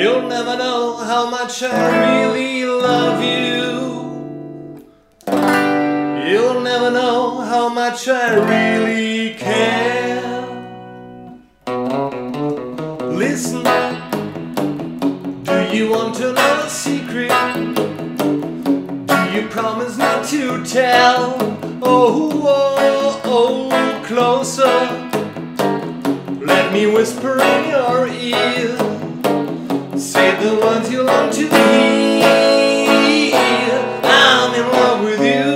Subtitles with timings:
[0.00, 3.60] You'll never know how much I really love you.
[6.26, 10.40] You'll never know how much I really care.
[13.12, 13.62] Listen,
[15.44, 17.28] do you want to know a secret?
[19.04, 21.36] Do you promise not to tell?
[21.82, 24.80] Oh, oh, oh, closer.
[26.42, 28.89] Let me whisper in your ear.
[30.20, 32.22] The words you long to hear.
[34.04, 35.48] I'm in love with you.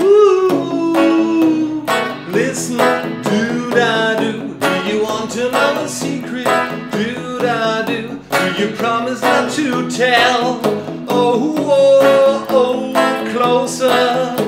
[0.00, 1.84] Woo.
[2.30, 2.78] Listen,
[3.22, 4.54] do da do.
[4.58, 6.44] Do you want to know a secret?
[6.92, 8.20] Do da do.
[8.30, 10.60] Do you promise not to tell?
[11.08, 12.92] Oh, oh, oh,
[13.32, 14.43] closer.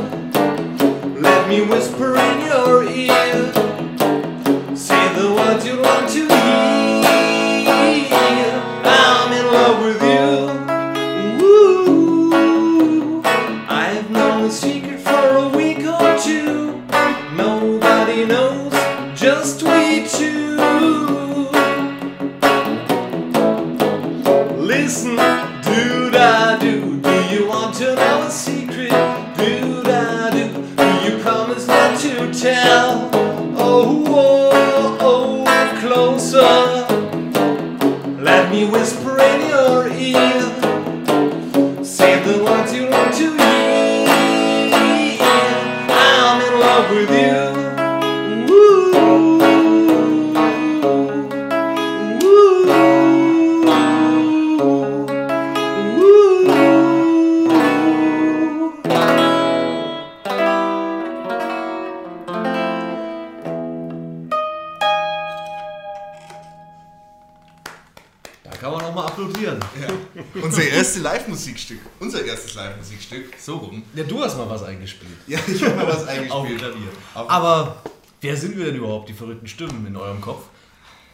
[74.46, 75.12] Mal was eingespielt.
[75.26, 76.58] Ja, ich habe mal was Auf dem eingespielt.
[76.58, 76.88] Klavier.
[77.14, 77.76] Auf- Aber
[78.20, 80.44] wer sind wir denn überhaupt, die verrückten Stimmen in eurem Kopf?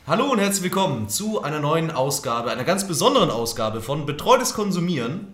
[0.06, 5.32] Hallo und herzlich willkommen zu einer neuen Ausgabe, einer ganz besonderen Ausgabe von Betreutes Konsumieren.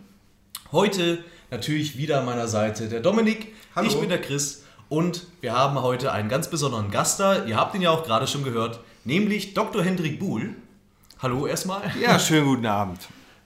[0.73, 3.89] Heute natürlich wieder an meiner Seite der Dominik, Hallo.
[3.89, 7.45] ich bin der Chris und wir haben heute einen ganz besonderen Gast da.
[7.47, 9.83] Ihr habt ihn ja auch gerade schon gehört, nämlich Dr.
[9.83, 10.55] Hendrik Buhl.
[11.21, 11.91] Hallo erstmal.
[12.01, 13.01] Ja, schönen guten Abend.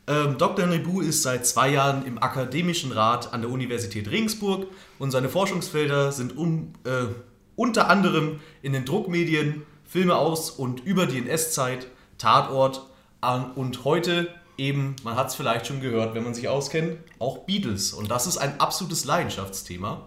[0.09, 0.67] Ähm, Dr.
[0.79, 4.67] Buhl ist seit zwei Jahren im Akademischen Rat an der Universität Regensburg
[4.99, 7.07] und seine Forschungsfelder sind um, äh,
[7.55, 11.87] unter anderem in den Druckmedien, Filme aus und über die NS-Zeit,
[12.19, 12.87] Tatort
[13.21, 17.39] an, und heute eben, man hat es vielleicht schon gehört, wenn man sich auskennt, auch
[17.39, 17.93] Beatles.
[17.93, 20.07] Und das ist ein absolutes Leidenschaftsthema.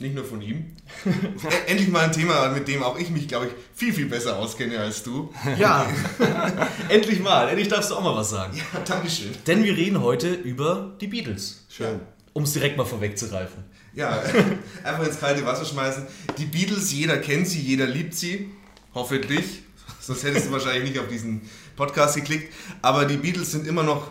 [0.00, 0.64] Nicht nur von ihm.
[1.06, 4.36] E- Endlich mal ein Thema, mit dem auch ich mich, glaube ich, viel, viel besser
[4.38, 5.32] auskenne als du.
[5.58, 5.86] Ja,
[6.88, 8.56] endlich mal, endlich darfst du auch mal was sagen.
[8.56, 9.30] Ja, Dankeschön.
[9.46, 12.00] Denn wir reden heute über die Beatles, Schön.
[12.32, 13.62] um es direkt mal vorwegzugreifen.
[13.94, 14.22] Ja,
[14.84, 16.06] einfach ins kalte Wasser schmeißen.
[16.38, 18.50] Die Beatles, jeder kennt sie, jeder liebt sie.
[18.94, 19.62] Hoffentlich.
[20.00, 21.42] Sonst hättest du wahrscheinlich nicht auf diesen
[21.76, 22.52] Podcast geklickt.
[22.82, 24.10] Aber die Beatles sind immer noch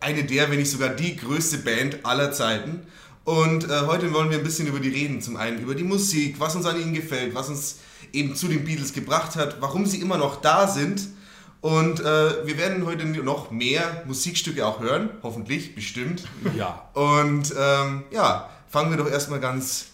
[0.00, 2.86] eine der, wenn nicht sogar die größte Band aller Zeiten.
[3.24, 5.20] Und äh, heute wollen wir ein bisschen über die reden.
[5.22, 7.78] Zum einen über die Musik, was uns an ihnen gefällt, was uns
[8.12, 11.08] eben zu den Beatles gebracht hat, warum sie immer noch da sind.
[11.60, 16.24] Und äh, wir werden heute noch mehr Musikstücke auch hören, hoffentlich, bestimmt.
[16.54, 16.90] Ja.
[16.92, 19.86] Und ähm, ja, fangen wir doch erstmal ganz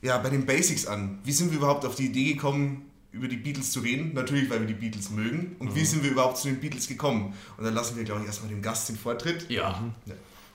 [0.00, 1.18] ja, bei den Basics an.
[1.24, 4.12] Wie sind wir überhaupt auf die Idee gekommen, über die Beatles zu reden?
[4.14, 5.56] Natürlich, weil wir die Beatles mögen.
[5.58, 7.34] Und wie sind wir überhaupt zu den Beatles gekommen?
[7.56, 9.50] Und dann lassen wir, glaube ich, erstmal dem Gast den Vortritt.
[9.50, 9.82] Ja.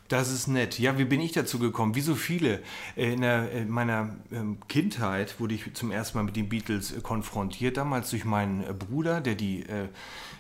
[0.10, 0.80] Das ist nett.
[0.80, 1.96] Ja, wie bin ich dazu gekommen?
[1.96, 2.62] Wie so viele.
[2.96, 6.92] Äh, In, der, in meiner ähm, Kindheit wurde ich zum ersten Mal mit den Beatles
[6.92, 7.78] äh, konfrontiert.
[7.78, 9.86] Damals durch meinen äh, Bruder, der die äh,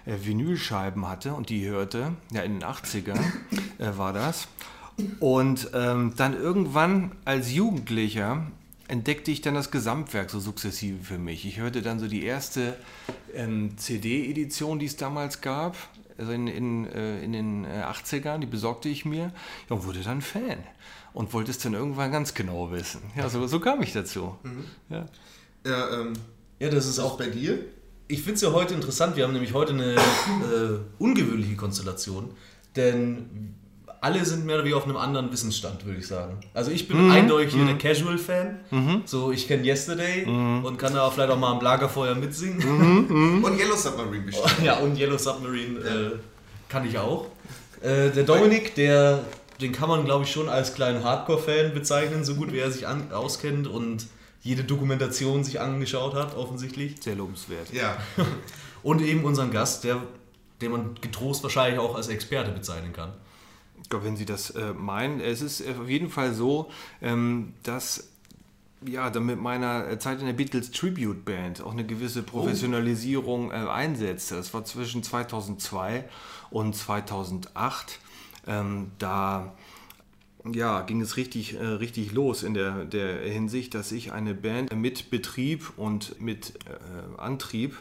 [0.05, 2.13] äh, Vinylscheiben hatte und die hörte.
[2.31, 3.19] Ja, in den 80ern
[3.79, 4.47] äh, war das.
[5.19, 8.45] Und ähm, dann irgendwann als Jugendlicher
[8.87, 11.45] entdeckte ich dann das Gesamtwerk so sukzessive für mich.
[11.45, 12.77] Ich hörte dann so die erste
[13.33, 15.75] ähm, CD-Edition, die es damals gab,
[16.17, 19.31] also in, in, äh, in den äh, 80ern, die besorgte ich mir
[19.69, 20.57] ja, und wurde dann Fan
[21.13, 23.01] und wollte es dann irgendwann ganz genau wissen.
[23.15, 24.35] Ja, so, so kam ich dazu.
[24.89, 25.05] Ja.
[25.65, 26.13] Ja, ähm,
[26.59, 27.59] Ja, das ist auch auch bei dir?
[28.07, 29.15] Ich finde es ja heute interessant.
[29.15, 32.31] Wir haben nämlich heute eine äh, ungewöhnliche Konstellation,
[32.75, 33.55] denn
[34.03, 36.39] alle sind mehr oder weniger auf einem anderen Wissensstand, würde ich sagen.
[36.53, 39.01] Also ich bin eindeutig hier der Casual-Fan.
[39.05, 43.41] So, ich kenne Yesterday und kann da auch vielleicht auch mal am Lagerfeuer mitsingen.
[43.43, 44.63] Und Yellow Submarine bestimmt.
[44.63, 46.11] ja, und Yellow Submarine äh,
[46.67, 47.27] kann ich auch.
[47.81, 49.23] Äh, der Dominik, der,
[49.61, 52.87] den kann man glaube ich schon als kleinen Hardcore-Fan bezeichnen, so gut wie er sich
[52.87, 54.07] an, auskennt und
[54.41, 56.95] jede Dokumentation sich angeschaut hat, offensichtlich.
[57.01, 57.71] Sehr lobenswert.
[57.71, 57.97] Ja,
[58.83, 60.01] Und eben unseren Gast, der,
[60.61, 63.13] den man getrost wahrscheinlich auch als Experte bezeichnen kann.
[63.83, 66.71] Ich glaube, wenn Sie das äh, meinen, es ist auf jeden Fall so,
[67.01, 68.09] ähm, dass
[68.85, 73.55] ja, dann mit meiner Zeit in der Beatles Tribute Band auch eine gewisse Professionalisierung äh,
[73.55, 74.35] einsetzte.
[74.35, 76.05] Das war zwischen 2002
[76.49, 77.99] und 2008.
[78.47, 79.53] Ähm, da
[80.51, 84.75] ja, ging es richtig, äh, richtig los in der, der Hinsicht, dass ich eine Band
[84.75, 87.77] mit Betrieb und mit äh, Antrieb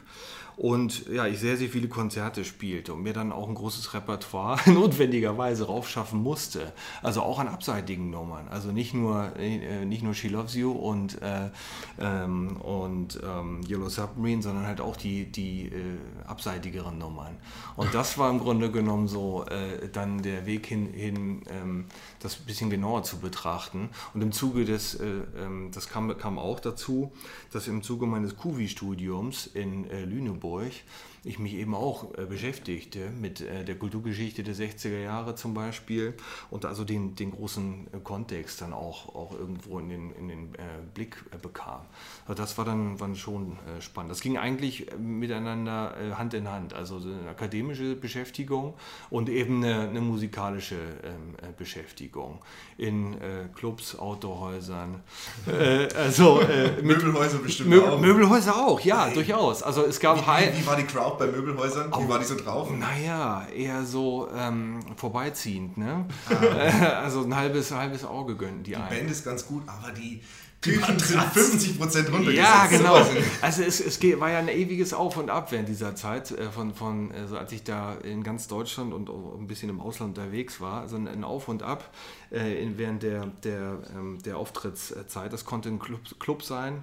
[0.63, 4.61] und ja, ich sehr, sehr viele Konzerte spielte und mir dann auch ein großes Repertoire
[4.71, 6.73] notwendigerweise raufschaffen musste.
[7.03, 8.47] Also auch an abseitigen Nummern.
[8.47, 11.51] Also nicht nur, äh, nicht nur She Loves You und, äh,
[11.99, 15.99] ähm, und ähm, Yellow Submarine, sondern halt auch die, die äh,
[16.29, 17.39] abseitigeren Nummern.
[17.75, 21.87] Und das war im Grunde genommen so äh, dann der Weg hin, hin ähm,
[22.25, 23.91] das ein bisschen genauer zu betrachten.
[24.15, 27.13] Und im Zuge des, äh, ähm, das kam, kam auch dazu,
[27.53, 30.73] dass im Zuge meines Kuvi-Studiums in äh, Lüneburg
[31.25, 36.15] ich mich eben auch äh, beschäftigte mit äh, der Kulturgeschichte der 60er Jahre zum Beispiel
[36.51, 40.55] und also den, den großen äh, Kontext dann auch, auch irgendwo in den, in den
[40.57, 40.59] äh,
[40.95, 41.83] Blick äh, bekam.
[42.27, 44.11] Also das war dann, war schon spannend.
[44.11, 48.75] Das ging eigentlich miteinander Hand in Hand, also eine akademische Beschäftigung
[49.11, 52.41] und eben eine, eine musikalische ähm, Beschäftigung
[52.83, 53.17] in
[53.55, 55.01] Clubs, Autohäusern,
[55.97, 56.41] also
[56.83, 58.01] Möbelhäuser bestimmt Möbel, auch.
[58.01, 59.63] Möbelhäuser auch, ja, durchaus.
[59.63, 61.91] Also es gab Wie, wie war die Crowd bei Möbelhäusern?
[61.91, 62.09] Wie Oh.
[62.09, 62.69] war die so drauf?
[62.71, 66.07] Naja, eher so ähm, vorbeiziehend, ne?
[66.29, 67.01] Ah.
[67.03, 68.89] also ein halbes, halbes Auge gönnen die, Die einen.
[68.89, 70.23] Band ist ganz gut, aber die
[70.61, 72.37] Küchen sind 50% runtergesetzt.
[72.37, 72.95] Ja, genau.
[73.41, 76.73] Also es, es war ja ein ewiges Auf und Ab während dieser Zeit, äh, von,
[76.73, 80.83] von also als ich da in ganz Deutschland und ein bisschen im Ausland unterwegs war,
[80.83, 81.91] also ein- ein Auf und Ab
[82.33, 85.33] äh, während der, der, ähm, der Auftrittszeit.
[85.33, 86.83] Das konnte ein Club, Club sein,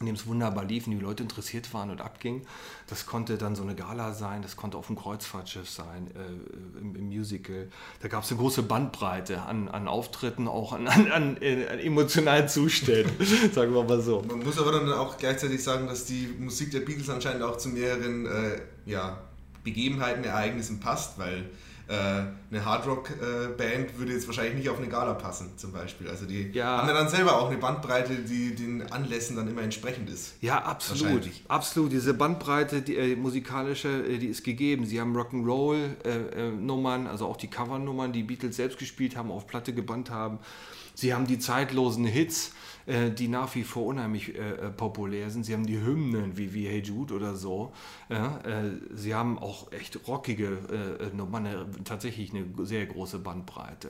[0.00, 2.42] in dem es wunderbar lief und die Leute interessiert waren und abging.
[2.88, 6.96] Das konnte dann so eine Gala sein, das konnte auf dem Kreuzfahrtschiff sein, äh, im,
[6.96, 7.68] im Musical.
[8.00, 11.78] Da gab es eine große Bandbreite an, an Auftritten, auch an, an, an, äh, an
[11.78, 13.14] emotionalen Zuständen,
[13.52, 14.22] sagen wir mal so.
[14.22, 17.68] Man muss aber dann auch gleichzeitig sagen, dass die Musik der Beatles anscheinend auch zu
[17.68, 19.22] mehreren äh, ja,
[19.62, 21.44] Begebenheiten, Ereignissen passt, weil äh,
[21.86, 26.08] eine Hardrock-Band würde jetzt wahrscheinlich nicht auf eine Gala passen, zum Beispiel.
[26.08, 26.78] Also die Ja.
[26.78, 30.34] haben ja dann selber auch eine Bandbreite, die den Anlässen dann immer entsprechend ist.
[30.40, 31.28] Ja, absolut.
[31.48, 31.92] Absolut.
[31.92, 34.86] Diese Bandbreite, die äh, musikalische, äh, die ist gegeben.
[34.86, 40.10] Sie haben Rock'n'Roll-Nummern, also auch die Covernummern, die Beatles selbst gespielt haben, auf Platte gebannt
[40.10, 40.38] haben.
[40.94, 42.52] Sie haben die zeitlosen Hits,
[42.86, 45.44] äh, die nach wie vor unheimlich äh, äh, populär sind.
[45.44, 47.72] Sie haben die Hymnen wie, wie Hey Jude oder so.
[48.10, 50.58] Ja, äh, sie haben auch echt rockige
[51.10, 51.48] äh, Nummern,
[51.84, 53.88] tatsächlich eine sehr große Bandbreite.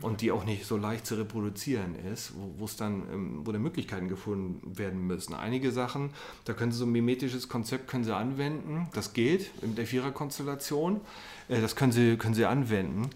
[0.00, 3.58] Und die auch nicht so leicht zu reproduzieren ist, wo es dann, ähm, wo da
[3.58, 5.34] Möglichkeiten gefunden werden müssen.
[5.34, 6.10] Einige Sachen,
[6.44, 8.88] da können Sie so ein mimetisches Konzept können Sie anwenden.
[8.94, 11.00] Das geht in der Viererkonstellation.
[11.48, 13.10] Das können Sie, können Sie anwenden.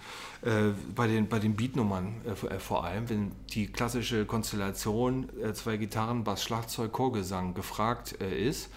[0.95, 2.15] Bei, den, bei den Beatnummern
[2.59, 8.71] vor allem, wenn die klassische Konstellation äh, zwei Gitarren, Bass, Schlagzeug, Chorgesang gefragt äh, ist.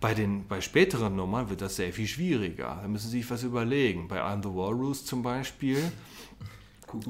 [0.00, 2.78] Bei, den, bei späteren Nummern wird das sehr viel schwieriger.
[2.80, 4.08] Da müssen Sie sich was überlegen.
[4.08, 5.92] Bei I'm the Walrus zum Beispiel.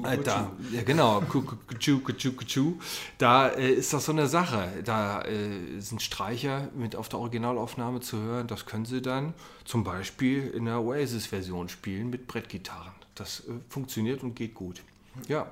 [0.03, 2.73] Äh, Da, ja genau, Ku- ku- kutschu, kutschu, kutschu.
[3.17, 4.67] da äh, ist das so eine Sache.
[4.85, 8.45] Da äh, sind Streicher mit auf der Originalaufnahme zu hören.
[8.47, 9.33] Das können Sie dann
[9.65, 12.91] zum Beispiel in der Oasis-Version spielen mit Brettgitarren.
[13.15, 14.83] Das äh, funktioniert und geht gut.
[15.27, 15.47] Ja.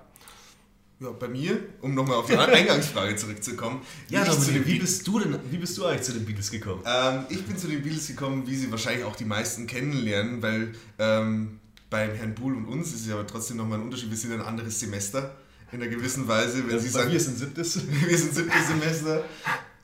[1.01, 3.81] Ja, bei mir, um nochmal auf die Eingangsfrage zurückzukommen.
[4.09, 6.51] Ja, wie den wie Beatles- bist du denn, wie bist du eigentlich zu den Beatles
[6.51, 6.81] gekommen?
[6.85, 10.73] Ähm, ich bin zu den Beatles gekommen, wie sie wahrscheinlich auch die meisten kennenlernen, weil
[10.97, 14.09] ähm, beim Herrn Buhl und uns ist es ja aber trotzdem nochmal ein Unterschied.
[14.09, 15.37] Wir sind ein anderes Semester
[15.71, 16.67] in einer gewissen Weise.
[16.67, 17.79] Wenn Sie sagen, wir sind siebtes.
[18.07, 19.23] wir sind siebtes Semester.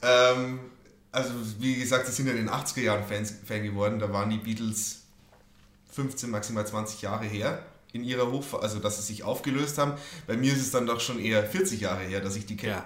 [0.02, 0.60] Ähm,
[1.14, 4.00] also wie gesagt, sie sind ja in den 80er Jahren Fans, Fan geworden.
[4.00, 5.04] Da waren die Beatles
[5.94, 9.94] 15, maximal 20 Jahre her in ihrer Hochphase, also dass sie sich aufgelöst haben.
[10.28, 12.74] Bei mir ist es dann doch schon eher 40 Jahre her, dass ich die kenne.
[12.74, 12.86] Ja.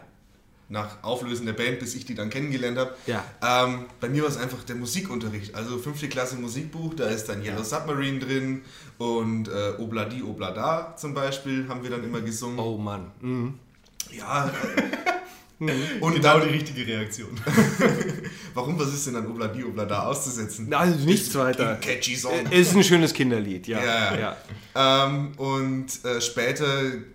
[0.71, 2.95] Nach Auflösen der Band, bis ich die dann kennengelernt habe.
[3.07, 3.23] Ja.
[3.41, 5.55] Ähm, bei mir war es einfach der Musikunterricht.
[5.55, 8.61] Also fünfte Klasse Musikbuch, da ist dann Yellow Submarine drin
[8.99, 12.59] und äh, Obladi Oblada zum Beispiel haben wir dann immer gesungen.
[12.59, 13.11] Oh Mann.
[13.19, 13.57] Mhm.
[14.11, 14.51] Ja.
[15.59, 17.29] Äh, und genau dann, die richtige Reaktion.
[18.53, 20.73] warum, was ist denn an Obladi Oblada auszusetzen?
[20.73, 21.71] Also nichts weiter.
[21.71, 22.45] Ein catchy Song.
[22.49, 23.83] Äh, Ist ein schönes Kinderlied, ja.
[23.83, 24.35] Ja.
[24.75, 25.05] ja.
[25.05, 26.65] Ähm, und äh, später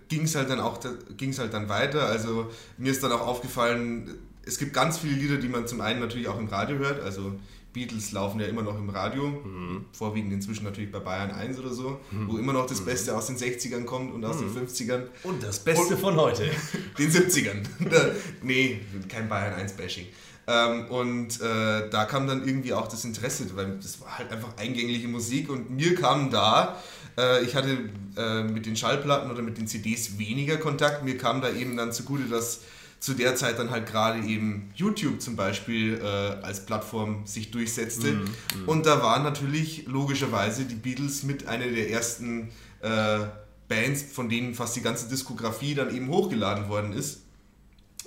[0.07, 0.79] ging es halt dann auch
[1.17, 2.05] ging's halt dann weiter.
[2.05, 5.99] Also mir ist dann auch aufgefallen, es gibt ganz viele Lieder, die man zum einen
[5.99, 7.03] natürlich auch im Radio hört.
[7.03, 7.39] Also
[7.75, 9.85] Beatles laufen ja immer noch im Radio, Mhm.
[9.91, 12.85] vorwiegend inzwischen natürlich bei Bayern 1 oder so, wo immer noch das Mhm.
[12.85, 16.49] Beste aus den 60ern kommt und aus den 50ern, Und das Beste Und- von heute.
[16.97, 17.63] den 70ern.
[17.91, 18.79] Da- nee,
[19.09, 20.07] kein Bayern 1 Bashing.
[20.47, 24.55] Ähm, und äh, da kam dann irgendwie auch das Interesse, weil das war halt einfach
[24.57, 26.79] eingängliche Musik und mir kam da,
[27.17, 31.41] äh, ich hatte äh, mit den Schallplatten oder mit den CDs weniger Kontakt, mir kam
[31.41, 32.61] da eben dann zugute, dass
[33.05, 36.05] zu der Zeit dann halt gerade eben YouTube zum Beispiel äh,
[36.43, 38.13] als Plattform sich durchsetzte.
[38.13, 38.25] Mhm,
[38.65, 42.49] und da waren natürlich logischerweise die Beatles mit einer der ersten
[42.81, 43.19] äh,
[43.67, 47.21] Bands, von denen fast die ganze Diskografie dann eben hochgeladen worden ist.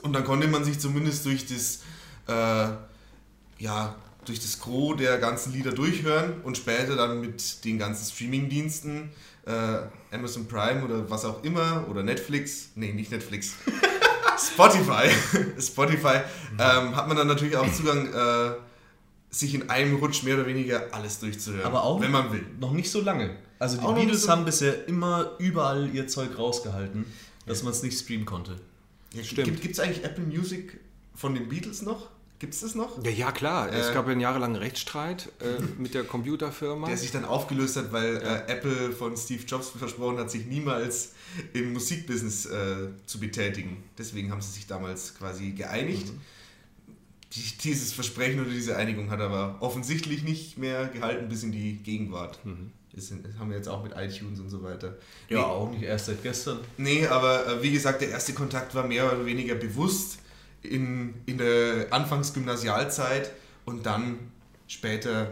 [0.02, 1.82] Und dann konnte man sich zumindest durch das,
[2.26, 2.72] äh,
[3.62, 9.10] ja, durch das Gros der ganzen Lieder durchhören und später dann mit den ganzen Streaming-Diensten,
[9.46, 9.78] äh,
[10.10, 13.52] Amazon Prime oder was auch immer, oder Netflix, nee, nicht Netflix,
[14.38, 15.08] Spotify,
[15.60, 16.20] Spotify,
[16.58, 18.52] ähm, hat man dann natürlich auch Zugang, äh,
[19.30, 22.46] sich in einem Rutsch mehr oder weniger alles durchzuhören, Aber auch wenn man will.
[22.58, 23.36] noch nicht so lange.
[23.58, 27.04] Also die Auch Beatles so- haben bisher immer überall ihr Zeug rausgehalten,
[27.44, 28.56] dass man es nicht streamen konnte.
[29.12, 29.60] Ja, Stimmt.
[29.60, 30.80] Gibt es eigentlich Apple Music
[31.14, 32.08] von den Beatles noch?
[32.38, 33.02] Gibt es das noch?
[33.04, 33.72] Ja, ja klar.
[33.72, 36.86] es Äh, gab ja einen jahrelangen Rechtsstreit äh, mit der Computerfirma.
[36.86, 41.12] Der sich dann aufgelöst hat, weil äh, Apple von Steve Jobs versprochen hat, sich niemals
[41.52, 43.82] im Musikbusiness äh, zu betätigen.
[43.98, 46.12] Deswegen haben sie sich damals quasi geeinigt.
[47.32, 51.74] Die, dieses Versprechen oder diese Einigung hat aber offensichtlich nicht mehr gehalten bis in die
[51.82, 52.38] Gegenwart.
[52.94, 54.96] Das, sind, das haben wir jetzt auch mit iTunes und so weiter.
[55.28, 56.60] Ja, Nee, auch nicht erst seit gestern.
[56.78, 60.18] Nee, aber äh, wie gesagt, der erste Kontakt war mehr oder weniger bewusst
[60.62, 63.32] in, in der Anfangsgymnasialzeit
[63.64, 64.18] und dann
[64.66, 65.28] später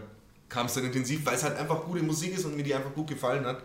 [0.48, 2.94] kam es dann intensiv, weil es halt einfach gute Musik ist und mir die einfach
[2.94, 3.62] gut gefallen hat.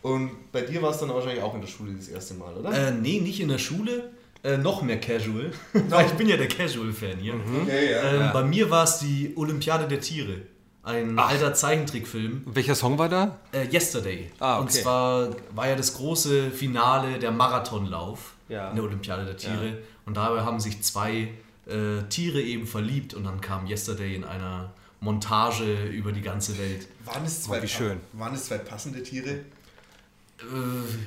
[0.00, 2.72] Und bei dir war es dann wahrscheinlich auch in der Schule das erste Mal, oder?
[2.88, 4.10] Äh, nee, nicht in der Schule.
[4.44, 5.52] Äh, noch mehr Casual.
[5.88, 7.34] Weil ich bin ja der Casual-Fan hier.
[7.62, 8.02] Okay, ja.
[8.26, 10.38] Ähm, Bei mir war es die Olympiade der Tiere.
[10.82, 12.42] Ein alter Zeichentrickfilm.
[12.46, 13.38] Welcher Song war da?
[13.52, 14.32] Äh, Yesterday.
[14.40, 14.82] Ah, Und okay.
[14.82, 18.70] zwar war ja das große Finale der Marathonlauf Ja.
[18.70, 19.78] in der Olympiade der Tiere.
[20.06, 21.28] Und dabei haben sich zwei
[21.66, 26.86] äh, Tiere eben verliebt und dann kam Yesterday in einer Montage über die ganze Welt.
[27.04, 27.98] waren, es zwei wie schön.
[28.12, 29.30] waren es zwei passende Tiere?
[29.30, 30.44] Äh,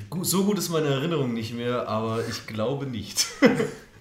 [0.10, 3.26] gut, so gut ist meine Erinnerung nicht mehr, aber ich glaube nicht.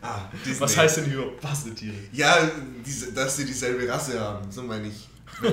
[0.01, 0.29] Ah.
[0.59, 1.95] Was heißt denn überhaupt passende Tiere?
[2.13, 2.51] Ja,
[2.85, 5.09] diese, dass sie dieselbe Rasse haben, so meine ich.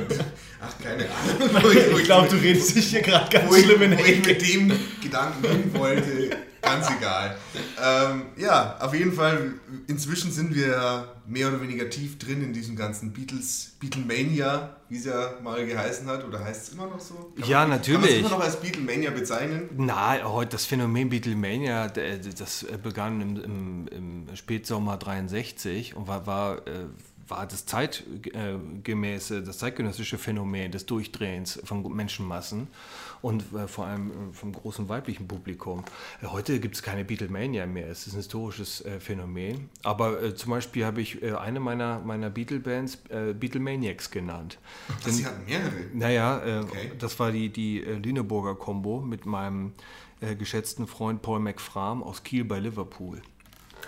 [0.62, 1.05] Ach, keine
[1.55, 1.71] Ahnung.
[1.71, 4.25] Ich, Ich glaube, du redest dich hier gerade ganz wo ich, schlimm in wo ich
[4.25, 4.71] mit dem
[5.01, 6.29] Gedanken hin wollte,
[6.62, 7.38] ganz egal.
[7.84, 9.53] Ähm, ja, auf jeden Fall,
[9.88, 15.06] inzwischen sind wir mehr oder weniger tief drin in diesem ganzen Beatles, Beatlemania, wie es
[15.06, 17.32] ja mal geheißen hat, oder heißt es immer noch so?
[17.39, 18.12] Kann Ja, man, Kann man natürlich.
[18.12, 19.70] es immer noch als Beatlemania bezeichnen?
[19.77, 23.88] Na, heute das Phänomen Beatlemania, das begann im, im,
[24.27, 26.86] im Spätsommer 63 und war, war, äh,
[27.27, 32.68] war das zeitgemäße, das zeitgenössische Phänomen des Durchdrehens von Menschenmassen
[33.22, 35.84] und äh, vor allem äh, vom großen weiblichen Publikum.
[36.22, 39.70] Äh, Heute gibt es keine Beatlemania mehr, es ist ein historisches äh, Phänomen.
[39.84, 42.98] Aber zum Beispiel habe ich eine meiner, meiner Beatle-Bands
[43.40, 44.58] Beatlemaniacs genannt.
[44.90, 45.72] Ach, sie hatten mehrere.
[45.94, 46.92] Naja, Okay.
[47.00, 49.74] das war die, die Lüneburger Combo mit meinem
[50.38, 53.22] geschätzten Freund Paul McFram aus Kiel bei Liverpool.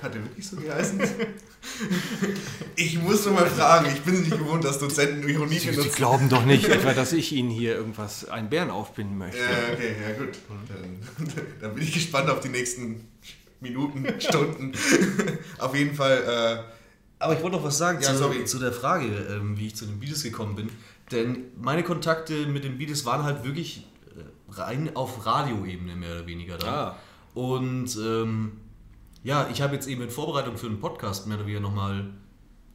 [0.03, 1.01] Hat er wirklich so geheißen?
[2.75, 5.95] ich muss nur mal fragen, ich bin nicht gewohnt, dass Dozenten Ironie Sie, Sie benutzen.
[5.95, 9.39] glauben doch nicht etwa, dass ich Ihnen hier irgendwas, einen Bären aufbinden möchte.
[9.39, 10.38] Ja, okay, ja gut.
[10.67, 11.25] Dann,
[11.62, 13.07] dann bin ich gespannt auf die nächsten
[13.62, 14.74] Minuten, Stunden.
[15.60, 18.43] auf jeden Fall, äh, Aber ich wollte noch was sagen Ja, zu, sorry.
[18.43, 20.69] zu der Frage, ähm, wie ich zu den Beatles gekommen bin.
[21.12, 26.27] Denn meine Kontakte mit den Beatles waren halt wirklich äh, rein auf Radioebene mehr oder
[26.27, 26.69] weniger dann.
[26.74, 26.95] Ah.
[27.33, 28.51] Und ähm,
[29.24, 32.06] ja, ich habe jetzt eben in Vorbereitung für einen Podcast mehr oder weniger nochmal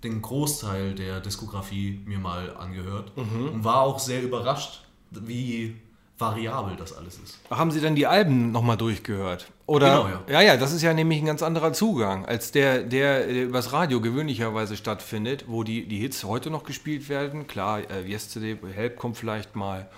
[0.04, 3.48] den Großteil der Diskografie mir mal angehört Mhm.
[3.54, 5.74] und war auch sehr überrascht, wie
[6.18, 7.38] variabel das alles ist.
[7.50, 9.50] Haben Sie dann die Alben nochmal durchgehört?
[9.66, 9.88] Oder?
[9.88, 10.40] Genau, ja.
[10.40, 10.40] ja.
[10.42, 14.00] Ja, das ist ja nämlich ein ganz anderer Zugang als der, der der übers Radio
[14.00, 17.46] gewöhnlicherweise stattfindet, wo die, die Hits heute noch gespielt werden.
[17.46, 19.88] Klar, äh, Yesterday, Help kommt vielleicht mal.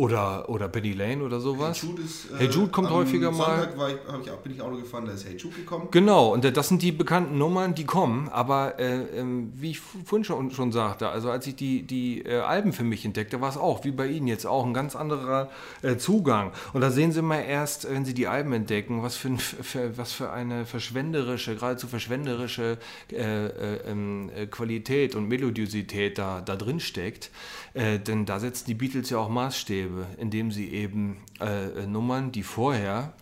[0.00, 1.82] Oder, oder Penny Lane oder sowas.
[1.82, 3.68] Hey Jude, ist, äh, Hey Jude kommt am häufiger mal.
[3.70, 3.92] Sonntag
[4.24, 5.88] ich, bin ich Auto gefahren, da ist Hey Jude gekommen.
[5.90, 8.30] Genau, und das sind die bekannten Nummern, die kommen.
[8.30, 12.38] Aber äh, ähm, wie ich vorhin schon, schon sagte, also als ich die, die äh,
[12.38, 15.50] Alben für mich entdeckte, war es auch, wie bei Ihnen jetzt auch, ein ganz anderer
[15.82, 16.52] äh, Zugang.
[16.72, 19.98] Und da sehen Sie mal erst, wenn Sie die Alben entdecken, was für, ein, für,
[19.98, 22.78] was für eine verschwenderische, geradezu verschwenderische
[23.12, 23.50] äh, äh,
[23.86, 27.30] ähm, äh, Qualität und Melodiosität da, da drin steckt.
[27.74, 32.42] Äh, denn da setzen die Beatles ja auch Maßstäbe, indem sie eben äh, Nummern, die
[32.42, 33.12] vorher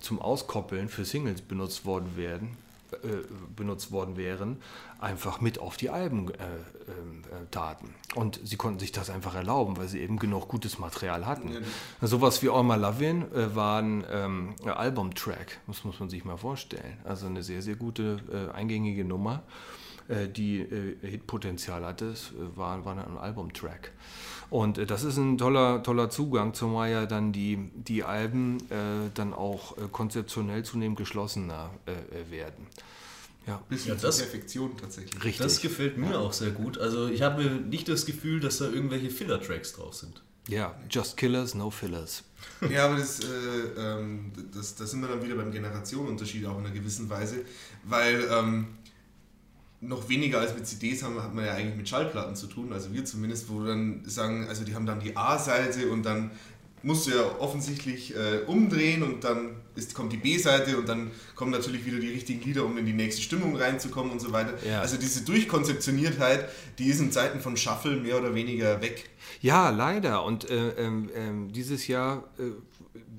[0.00, 2.56] zum Auskoppeln für Singles benutzt worden werden,
[2.92, 3.24] äh,
[3.56, 4.58] benutzt worden wären,
[5.00, 7.94] einfach mit auf die Alben äh, äh, taten.
[8.14, 11.56] Und sie konnten sich das einfach erlauben, weil sie eben genug gutes Material hatten.
[12.00, 16.36] Sowas wie All My Lovin' äh, war ein ähm, Albumtrack, das muss man sich mal
[16.36, 16.98] vorstellen.
[17.04, 19.42] Also eine sehr, sehr gute, äh, eingängige Nummer.
[20.36, 20.66] die
[21.00, 22.06] Hitpotenzial hatte.
[22.06, 23.92] Es war, war ein Albumtrack.
[24.52, 29.08] Und äh, das ist ein toller, toller Zugang, zumal ja dann die, die Alben äh,
[29.14, 32.66] dann auch äh, konzeptionell zunehmend geschlossener äh, äh, werden.
[33.46, 35.24] Ja, Bisschen Ja, zur das- Perfektion tatsächlich.
[35.24, 35.38] richtig.
[35.42, 36.76] Das gefällt mir auch sehr gut.
[36.76, 40.22] Also ich habe nicht das Gefühl, dass da irgendwelche Filler-Tracks drauf sind.
[40.48, 42.22] ja, Just Killers, No Fillers.
[42.70, 43.26] Ja, aber das, äh,
[43.78, 47.44] ähm, das, das sind wir dann wieder beim Generationenunterschied auch in einer gewissen Weise,
[47.84, 48.66] weil ähm,
[49.82, 52.92] noch weniger als mit CDs haben, hat man ja eigentlich mit Schallplatten zu tun, also
[52.92, 56.30] wir zumindest, wo dann sagen, also die haben dann die A-Seite und dann
[56.84, 61.50] musst du ja offensichtlich äh, umdrehen und dann ist, kommt die B-Seite und dann kommen
[61.50, 64.54] natürlich wieder die richtigen Lieder, um in die nächste Stimmung reinzukommen und so weiter.
[64.66, 64.80] Ja.
[64.80, 66.48] Also diese Durchkonzeptioniertheit,
[66.78, 69.10] die ist in Zeiten von Shuffle mehr oder weniger weg.
[69.40, 70.24] Ja, leider.
[70.24, 72.24] Und äh, ähm, dieses Jahr,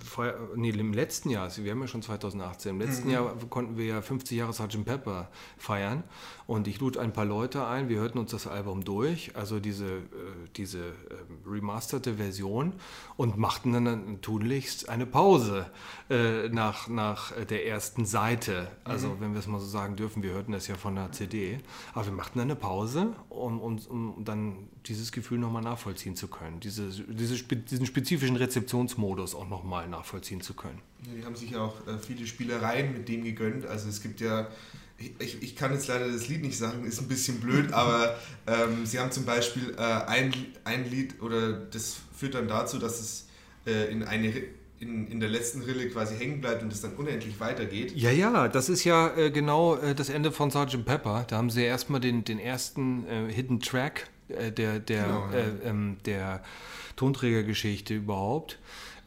[0.04, 3.78] feier- nee, im letzten Jahr, also wir haben ja schon 2018, im letzten Jahr konnten
[3.78, 4.86] wir ja 50 Jahre Sgt.
[4.86, 6.04] Pepper feiern.
[6.46, 9.86] Und ich lud ein paar Leute ein, wir hörten uns das Album durch, also diese,
[9.86, 10.00] äh,
[10.58, 12.74] diese ähm, remasterte Version,
[13.16, 15.68] und machten dann, tunlichst eine Pause
[16.10, 18.68] äh, nach, nach der ersten Seite.
[18.84, 21.60] Also, wenn wir es mal so sagen dürfen, wir hörten das ja von der CD.
[21.94, 26.28] Aber wir machten dann eine Pause, um, um, um dann dieses Gefühl nochmal nachvollziehen zu
[26.28, 30.82] können, diese, diese, diesen spezifischen Rezeptionsmodus auch nochmal nachvollziehen zu können.
[31.06, 33.66] Ja, Die haben sich ja auch äh, viele Spielereien mit dem gegönnt.
[33.66, 34.48] Also es gibt ja,
[34.98, 38.86] ich, ich kann jetzt leider das Lied nicht sagen, ist ein bisschen blöd, aber ähm,
[38.86, 40.34] sie haben zum Beispiel äh, ein,
[40.64, 43.28] ein Lied oder das führt dann dazu, dass es
[43.66, 44.34] äh, in eine
[44.80, 47.94] in, in der letzten Rille quasi hängen bleibt und es dann unendlich weitergeht.
[47.96, 50.84] Ja, ja, das ist ja äh, genau äh, das Ende von Sgt.
[50.84, 51.24] Pepper.
[51.30, 55.38] Da haben sie erstmal den, den ersten äh, Hidden Track äh, der, der, Genau, ja.
[55.38, 56.44] äh, ähm, der
[56.98, 58.60] Tonträgergeschichte überhaupt.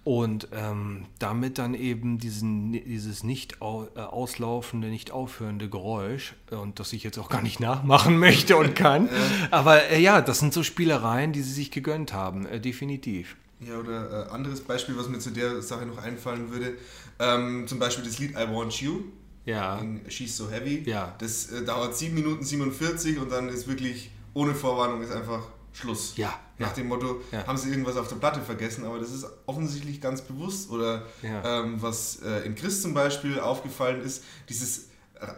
[0.07, 6.55] Und ähm, damit dann eben diesen, dieses nicht au, äh, auslaufende, nicht aufhörende Geräusch, äh,
[6.55, 9.09] und das ich jetzt auch gar nicht nachmachen möchte und kann.
[9.51, 13.35] Aber äh, ja, das sind so Spielereien, die sie sich gegönnt haben, äh, definitiv.
[13.59, 16.75] Ja, oder anderes Beispiel, was mir zu der Sache noch einfallen würde,
[17.19, 19.07] ähm, zum Beispiel das Lied I Want You.
[19.45, 19.79] Ja.
[19.79, 20.85] in She's So Heavy.
[20.89, 21.17] Ja.
[21.19, 26.17] Das dauert 7 Minuten 47 und dann ist wirklich ohne Vorwarnung ist einfach Schluss.
[26.17, 26.75] Ja, Nach ja.
[26.75, 27.47] dem Motto, Ja.
[27.47, 30.71] haben sie irgendwas auf der Platte vergessen, aber das ist offensichtlich ganz bewusst.
[30.71, 31.61] Oder Ja.
[31.61, 34.87] ähm, was äh, in Chris zum Beispiel aufgefallen ist, dieses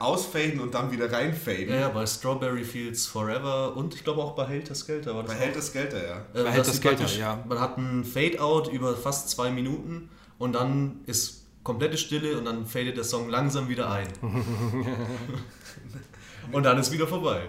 [0.01, 1.68] Ausfaden und dann wieder reinfaden.
[1.68, 5.48] Ja, bei Strawberry Fields Forever und ich glaube auch bei Helter Skelter war das Bei
[5.51, 5.53] auch.
[5.55, 6.16] das Gelder, ja.
[6.35, 7.44] Äh, Bei Helter Skelter, ja.
[7.48, 12.66] Man hat ein Fade-Out über fast zwei Minuten und dann ist komplette Stille und dann
[12.66, 14.09] fadet der Song langsam wieder ein.
[16.53, 17.43] und dann ist wieder vorbei.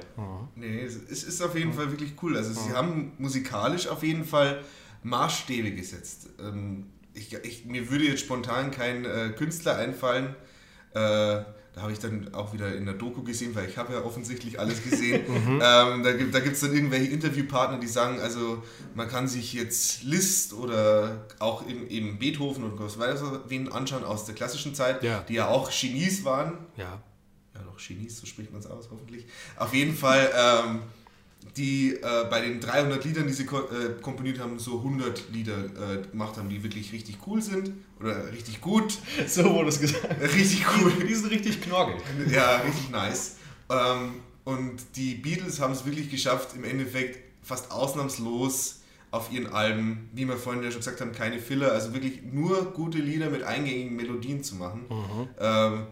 [0.56, 2.36] Nee, es es ist auf jeden Fall wirklich cool.
[2.38, 4.62] Also sie haben musikalisch auf jeden Fall
[5.04, 6.30] Maßstäbe gesetzt.
[6.40, 10.36] Ähm, ich, ich, mir würde jetzt spontan kein äh, Künstler einfallen.
[10.94, 14.04] Äh, da habe ich dann auch wieder in der Doku gesehen, weil ich habe ja
[14.04, 15.22] offensichtlich alles gesehen.
[15.62, 18.64] ähm, da gibt es dann irgendwelche Interviewpartner, die sagen, also
[18.96, 23.00] man kann sich jetzt Liszt oder auch eben, eben Beethoven und ich
[23.48, 25.24] wen anschauen aus der klassischen Zeit, Ja.
[25.30, 27.02] die ja auch Genies waren Ja.
[27.86, 29.26] Genies, so spricht man es aus, hoffentlich.
[29.58, 30.80] Auf jeden Fall, ähm,
[31.56, 35.58] die äh, bei den 300 Liedern, die sie ko äh, komponiert haben, so 100 Lieder
[35.66, 40.22] äh, gemacht haben, die wirklich richtig cool sind oder richtig gut, So wurde es gesagt.
[40.22, 41.96] richtig cool, Die sind richtig knorgel.
[42.32, 43.38] ja, richtig nice.
[43.70, 48.80] Ähm, und die Beatles haben es wirklich geschafft, im Endeffekt fast ausnahmslos
[49.12, 52.72] auf ihren Alben, wie wir vorhin ja schon gesagt haben, keine Filler, also wirklich nur
[52.74, 54.86] gute Lieder mit eingängigen Melodien zu machen.
[55.40, 55.88] Ähm,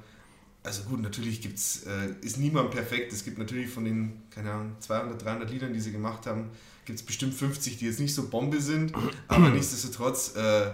[0.68, 3.14] also gut, natürlich gibt's, äh, ist niemand perfekt.
[3.14, 6.50] Es gibt natürlich von den, keine Ahnung, 200, 300 Liedern, die sie gemacht haben,
[6.84, 8.92] gibt es bestimmt 50, die jetzt nicht so Bombe sind,
[9.30, 10.72] aber nichtsdestotrotz, äh,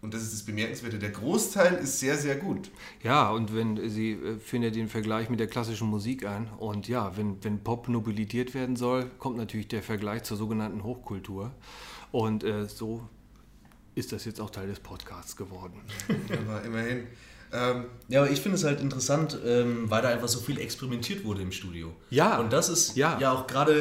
[0.00, 2.70] und das ist das Bemerkenswerte, der Großteil ist sehr, sehr gut.
[3.02, 6.88] Ja, und wenn Sie äh, führen ja den Vergleich mit der klassischen Musik an und
[6.88, 11.52] ja, wenn, wenn Pop nobilitiert werden soll, kommt natürlich der Vergleich zur sogenannten Hochkultur
[12.10, 13.06] und äh, so
[13.94, 15.82] ist das jetzt auch Teil des Podcasts geworden.
[16.46, 17.06] Aber immerhin.
[17.52, 21.24] Ähm, Ja, aber ich finde es halt interessant, ähm, weil da einfach so viel experimentiert
[21.24, 21.92] wurde im Studio.
[22.10, 22.38] Ja.
[22.38, 23.18] Und das ist Ja.
[23.20, 23.74] ja, auch gerade,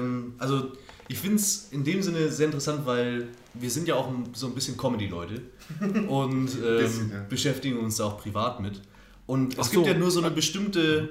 [0.00, 0.72] ähm, also
[1.08, 4.54] ich finde es in dem Sinne sehr interessant, weil wir sind ja auch so ein
[4.54, 5.42] bisschen Comedy-Leute
[6.08, 7.24] und ähm, Bisschen, ja.
[7.28, 8.80] beschäftigen uns da auch privat mit.
[9.26, 9.90] Und Ach es gibt so.
[9.90, 11.10] ja nur so eine bestimmte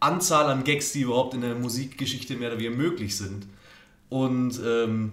[0.00, 3.46] Anzahl an Gags, die überhaupt in der Musikgeschichte mehr oder weniger möglich sind.
[4.08, 5.12] Und ähm,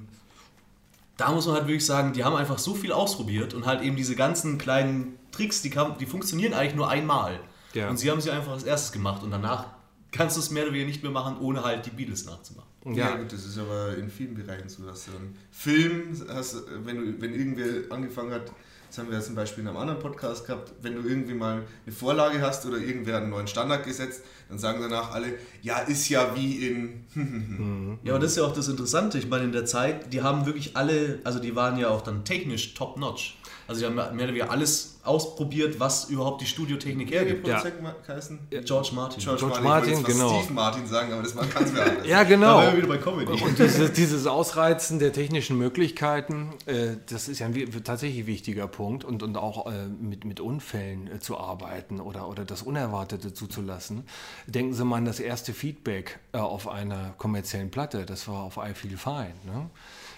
[1.17, 3.95] da muss man halt wirklich sagen, die haben einfach so viel ausprobiert und halt eben
[3.95, 7.39] diese ganzen kleinen Tricks, die, kam, die funktionieren eigentlich nur einmal.
[7.73, 7.89] Ja.
[7.89, 9.65] Und sie haben sie einfach als erstes gemacht und danach
[10.11, 12.69] kannst du es mehr oder weniger nicht mehr machen, ohne halt die Beatles nachzumachen.
[12.85, 13.11] Ja.
[13.11, 16.97] Ja, gut, das ist aber in vielen Bereichen so, dass du einen Film hast, wenn,
[16.97, 18.51] du, wenn irgendwer angefangen hat,
[18.89, 21.63] das haben wir ja zum Beispiel in einem anderen Podcast gehabt, wenn du irgendwie mal
[21.83, 26.09] eine Vorlage hast oder irgendwer einen neuen Standard gesetzt, dann sagen danach alle, ja, ist
[26.09, 27.97] ja wie in...
[28.03, 29.17] Ja, und das ist ja auch das Interessante.
[29.17, 32.23] Ich meine, in der Zeit, die haben wirklich alle, also die waren ja auch dann
[32.23, 33.39] technisch top-notch.
[33.67, 37.45] Also die haben mehr oder weniger alles ausprobiert, was überhaupt die Studiotechnik hergibt.
[37.45, 37.61] Ja.
[38.07, 38.39] Geheißen?
[38.63, 39.21] George Martin.
[39.21, 40.39] George, George Martin, Martin, genau.
[40.39, 42.07] Steve Martin sagen, aber das war ganz wer anders.
[42.07, 42.61] Ja, Da genau.
[42.61, 43.43] wären wir wieder bei Comedy.
[43.43, 49.03] Und dieses, dieses Ausreizen der technischen Möglichkeiten, äh, das ist ja ein tatsächlich wichtiger Punkt
[49.03, 54.05] und, und auch äh, mit, mit Unfällen äh, zu arbeiten oder, oder das Unerwartete zuzulassen.
[54.47, 58.57] Denken Sie mal an das erste Feedback äh, auf einer kommerziellen Platte, das war auf
[58.57, 59.33] I Feel Fine.
[59.45, 59.69] Ne?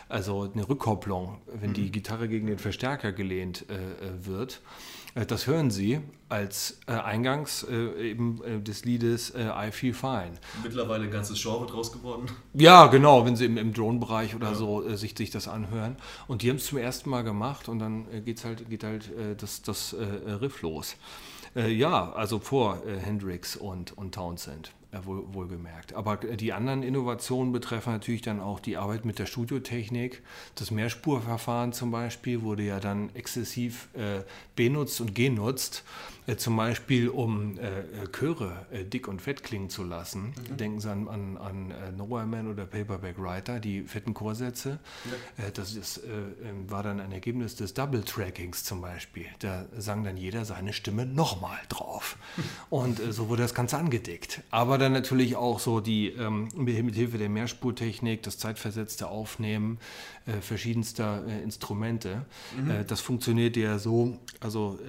[0.07, 4.61] Also eine Rückkopplung, wenn die Gitarre gegen den Verstärker gelehnt äh, äh, wird.
[5.15, 9.93] Äh, Das hören Sie als äh, Eingangs äh, eben äh, des Liedes äh, I Feel
[9.93, 10.33] Fine.
[10.63, 12.27] Mittlerweile ein ganzes Genre draus geworden.
[12.53, 15.95] Ja, genau, wenn sie im, im Drohnenbereich oder so äh, sich, sich das anhören.
[16.27, 19.61] Und die haben es zum ersten Mal gemacht und dann geht's halt, geht halt das,
[19.61, 20.95] das Riff los.
[21.55, 24.73] Ja, also vor Hendrix und, und Townsend,
[25.05, 25.93] wohl, wohlgemerkt.
[25.93, 30.21] Aber äh, die anderen Innovationen betreffen natürlich dann auch die Arbeit mit der Studiotechnik.
[30.55, 34.21] Das Mehrspurverfahren zum Beispiel wurde ja dann exzessiv äh,
[34.55, 35.83] benutzt und genutzt.
[36.27, 40.33] Äh, zum Beispiel, um äh, äh, Chöre äh, dick und fett klingen zu lassen.
[40.59, 44.79] Denken Sie an, an, an äh, Nowhere Man oder Paperback Writer, die fetten Chorsätze.
[45.37, 49.25] Äh, das ist, äh, ähm, war dann ein Ergebnis des Double-Trackings zum Beispiel.
[49.39, 52.17] Da sang dann jeder seine Stimme nochmal drauf.
[52.69, 54.41] Und so wurde das Ganze angedickt.
[54.49, 59.79] Aber dann natürlich auch so die, ähm, mit Hilfe der Mehrspurtechnik, das zeitversetzte Aufnehmen
[60.41, 62.25] verschiedenster Instrumente.
[62.67, 64.79] Äh, das funktioniert ja so, also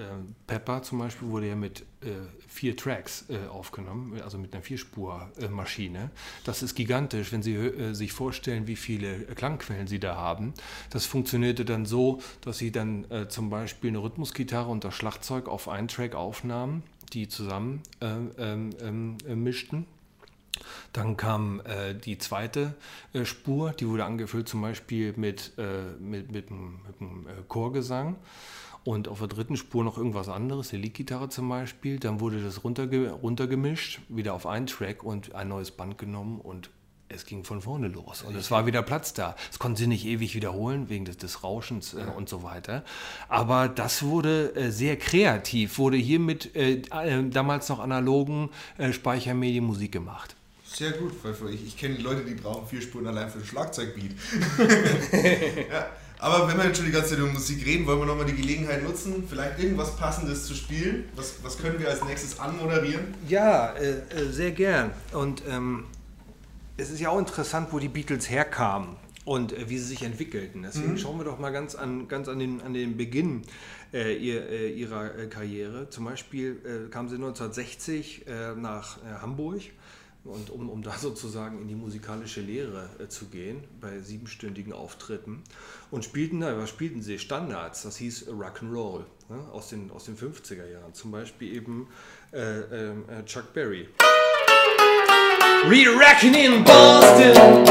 [0.47, 2.11] Pepper zum Beispiel wurde ja mit äh,
[2.47, 6.09] vier Tracks äh, aufgenommen, also mit einer Vierspurmaschine.
[6.43, 10.53] das ist gigantisch, wenn Sie äh, sich vorstellen, wie viele Klangquellen Sie da haben.
[10.89, 15.47] Das funktionierte dann so, dass Sie dann äh, zum Beispiel eine Rhythmusgitarre und das Schlagzeug
[15.47, 18.05] auf einen Track aufnahmen, die zusammen äh,
[18.37, 19.85] ähm, ähm, äh, mischten.
[20.93, 22.73] Dann kam äh, die zweite
[23.13, 28.15] äh, Spur, die wurde angefüllt zum Beispiel mit, äh, mit, mit, mit einem Chorgesang.
[28.87, 31.99] Und auf der dritten Spur noch irgendwas anderes, eine Leadgitarre zum Beispiel.
[31.99, 36.69] Dann wurde das runterge runtergemischt, wieder auf einen Track und ein neues Band genommen und
[37.09, 38.21] es ging von vorne los.
[38.21, 39.35] Und es war wieder Platz da.
[39.49, 42.85] Das konnten sie nicht ewig wiederholen, wegen des, des Rauschens äh, und so weiter.
[43.27, 48.93] Aber das wurde äh, sehr kreativ, wurde hier mit äh, äh, damals noch analogen äh,
[48.93, 50.37] Speichermedien Musik gemacht.
[50.65, 54.11] Sehr gut, weil ich, ich kenne Leute, die brauchen vier Spuren allein für ein Schlagzeugbeat.
[55.69, 55.87] ja,
[56.19, 58.35] aber wenn wir jetzt schon die ganze Zeit über Musik reden, wollen wir nochmal die
[58.35, 61.05] Gelegenheit nutzen, vielleicht irgendwas Passendes zu spielen.
[61.15, 63.13] Was, was können wir als nächstes anmoderieren?
[63.27, 64.91] Ja, äh, äh, sehr gern.
[65.13, 65.85] Und ähm,
[66.77, 70.63] es ist ja auch interessant, wo die Beatles herkamen und äh, wie sie sich entwickelten.
[70.63, 73.43] Deswegen schauen wir doch mal ganz an, ganz an, den, an den Beginn
[73.93, 75.89] äh, ihr, äh, ihrer äh, Karriere.
[75.89, 79.61] Zum Beispiel kamen sie 1960 äh, nach Hamburg.
[80.27, 85.43] Und um, um da sozusagen in die musikalische Lehre äh, zu gehen, bei siebenstündigen Auftritten.
[85.89, 87.17] Und spielten, na, was spielten sie?
[87.17, 89.39] Standards, das hieß Rock'n'Roll ne?
[89.51, 90.93] aus, den, aus den 50er Jahren.
[90.93, 91.87] Zum Beispiel eben
[92.33, 93.87] äh, ähm, äh, Chuck Berry.
[95.65, 97.65] Re-racking in Boston,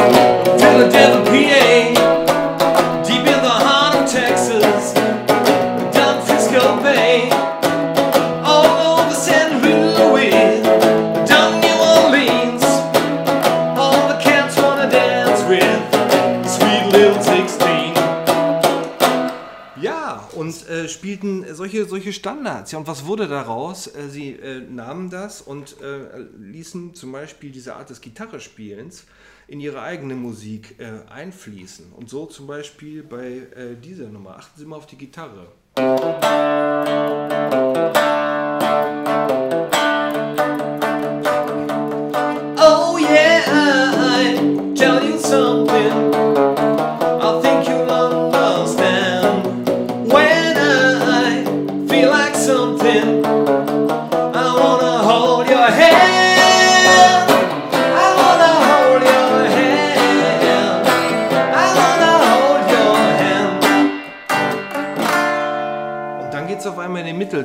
[0.59, 1.95] Philadelphia,
[3.03, 4.93] deep in the heart of Texas,
[21.17, 22.73] spielten solche, solche Standards.
[22.73, 23.87] Ja, und was wurde daraus?
[23.87, 29.05] Äh, sie äh, nahmen das und äh, ließen zum Beispiel diese Art des Gitarrespielens
[29.49, 31.93] in ihre eigene Musik äh, einfließen.
[31.93, 34.37] Und so zum Beispiel bei äh, dieser Nummer.
[34.37, 35.47] Achten Sie mal auf die Gitarre.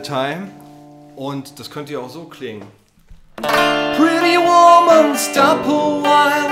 [0.02, 0.48] Mittelteil.
[1.16, 2.66] Und das könnte ja auch so klingen.
[3.36, 6.50] Pretty woman, stop a while.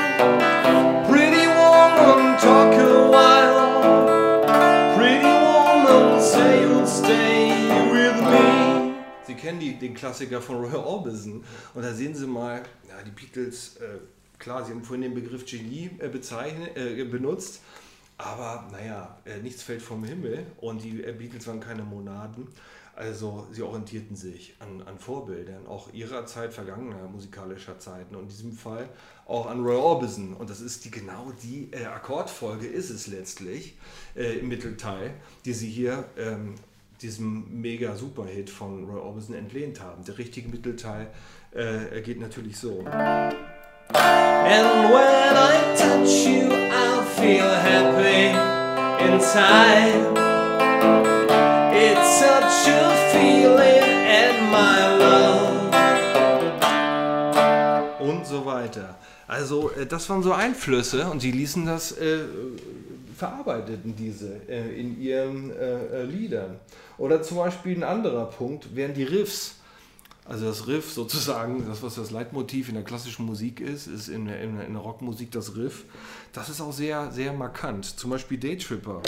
[1.09, 4.45] Pretty woman, talk a while.
[4.95, 7.51] Pretty woman, say you'll stay
[7.91, 8.93] with me.
[9.25, 11.43] Sie kennen die, den Klassiker von Roy Orbison.
[11.73, 13.97] Und da sehen Sie mal, ja, die Beatles, äh,
[14.37, 17.61] klar, Sie haben vorhin den Begriff Genie äh, bezeichnet, äh, benutzt.
[18.19, 22.47] Aber naja, äh, nichts fällt vom Himmel und die äh, Beatles waren keine Monaden.
[22.99, 28.27] Also sie orientierten sich an, an Vorbildern, auch ihrer Zeit, vergangener musikalischer Zeiten und in
[28.27, 28.89] diesem Fall
[29.25, 30.33] auch an Roy Orbison.
[30.33, 33.77] Und das ist die genau die äh, Akkordfolge ist es letztlich
[34.17, 35.13] äh, im Mittelteil,
[35.45, 36.55] die sie hier ähm,
[37.01, 40.03] diesem mega Superhit von Roy Orbison entlehnt haben.
[40.03, 41.07] Der richtige Mittelteil
[41.51, 42.79] äh, geht natürlich so.
[42.79, 43.93] And
[44.91, 48.35] when I touch you, I'll feel happy
[49.09, 50.18] inside.
[57.99, 58.97] Und so weiter.
[59.27, 62.19] Also äh, das waren so Einflüsse und sie ließen das, äh,
[63.19, 66.55] verarbeiteten diese äh, in ihren äh, äh, Liedern.
[66.97, 69.55] Oder zum Beispiel ein anderer Punkt wären die Riffs.
[70.25, 74.27] Also das Riff sozusagen, das was das Leitmotiv in der klassischen Musik ist, ist in,
[74.27, 75.85] in, in der Rockmusik das Riff.
[76.33, 77.85] Das ist auch sehr, sehr markant.
[77.85, 79.01] Zum Beispiel Daytripper.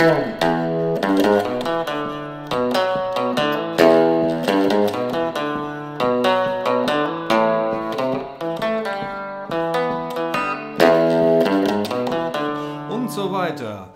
[13.51, 13.93] Weiter.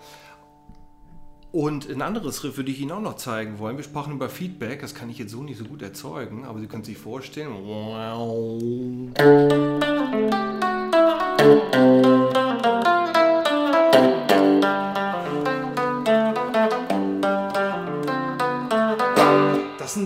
[1.52, 3.78] Und ein anderes Riff würde ich Ihnen auch noch zeigen wollen.
[3.78, 6.66] Wir sprachen über Feedback, das kann ich jetzt so nicht so gut erzeugen, aber Sie
[6.66, 7.54] können sich vorstellen.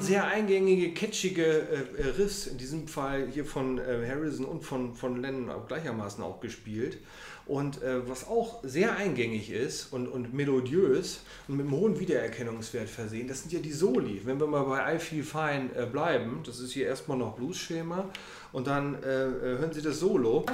[0.00, 4.64] Sind sehr eingängige, catchige äh, äh, Riffs, in diesem Fall hier von äh, Harrison und
[4.64, 6.98] von, von Lennon auch gleichermaßen auch gespielt.
[7.46, 12.88] Und äh, was auch sehr eingängig ist und, und melodiös und mit einem hohen Wiedererkennungswert
[12.88, 14.20] versehen, das sind ja die Soli.
[14.24, 18.08] Wenn wir mal bei I Feel Fine äh, bleiben, das ist hier erstmal noch Blues-Schema
[18.52, 20.46] und dann äh, hören Sie das Solo.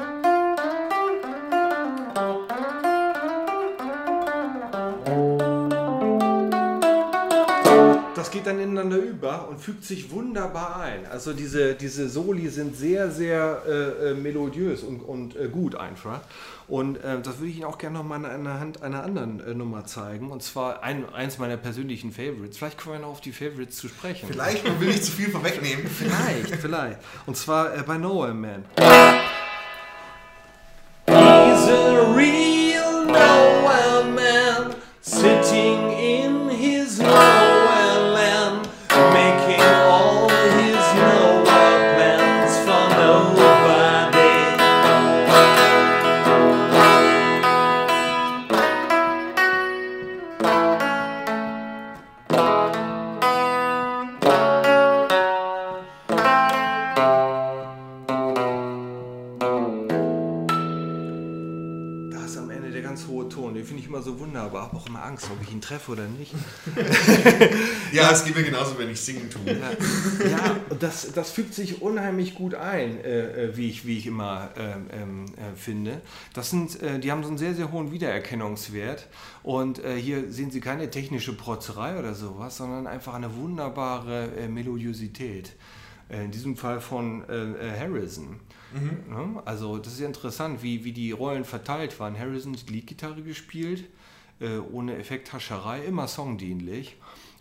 [8.36, 11.06] Geht dann ineinander über und fügt sich wunderbar ein.
[11.06, 16.20] Also diese, diese Soli sind sehr, sehr äh, äh, melodiös und, und äh, gut einfach.
[16.68, 19.86] Und äh, das würde ich Ihnen auch gerne noch mal anhand einer anderen äh, Nummer
[19.86, 20.30] zeigen.
[20.30, 22.58] Und zwar ein, eins meiner persönlichen Favorites.
[22.58, 24.28] Vielleicht kommen wir noch auf die Favorites zu sprechen.
[24.30, 25.86] Vielleicht, man will nicht zu viel vorwegnehmen.
[25.86, 26.98] Vielleicht, vielleicht.
[27.24, 28.66] Und zwar äh, bei Nowhere Man.
[31.08, 32.55] He's
[65.66, 66.32] treffe oder nicht.
[67.92, 69.54] Ja, es geht mir genauso, wenn ich singen tue.
[69.54, 74.50] Ja, das, das fügt sich unheimlich gut ein, äh, äh, wie, ich, wie ich immer
[74.56, 76.00] ähm, ähm, äh, finde.
[76.34, 79.06] Das sind, äh, die haben so einen sehr, sehr hohen Wiedererkennungswert.
[79.42, 84.48] Und äh, hier sehen Sie keine technische Protzerei oder sowas, sondern einfach eine wunderbare äh,
[84.48, 85.52] Melodiosität.
[86.08, 88.38] In diesem Fall von Harrison.
[88.72, 89.42] Ne?
[89.44, 92.16] Also das ist ja interessant, wie, wie die Rollen verteilt waren.
[92.16, 93.86] Harrison hat Leadgitarre gespielt,
[94.40, 96.96] äh, ohne Effekthascherei, immer songdienlich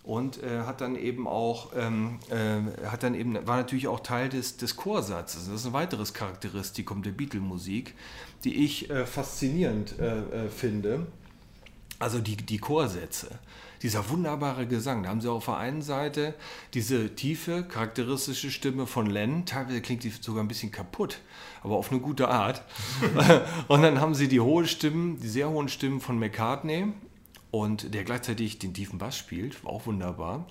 [0.05, 4.29] und äh, hat dann eben auch ähm, äh, hat dann eben war natürlich auch Teil
[4.29, 5.47] des, des Chorsatzes.
[5.47, 7.95] Das ist ein weiteres Charakteristikum der Beatle-Musik,
[8.43, 11.07] die ich äh, faszinierend äh, äh, finde.
[11.99, 13.39] Also die, die Chorsätze.
[13.81, 15.03] Dieser wunderbare Gesang.
[15.03, 16.33] Da haben sie auf der einen Seite
[16.73, 19.45] diese tiefe, charakteristische Stimme von Len.
[19.45, 21.19] Teilweise klingt die sogar ein bisschen kaputt,
[21.61, 22.63] aber auf eine gute Art.
[23.67, 26.93] Und dann haben sie die hohen Stimmen, die sehr hohen Stimmen von McCartney
[27.55, 30.45] und der gleichzeitig den tiefen Bass spielt, auch wunderbar.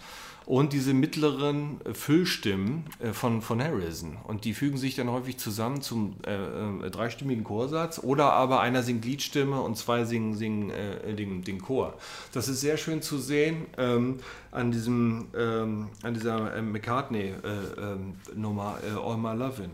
[0.46, 4.16] Und diese mittleren äh, Füllstimmen äh, von, von Harrison.
[4.24, 7.98] Und die fügen sich dann häufig zusammen zum äh, äh, dreistimmigen Chorsatz.
[7.98, 11.92] Oder aber einer singt Liedstimme und zwei singen, singen äh, den, den Chor.
[12.32, 19.18] Das ist sehr schön zu sehen ähm, an, diesem, ähm, an dieser McCartney-Nummer äh, All
[19.18, 19.72] My Lovin'.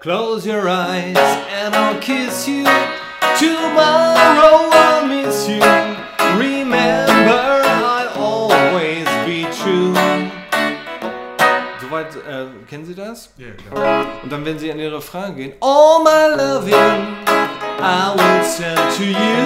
[0.00, 2.62] Close your eyes and I'll kiss you.
[3.36, 5.60] Tomorrow I'll miss you.
[6.38, 9.94] Remember, I'll always be true.
[11.80, 13.32] Soweit äh, kennen Sie das?
[13.38, 14.06] Ja, klar.
[14.22, 17.16] Und dann, wenn Sie an den Refrain gehen, All my loving
[17.80, 19.42] I will send to you.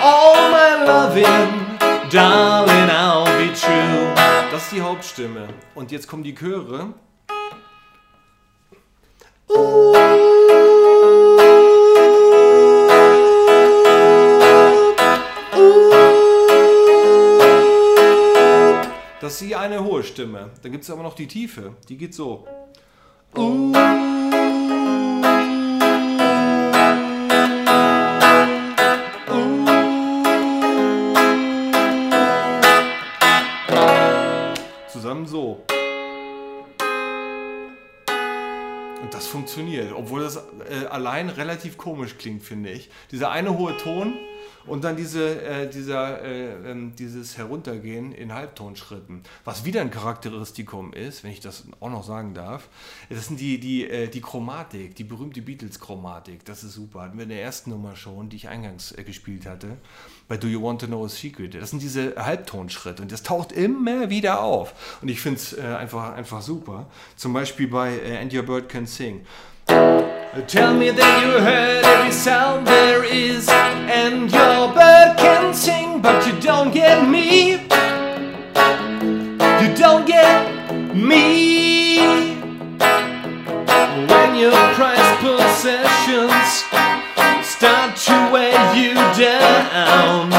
[0.00, 1.76] All my loving,
[2.08, 4.14] darling, I'll be true.
[4.52, 5.48] Das ist die Hauptstimme.
[5.74, 6.94] Und jetzt kommen die Chöre.
[19.20, 20.50] Das ist hier eine hohe Stimme.
[20.62, 21.74] Dann gibt es aber noch die Tiefe.
[21.88, 22.46] Die geht so.
[39.34, 42.88] Funktioniert, obwohl das äh, allein relativ komisch klingt, finde ich.
[43.10, 44.14] Dieser eine hohe Ton
[44.66, 49.22] und dann diese, äh, dieser, äh, ähm, dieses Heruntergehen in Halbtonschritten.
[49.44, 52.68] Was wieder ein Charakteristikum ist, wenn ich das auch noch sagen darf,
[53.10, 56.44] das sind die, die, äh, die Chromatik, die berühmte Beatles-Chromatik.
[56.44, 57.02] Das ist super.
[57.02, 59.76] Hatten wir in der ersten Nummer schon, die ich eingangs äh, gespielt hatte,
[60.28, 61.54] bei Do You Want to Know a Secret.
[61.54, 64.98] Das sind diese Halbtonschritte und das taucht immer wieder auf.
[65.02, 66.88] Und ich finde es äh, einfach, einfach super.
[67.16, 69.26] Zum Beispiel bei And Your Bird Can Sing.
[69.66, 76.26] Tell me that you heard every sound there is, and your bird can sing, but
[76.26, 77.52] you don't get me.
[79.62, 81.98] You don't get me.
[84.06, 86.64] When your prized possessions
[87.46, 90.30] start to weigh you down,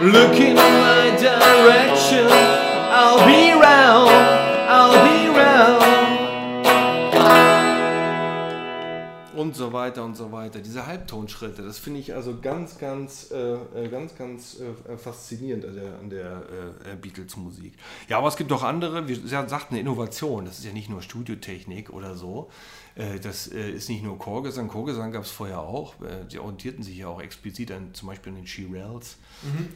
[0.00, 2.05] look in my direction.
[9.56, 10.60] Und so weiter und so weiter.
[10.60, 15.74] Diese Halbtonschritte, das finde ich also ganz, ganz, äh, äh, ganz, ganz äh, faszinierend an
[15.74, 16.42] der, an der
[16.92, 17.74] äh, Beatles-Musik.
[18.08, 19.16] Ja, aber es gibt auch andere, wir
[19.48, 22.50] sagten Innovation, das ist ja nicht nur Studiotechnik oder so.
[22.94, 25.94] Äh, Das äh, ist nicht nur Chorgesang, Chorgesang gab es vorher auch.
[26.02, 29.16] Äh, Die orientierten sich ja auch explizit an zum Beispiel an den She-Rells,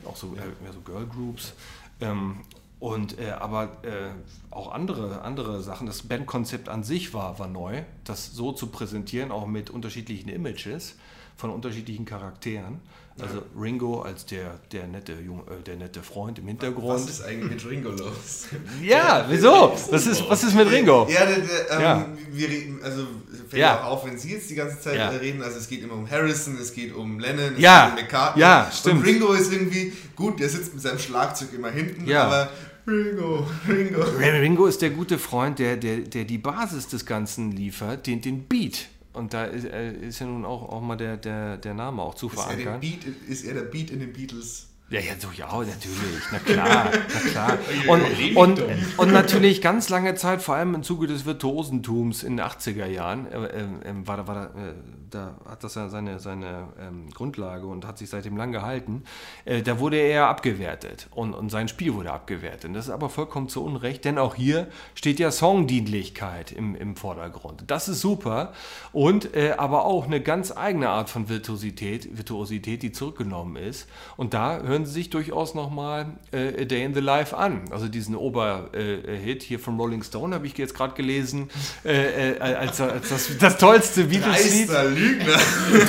[0.04, 1.54] auch so, äh, mehr so Girl Groups.
[2.00, 2.40] Ähm,
[2.80, 4.10] und äh, aber äh,
[4.50, 9.30] auch andere, andere Sachen, das Bandkonzept an sich war, war neu, das so zu präsentieren,
[9.30, 10.96] auch mit unterschiedlichen Images
[11.36, 12.80] von unterschiedlichen Charakteren.
[13.20, 16.88] Also Ringo als der, der, nette, äh, der nette Freund im Hintergrund.
[16.88, 18.46] Was ist eigentlich mit Ringo los?
[18.82, 19.74] ja, wieso?
[19.90, 21.06] Was ist, was ist mit Ringo?
[21.10, 22.06] Ja, der, der, ähm, Ja.
[22.32, 23.06] wir reden, also
[23.50, 23.82] fällt Ja.
[23.82, 25.10] auch auf, wenn Sie jetzt die ganze Zeit Ja.
[25.10, 27.90] äh, reden, also es geht immer um Harrison, es geht um Lennon, es Ja.
[27.90, 28.40] geht um McCartney.
[28.40, 29.00] Ja, stimmt.
[29.00, 32.24] Und Ringo ist irgendwie, gut, der sitzt mit seinem Schlagzeug immer hinten, Ja.
[32.24, 32.48] aber
[32.86, 34.02] Ringo, Ringo.
[34.18, 38.44] Ringo ist der gute Freund, der, der, der die Basis des Ganzen liefert, den, den
[38.44, 38.88] Beat.
[39.12, 42.14] Und da ist, äh, ist ja nun auch, auch mal der, der, der Name auch
[42.14, 42.80] zu Ist er, verankern.
[42.80, 44.69] Beat, ist er der Beat in den Beatles?
[44.90, 47.58] Ja, ja, ja, natürlich, na klar, na klar.
[47.86, 48.02] Und,
[48.36, 48.62] und,
[48.98, 53.26] und natürlich ganz lange Zeit, vor allem im Zuge des Virtuosentums in den 80er Jahren,
[53.30, 53.66] äh, äh, äh,
[54.06, 54.74] war, da- war, da, äh,
[55.10, 59.04] da hat das ja seine, seine ähm, Grundlage und hat sich seitdem lang gehalten.
[59.44, 62.64] Äh, da wurde er abgewertet und, und sein Spiel wurde abgewertet.
[62.66, 66.96] Und das ist aber vollkommen zu Unrecht, denn auch hier steht ja Songdienlichkeit im, im
[66.96, 67.64] Vordergrund.
[67.68, 68.52] Das ist super
[68.92, 73.88] und äh, aber auch eine ganz eigene Art von Virtuosität, Virtuosität, die zurückgenommen ist.
[74.16, 77.62] Und da hören Sie sich durchaus nochmal äh, A Day in the Life an.
[77.70, 81.50] Also diesen Oberhit hier von Rolling Stone habe ich jetzt gerade gelesen,
[81.84, 84.68] äh, äh, als, als das, das tollste Beatles-Lied.
[84.94, 85.38] Lügner.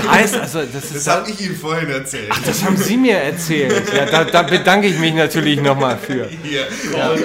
[0.04, 2.32] Dreist, also das ist Das habe ich Ihnen vorhin erzählt.
[2.46, 3.94] das haben Sie mir erzählt.
[3.94, 6.28] Ja, da, da bedanke ich mich natürlich nochmal für.
[6.44, 6.68] Hier.
[7.02, 7.20] Out.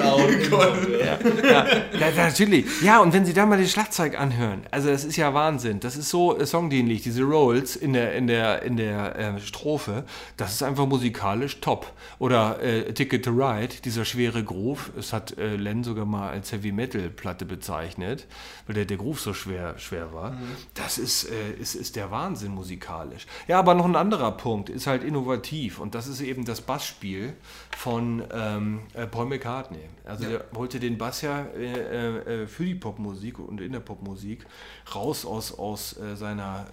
[1.43, 1.65] Ja,
[1.99, 2.65] ja, natürlich.
[2.81, 5.79] Ja, und wenn Sie da mal das Schlagzeug anhören, also das ist ja Wahnsinn.
[5.79, 10.03] Das ist so äh, songdienlich, diese Rolls in der, in der, in der äh, Strophe,
[10.35, 11.91] das ist einfach musikalisch top.
[12.19, 16.51] Oder äh, Ticket to Ride, dieser schwere Groove, es hat äh, Len sogar mal als
[16.51, 18.27] Heavy Metal Platte bezeichnet,
[18.65, 20.37] weil der, der Groove so schwer, schwer war.
[20.73, 23.25] Das ist, äh, ist, ist der Wahnsinn musikalisch.
[23.47, 27.33] Ja, aber noch ein anderer Punkt ist halt innovativ und das ist eben das Bassspiel
[27.75, 29.89] von ähm, äh, Paul McCartney.
[30.03, 34.45] Also der holte den Bass ja äh, äh, für die Popmusik und in der Popmusik
[34.93, 36.67] raus aus, aus seiner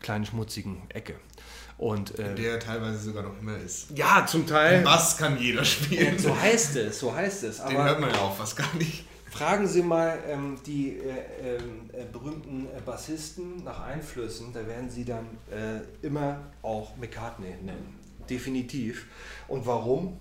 [0.00, 1.14] kleinen schmutzigen Ecke.
[1.78, 3.96] Und äh, Der teilweise sogar noch immer ist.
[3.96, 4.82] ja, zum Teil.
[4.82, 6.18] Bass kann jeder spielen.
[6.18, 7.62] So heißt es, so heißt es.
[7.62, 9.04] Den hört man ja auch fast gar nicht.
[9.30, 14.90] Fragen Sie mal ähm, die äh, ähm, äh, berühmten äh, Bassisten nach Einflüssen, da werden
[14.90, 17.94] Sie dann äh, immer auch McCartney nennen.
[18.28, 19.06] Definitiv.
[19.46, 20.18] Und warum?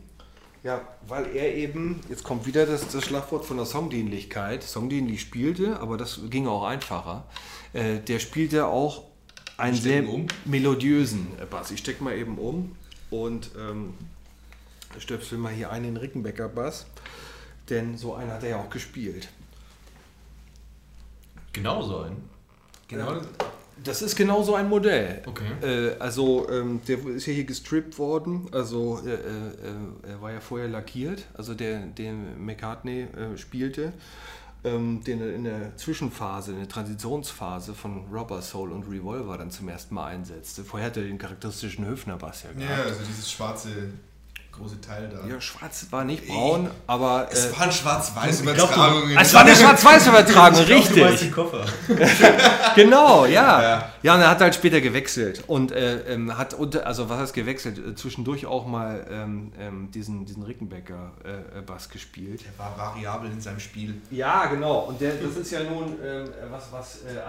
[0.64, 5.80] Ja, weil er eben, jetzt kommt wieder das, das Schlagwort von der Songdienlichkeit, Songdienlich spielte,
[5.80, 7.26] aber das ging auch einfacher.
[7.74, 9.07] Äh, der spielte auch
[9.58, 10.28] einen sehr um.
[10.46, 11.72] melodiösen äh, Bass.
[11.72, 12.76] Ich stecke mal eben um
[13.10, 13.96] und ähm,
[15.00, 16.86] stöpsel mal hier einen Rickenbacker Bass.
[17.70, 19.28] Denn so einen hat er ja auch gespielt.
[21.52, 22.18] Genau so ein.
[22.88, 23.20] Genau.
[23.84, 25.22] Das ist genau so ein Modell.
[25.26, 25.52] Okay.
[25.62, 28.48] Äh, also ähm, der ist ja hier gestrippt worden.
[28.52, 33.94] Also äh, äh, er war ja vorher lackiert, also der, den McCartney spielte.
[34.76, 39.52] Ähm, den er in der Zwischenphase, in der Transitionsphase von Rubber Soul und Revolver dann
[39.52, 40.64] zum ersten Mal einsetzte.
[40.64, 42.70] Vorher hat er den charakteristischen Höfner-Bass ja gehabt.
[42.70, 43.70] Ja, also dieses schwarze
[44.58, 45.28] große Teil da.
[45.28, 47.28] Ja, schwarz war nicht braun, aber.
[47.32, 49.18] Es äh, waren schwarz-weiß glaub, du- Übertragungen.
[49.18, 51.20] es war eine Schwarz-Weiß-Übertragung, Ich glaub, Du richtig.
[51.20, 51.66] den Koffer.
[52.76, 53.62] Genau, ja.
[53.62, 53.92] Ja.
[54.04, 54.16] ja.
[54.16, 57.80] und er hat halt später gewechselt und äh, ähm, hat unter, also was heißt gewechselt,
[57.80, 62.44] äh, zwischendurch auch mal ähm, ähm, diesen, diesen Rickenbacker äh, äh, Bass gespielt.
[62.46, 64.00] Er war variabel in seinem Spiel.
[64.12, 64.80] Ja, genau.
[64.82, 67.20] Und der, das ist ja nun ähm, was, was äh,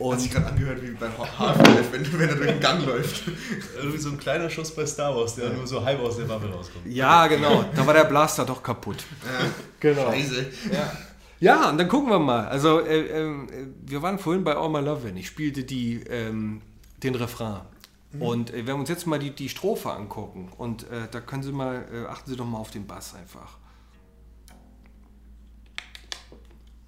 [0.00, 0.12] anderes.
[0.12, 3.22] Hat sich gerade angehört wie beim Half-Life, wenn, wenn er durch den Gang läuft.
[3.76, 6.50] Irgendwie so ein kleiner Schuss bei Star Wars, der nur so halb aus der Bubble
[6.50, 6.86] rauskommt.
[6.86, 7.64] Ja, genau.
[7.74, 9.04] Da war der Blaster doch kaputt.
[9.80, 10.10] Genau.
[10.10, 10.46] Scheiße.
[10.72, 10.92] Ja.
[11.40, 12.48] Ja, und dann gucken wir mal.
[12.48, 15.16] Also, äh, äh, wir waren vorhin bei All My Lovin'.
[15.16, 16.62] Ich spielte die, ähm,
[17.02, 17.60] den Refrain.
[18.18, 21.42] Und äh, wenn wir uns jetzt mal die, die Strophe angucken, und äh, da können
[21.42, 23.58] Sie mal, äh, achten Sie doch mal auf den Bass einfach.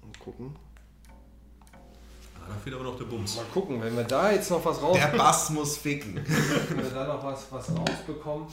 [0.01, 0.55] Und gucken.
[2.47, 3.35] Da fehlt aber noch der Bums.
[3.35, 6.15] Mal gucken, wenn wir da jetzt noch was raus, Der Bass muss ficken.
[6.69, 8.47] wenn wir da noch was, was rausbekommen,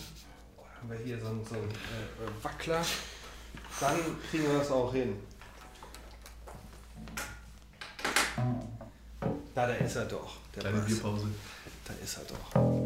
[0.57, 2.81] oh, haben wir hier so einen, so einen äh, Wackler,
[3.81, 3.97] dann
[4.31, 5.17] kriegen wir das auch hin.
[9.55, 10.37] Da, da ist er doch.
[10.55, 10.87] Der Kleine Bass.
[10.87, 11.27] Bierpause.
[11.85, 12.79] Da ist er doch.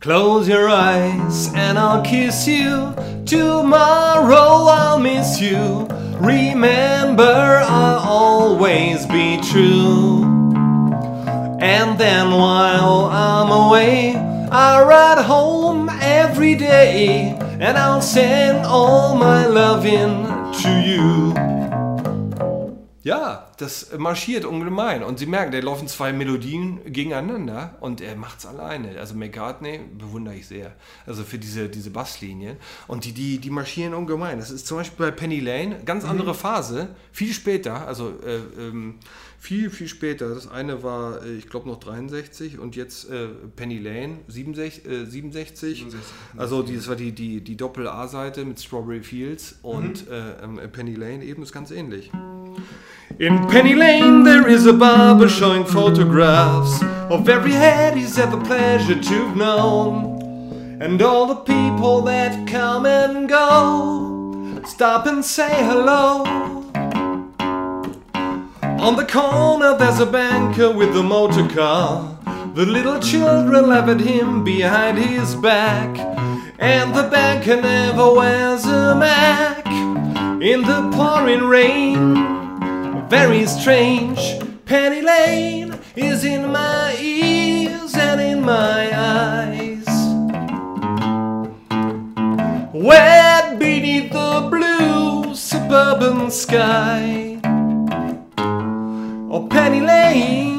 [0.00, 2.92] Close your eyes and I'll kiss you.
[3.24, 5.86] Tomorrow I'll miss you.
[6.22, 10.22] Remember, I'll always be true.
[11.60, 14.14] And then while I'm away,
[14.52, 17.36] I'll ride home every day.
[17.58, 21.51] And I'll send all my loving to you.
[23.04, 25.02] Ja, das marschiert ungemein.
[25.02, 28.96] Und Sie merken, da laufen zwei Melodien gegeneinander und er macht es alleine.
[28.98, 30.72] Also McCartney bewundere ich sehr.
[31.04, 32.58] Also für diese, diese Basslinien.
[32.86, 34.38] Und die, die, die marschieren ungemein.
[34.38, 39.00] Das ist zum Beispiel bei Penny Lane, ganz andere Phase, viel später, also äh, ähm,
[39.42, 40.32] viel, viel später.
[40.32, 43.26] Das eine war, äh, ich glaube, noch 63 und jetzt äh,
[43.56, 44.86] Penny Lane 67.
[44.86, 45.86] Äh, 67.
[46.36, 50.94] Also die, das war die, die, die Doppel-A-Seite mit Strawberry Fields und äh, ähm, Penny
[50.94, 52.12] Lane eben ist ganz ähnlich.
[53.18, 56.80] In Penny Lane there is a barber showing photographs
[57.10, 60.78] of every head he's ever pleasure to've known.
[60.80, 66.61] And all the people that come and go stop and say hello.
[68.82, 72.18] On the corner there's a banker with a motor car.
[72.54, 75.96] The little children laugh at him behind his back.
[76.58, 79.64] And the banker never wears a Mac
[80.42, 82.32] in the pouring rain
[83.12, 84.40] very strange.
[84.64, 89.86] Penny Lane is in my ears and in my eyes.
[92.72, 97.38] Wet beneath the blue suburban sky.
[99.34, 100.58] Oh, Penny Lane,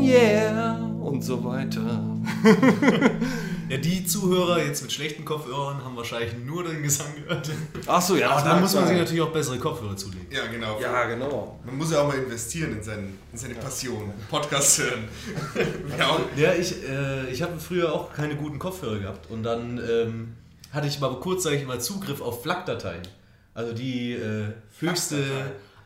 [0.00, 2.02] yeah, und so weiter.
[3.68, 7.48] Ja, die Zuhörer jetzt mit schlechten Kopfhörern haben wahrscheinlich nur den Gesang gehört.
[7.86, 10.26] Achso, ja, Aber dann muss man sich natürlich auch bessere Kopfhörer zulegen.
[10.30, 10.78] Ja, genau.
[10.78, 11.58] Ja, genau.
[11.64, 14.12] Man muss ja auch mal investieren in, seinen, in seine Passion.
[14.30, 15.08] Podcast hören.
[16.36, 20.34] Ja, ich, äh, ich habe früher auch keine guten Kopfhörer gehabt und dann ähm,
[20.70, 23.02] hatte ich mal kurzzeitig mal Zugriff auf FLAC-Dateien.
[23.54, 25.24] Also die äh, höchste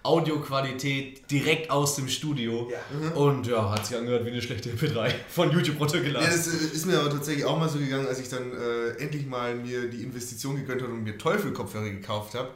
[0.06, 2.70] Audioqualität direkt aus dem Studio.
[3.14, 6.28] Und ja, hat sich angehört wie eine schlechte MP3 von YouTube ja, runtergeladen.
[6.30, 9.26] das äh, ist mir aber tatsächlich auch mal so gegangen, als ich dann äh, endlich
[9.26, 12.50] mal mir die Investition gegönnt habe und mir Teufel-Kopfhörer gekauft habe.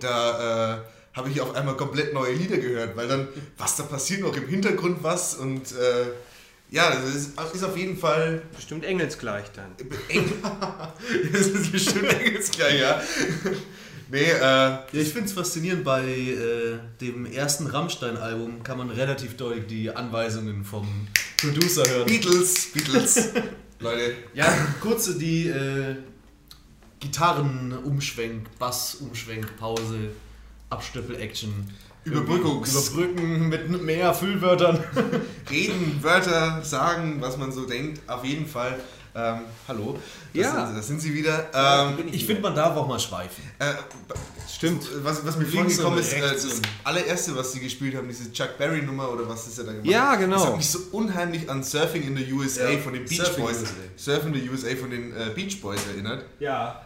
[0.00, 4.20] Da äh, habe ich auf einmal komplett neue Lieder gehört, weil dann, was da passiert
[4.20, 6.06] noch im Hintergrund was und äh,
[6.68, 9.74] ja, das ist, ist auf jeden Fall Bestimmt engelsgleich dann.
[10.08, 10.32] eng.
[11.32, 13.00] das ist bestimmt engelsgleich, ja.
[14.08, 19.36] Nee, äh, Ja, ich finde es faszinierend, bei äh, dem ersten Rammstein-Album kann man relativ
[19.36, 20.86] deutlich die Anweisungen vom
[21.40, 22.06] Producer hören.
[22.06, 23.30] Beatles, Beatles.
[23.80, 24.46] Leute, Ja,
[24.80, 25.96] kurze die äh,
[27.00, 30.10] Gitarren-Umschwenk, Bass-Umschwenk, Pause,
[30.70, 31.52] Abstöppel-Action.
[32.06, 34.78] Überbrückungs- Überbrücken mit mehr Füllwörtern.
[35.50, 38.00] reden, Wörter, sagen, was man so denkt.
[38.08, 38.78] Auf jeden Fall.
[39.18, 39.94] Ähm, hallo.
[40.34, 40.52] Das Ja.
[40.52, 41.46] Sind, sie- das sind sie wieder.
[41.54, 43.42] Ähm, Ich finde, man darf auch mal schweifen.
[43.58, 43.72] äh,
[44.46, 44.86] Stimmt.
[45.02, 48.08] Was, was mir Links vorhin gekommen und ist, äh, das allererste, was sie gespielt haben,
[48.08, 49.86] diese Chuck Berry Nummer oder was ist er da gemacht?
[49.88, 50.36] Ja, genau.
[50.36, 53.44] Das hat mich so unheimlich an Surfing in the USA Ja, von den Beach Surfing
[53.44, 53.60] Boys.
[53.60, 53.74] USA.
[53.96, 56.24] Surfing in the USA von den äh, Beach Boys erinnert.
[56.38, 56.82] Ja.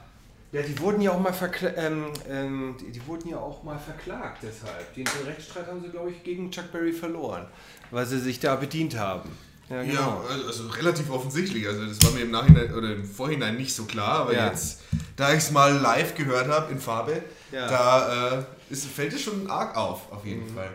[0.53, 3.79] Ja, die wurden ja auch mal verklagt, ähm, ähm, die, die wurden ja auch mal
[3.79, 4.93] verklagt deshalb.
[4.95, 7.47] Den, den Rechtsstreit haben sie, glaube ich, gegen Chuck Berry verloren,
[7.93, 9.31] weil sie sich da bedient haben.
[9.71, 10.25] Ja, Ja, genau.
[10.29, 11.67] also, also relativ offensichtlich.
[11.67, 14.49] Also das war mir im Nachhinein oder im Vorhinein nicht so klar, aber Ja.
[14.49, 14.81] jetzt,
[15.17, 17.69] da ich es mal live gehört habe in Farbe, Ja.
[17.69, 20.71] da äh, ist, fällt es schon arg auf, auf jeden Fall.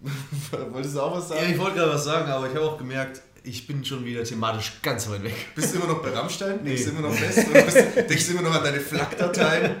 [0.72, 1.52] Wolltest du auch was Ja, sagen?
[1.52, 4.74] ich wollte gerade was sagen, aber ich habe auch gemerkt, ich bin schon wieder thematisch
[4.82, 5.34] ganz weit weg.
[5.54, 6.58] Bist du immer noch bei Rammstein?
[6.62, 6.70] Nee.
[6.70, 7.52] Denkst du immer noch fest?
[7.52, 7.76] Bist,
[8.10, 9.76] denkst du immer noch an deine FLAC-Dateien?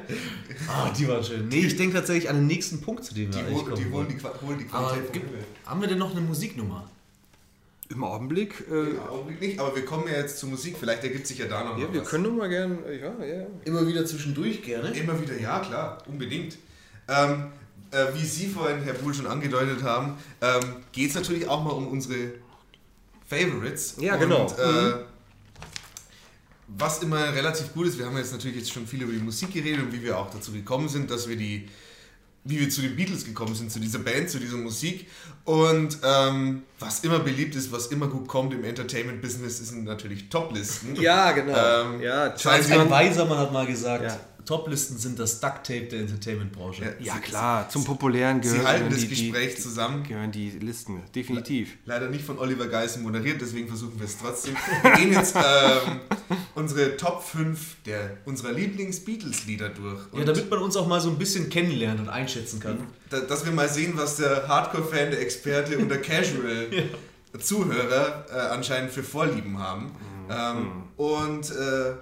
[0.70, 1.48] Ah, die waren schön.
[1.48, 3.82] Nee, ich denke tatsächlich an den nächsten Punkt, zu dem wir Die, eigentlich kommen die,
[3.84, 4.08] holen wollen.
[4.08, 6.90] die, holen die Aber Qualität vom gibt, haben wir denn noch eine Musiknummer?
[7.90, 10.76] Im Augenblick, äh, Im Augenblick nicht, aber wir kommen ja jetzt zur Musik.
[10.78, 12.08] Vielleicht ergibt sich ja da noch ja, mal wir was.
[12.08, 13.46] können doch mal gern, äh, ja, ja.
[13.64, 14.90] Immer wieder zwischendurch gerne.
[14.90, 16.58] Immer wieder, ja klar, unbedingt.
[17.08, 17.46] Ähm,
[17.90, 20.60] äh, wie Sie vorhin, Herr Buhl, schon angedeutet haben, ähm,
[20.92, 22.32] geht es natürlich auch mal um unsere
[23.26, 23.96] Favorites.
[23.98, 24.42] Ja, genau.
[24.42, 25.04] Und, äh,
[26.76, 29.54] Was immer relativ gut ist, wir haben jetzt natürlich jetzt schon viel über die Musik
[29.54, 31.66] geredet und wie wir auch dazu gekommen sind, dass wir die,
[32.48, 35.06] wie wir zu den Beatles gekommen sind, zu dieser Band, zu dieser Musik.
[35.44, 40.96] Und ähm, was immer beliebt ist, was immer gut kommt im Entertainment-Business, sind natürlich Toplisten.
[40.96, 41.56] Ja, genau.
[41.92, 44.18] Ähm, ja, Charles Ein weiser Mann hat mal gesagt, Ja.
[44.48, 46.96] Toplisten sind das Ducktape der Entertainment-Branche.
[47.00, 47.14] Ja.
[47.14, 50.04] ja klar, zum Populären Sie gehören halten das die, Gespräch die, zusammen.
[50.04, 51.76] gehören die Listen, definitiv.
[51.84, 54.56] Leider nicht von Oliver Geissen moderiert, deswegen versuchen wir es trotzdem.
[54.82, 56.00] Wir gehen jetzt ähm,
[56.54, 60.00] unsere Top 5 der, unserer Lieblings-Beatles-Lieder durch.
[60.16, 62.78] Ja, damit man uns auch mal so ein bisschen kennenlernen und einschätzen kann.
[63.10, 68.92] da, dass wir mal sehen, was der Hardcore-Fan, der Experte und der Casual-Zuhörer äh, anscheinend
[68.92, 69.92] für Vorlieben haben.
[70.30, 71.92] Ähm, und äh,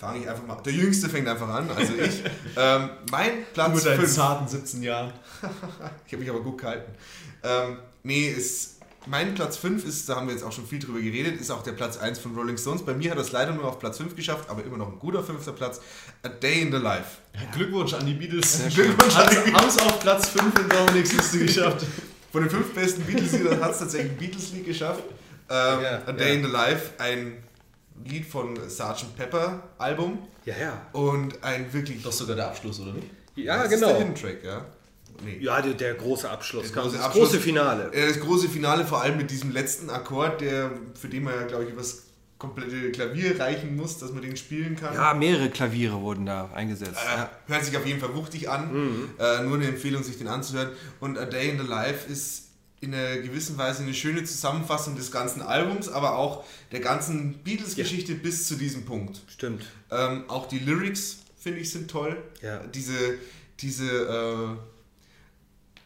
[0.00, 0.56] fange ich einfach mal.
[0.62, 2.22] Der Jüngste fängt einfach an, also ich.
[2.56, 4.14] ähm, mein Platz Mit deinen 5.
[4.14, 5.12] zarten 17 Jahren.
[6.06, 6.92] Ich habe mich aber gut gehalten.
[7.42, 11.00] Ähm, nee, ist, mein Platz 5 ist, da haben wir jetzt auch schon viel drüber
[11.00, 12.84] geredet, ist auch der Platz 1 von Rolling Stones.
[12.84, 14.98] Bei mir hat er es leider nur auf Platz 5 geschafft, aber immer noch ein
[14.98, 15.80] guter fünfter Platz.
[16.22, 17.18] A Day in the Life.
[17.54, 18.60] Glückwunsch an die Beatles.
[18.74, 19.54] Glückwunsch an die Beatles.
[19.54, 21.86] Haben es auf Platz 5 in Dominiks Liste geschafft.
[22.32, 25.02] Von den fünf besten Beatles-Liedern hat es tatsächlich ein Beatles-Lied geschafft.
[25.48, 26.34] Ähm, Ja, A Day ja.
[26.34, 27.32] in the Life, ein
[28.04, 29.16] Lied von Sgt.
[29.16, 30.86] Pepper Album Ja, ja.
[30.92, 32.02] und ein wirklich...
[32.02, 33.08] Doch sogar der Abschluss, oder nicht?
[33.36, 33.88] Ja, Das ist genau.
[33.88, 34.64] der Hidden Track, ja?
[35.24, 35.38] Nee.
[35.40, 36.72] Ja, der, der große Abschluss.
[36.72, 37.28] Der große das Abschluss.
[37.30, 37.90] große Finale.
[37.94, 41.64] Das große Finale, vor allem mit diesem letzten Akkord, der, für den man ja, glaube
[41.64, 42.04] ich, übers
[42.38, 44.94] komplette Klavier reichen muss, dass man den spielen kann.
[44.94, 46.96] Ja, mehrere Klaviere wurden da eingesetzt.
[47.06, 47.30] Äh, Ja.
[47.48, 48.72] Hört sich auf jeden Fall wuchtig an.
[48.72, 49.10] Mhm.
[49.18, 50.70] Äh, nur eine Empfehlung, sich den anzuhören.
[51.00, 52.44] Und A Day in the Life ist
[52.80, 58.14] in einer gewissen Weise eine schöne Zusammenfassung des ganzen Albums, aber auch der ganzen Beatles-Geschichte
[58.14, 59.20] bis zu diesem Punkt.
[59.28, 59.64] Stimmt.
[59.90, 62.16] Ähm, auch die Lyrics, finde ich, sind toll.
[62.40, 62.58] Ja.
[62.66, 62.94] Diese,
[63.60, 64.56] diese äh,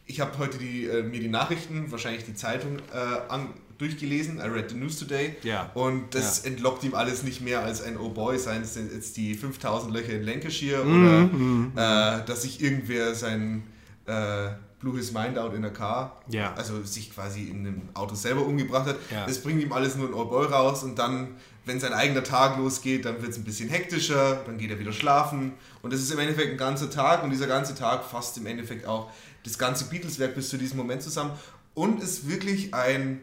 [0.07, 4.37] ich habe heute die, äh, mir die Nachrichten, wahrscheinlich die Zeitung, äh, an, durchgelesen.
[4.37, 5.35] I read the news today.
[5.43, 5.71] Ja.
[5.73, 9.33] Und das entlockt ihm alles nicht mehr als ein Oh Boy, seien es jetzt die
[9.33, 13.63] 5000 Löcher in Lancashire Mhm, oder äh, dass sich irgendwer sein
[14.07, 14.49] äh,
[14.79, 16.53] blew his mind out in a car, Ja.
[16.53, 18.97] also sich quasi in einem Auto selber umgebracht hat.
[19.11, 19.25] Ja.
[19.25, 21.35] Das bringt ihm alles nur ein Oh Boy raus und dann,
[21.65, 24.91] wenn sein eigener Tag losgeht, dann wird es ein bisschen hektischer, dann geht er wieder
[24.93, 28.45] schlafen und das ist im Endeffekt ein ganzer Tag und dieser ganze Tag fasst im
[28.45, 29.09] Endeffekt auch
[29.43, 31.31] das ganze Beatles-Werk bis zu diesem Moment zusammen
[31.73, 33.21] und ist wirklich ein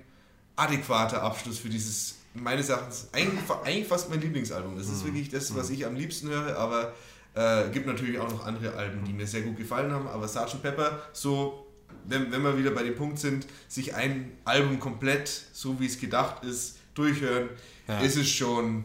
[0.56, 4.76] adäquater Abschluss für dieses, meines Erachtens, eigentlich, eigentlich fast mein Lieblingsalbum.
[4.76, 6.92] Das ist wirklich das, was ich am liebsten höre, aber
[7.34, 10.60] äh, gibt natürlich auch noch andere Alben, die mir sehr gut gefallen haben, aber Sgt.
[10.62, 11.66] Pepper, so,
[12.06, 15.98] wenn, wenn wir wieder bei dem Punkt sind, sich ein Album komplett, so wie es
[15.98, 17.48] gedacht ist, durchhören,
[17.88, 18.00] Ja.
[18.00, 18.84] ist es schon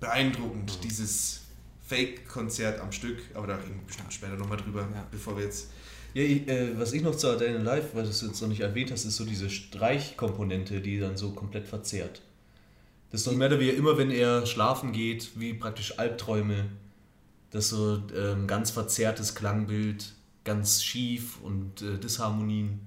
[0.00, 1.40] beeindruckend, dieses
[1.86, 5.06] Fake-Konzert am Stück, aber da reden wir bestimmt später nochmal drüber, Ja.
[5.10, 5.68] bevor wir jetzt
[6.14, 8.20] Ja, ich, äh, was ich noch zu A Day in the Life, weil du es
[8.20, 12.20] jetzt noch nicht erwähnt hast, ist so diese Streichkomponente, die dann so komplett verzerrt.
[13.10, 16.66] Das ist doch mehr oder weniger immer, wenn er schlafen geht, wie praktisch Albträume.
[17.52, 20.12] Das so ähm, ganz verzerrtes Klangbild,
[20.44, 22.80] ganz schief und äh, Disharmonien.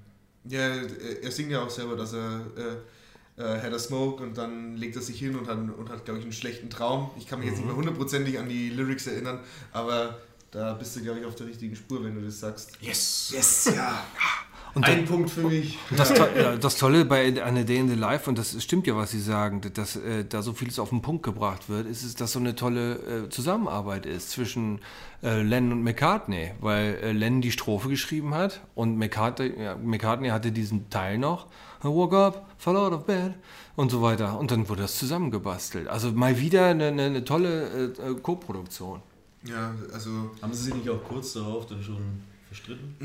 [0.44, 4.76] Ja, er singt ja auch selber, dass er äh, äh, had a smoke und dann
[4.78, 7.12] legt er sich hin und hat, und hat glaube ich, einen schlechten Traum.
[7.18, 9.40] Ich kann mich jetzt nicht mehr hundertprozentig an die Lyrics erinnern,
[9.72, 10.20] aber
[10.52, 12.72] da bist du, glaube ich, auf der richtigen Spur, wenn du das sagst.
[12.80, 13.32] Yes!
[13.34, 14.06] Yes, ja.
[14.76, 15.80] Und Ein Punkt für mich.
[15.96, 16.26] Das, to
[16.60, 19.62] das Tolle bei A Day in the Life, und das stimmt ja, was Sie sagen,
[19.74, 22.56] dass äh, da so vieles auf den Punkt gebracht wird, ist es, dass so eine
[22.56, 24.82] tolle äh, Zusammenarbeit ist zwischen
[25.24, 30.28] äh, Lennon und McCartney, weil äh, Lennon die Strophe geschrieben hat und McCartney, ja, McCartney
[30.28, 31.48] hatte diesen Teil noch.
[31.82, 33.34] I woke up, fell out of bed
[33.78, 34.38] und so weiter.
[34.38, 35.88] Und dann wurde das zusammengebastelt.
[35.88, 39.02] Also mal wieder eine, eine, eine tolle äh, äh, Co-Produktion.
[39.44, 40.10] Ja, also,
[40.42, 42.24] Haben sie sich nicht auch kurz darauf dann schon
[42.56, 42.96] verstritten?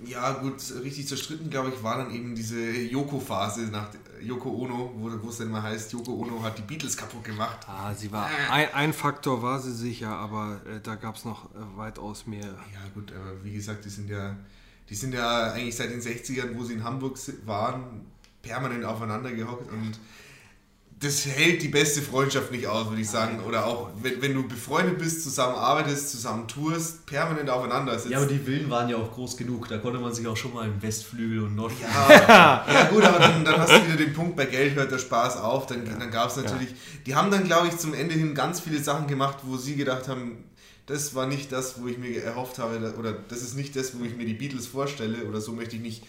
[0.00, 3.88] mh, ja, gut, richtig zerstritten, glaube ich, war dann eben diese Yoko-Phase nach
[4.20, 7.66] Yoko Ono, wo, wo es dann mal heißt, Yoko Ono hat die Beatles kaputt gemacht.
[7.66, 11.46] Ah, sie war ein, ein Faktor war sie sicher, aber äh, da gab es noch
[11.46, 12.46] äh, weitaus mehr.
[12.46, 14.36] Ja gut, aber wie gesagt, die sind ja,
[14.88, 18.06] die sind ja eigentlich seit den 60ern, wo sie in Hamburg waren,
[18.42, 19.98] permanent aufeinander gehockt und
[21.04, 23.40] das hält die beste Freundschaft nicht aus, würde ich sagen.
[23.46, 28.10] Oder auch, wenn, wenn du befreundet bist, zusammen arbeitest, zusammen tourst, permanent aufeinander sitzt.
[28.10, 29.68] Ja, aber die Villen waren ja auch groß genug.
[29.68, 31.94] Da konnte man sich auch schon mal im Westflügel und Nordflügel.
[31.94, 34.98] Ja, ja gut, aber dann, dann hast du wieder den Punkt, bei Geld hört der
[34.98, 35.66] Spaß auf.
[35.66, 36.74] Dann, dann gab es natürlich,
[37.06, 40.08] die haben dann, glaube ich, zum Ende hin ganz viele Sachen gemacht, wo sie gedacht
[40.08, 40.44] haben,
[40.86, 44.04] das war nicht das, wo ich mir erhofft habe, oder das ist nicht das, wo
[44.04, 46.04] ich mir die Beatles vorstelle, oder so möchte ich nicht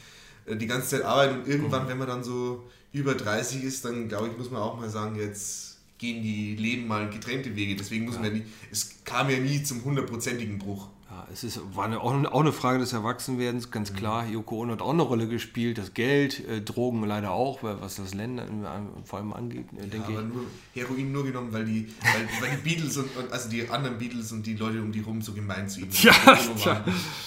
[0.45, 1.41] äh, die ganze Zeit arbeiten.
[1.41, 2.65] Und irgendwann, wenn man dann so
[2.95, 6.87] über 30 ist, dann glaube ich, muss man auch mal sagen, jetzt gehen die Leben
[6.87, 7.75] mal getrennte Wege.
[7.75, 10.87] Deswegen muss man ja nie, es kam ja nie zum hundertprozentigen Bruch.
[11.09, 14.25] Ja, es ist, war eine, auch, eine Frage des Erwachsenwerdens, ganz klar.
[14.27, 17.95] Yoko Ono hat auch eine Rolle gespielt, das Geld, äh, Drogen leider auch, weil- was
[17.95, 20.27] das Länder äh, vor allem angeht, äh, denke aber ich.
[20.33, 23.97] nur Heroin nur genommen, weil die, weil, weil die Beatles und, und also die anderen
[23.97, 26.83] Beatles und die Leute um die rum so gemein zu ihm Ja, waren.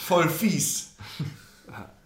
[0.06, 0.90] Voll fies.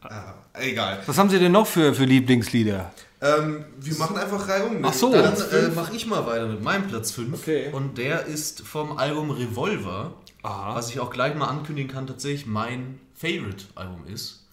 [0.02, 1.00] Ah, egal.
[1.06, 2.92] Was haben Sie denn noch für, für Lieblingslieder?
[3.22, 4.84] Ähm, wir machen einfach Reihe um.
[4.84, 5.12] Ach so.
[5.12, 7.40] Dann äh, mache ich mal weiter mit meinem Platz 5.
[7.40, 7.70] Okay.
[7.72, 10.14] Und der ist vom Album Revolver.
[10.42, 10.74] Aha.
[10.74, 14.44] Was ich auch gleich mal ankündigen kann, tatsächlich mein Favorite-Album ist.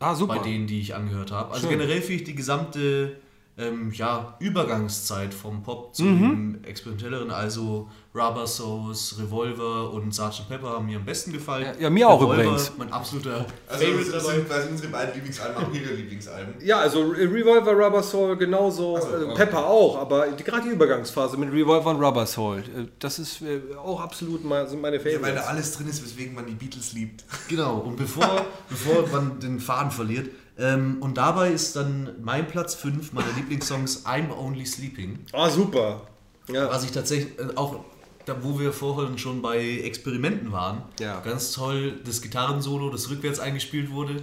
[0.00, 0.36] Ah, super.
[0.36, 1.54] Bei denen, die ich angehört habe.
[1.54, 1.78] Also Schön.
[1.78, 3.16] generell finde ich die gesamte
[3.58, 6.58] ähm, ja, Übergangszeit vom Pop zu Mhm.
[6.64, 10.48] experimentelleren, also Rubber Souls, Revolver und Sgt.
[10.48, 11.64] Pepper haben mir am besten gefallen.
[11.64, 12.72] Ja, ja, mir auch Revolver, übrigens.
[12.76, 14.34] Mein absoluter Also Favorite das dabei.
[14.36, 16.54] sind quasi unsere beiden Lieblingsalben, auch ihre Lieblingsalben.
[16.64, 19.34] Ja, also Revolver, Rubber Soul genauso, so, okay.
[19.34, 23.40] Pepper auch, aber die, gerade die Übergangsphase mit Revolver und Rubber Soul, äh, das ist
[23.42, 25.46] äh, auch absolut mal, sind meine Ja, weil da Favorites.
[25.46, 27.24] alles drin ist, weswegen man die Beatles liebt.
[27.48, 30.28] Genau, und bevor, bevor man den Faden verliert.
[30.58, 35.18] Ähm, und dabei ist dann mein Platz 5 meiner Lieblingssongs I'm Only Sleeping.
[35.32, 36.06] Ah, super.
[36.48, 36.68] Ja.
[36.70, 37.84] Was ich tatsächlich äh, auch,
[38.24, 41.20] da wo wir vorhin schon bei Experimenten waren, Ja.
[41.20, 44.22] ganz toll das Gitarrensolo, das rückwärts eingespielt wurde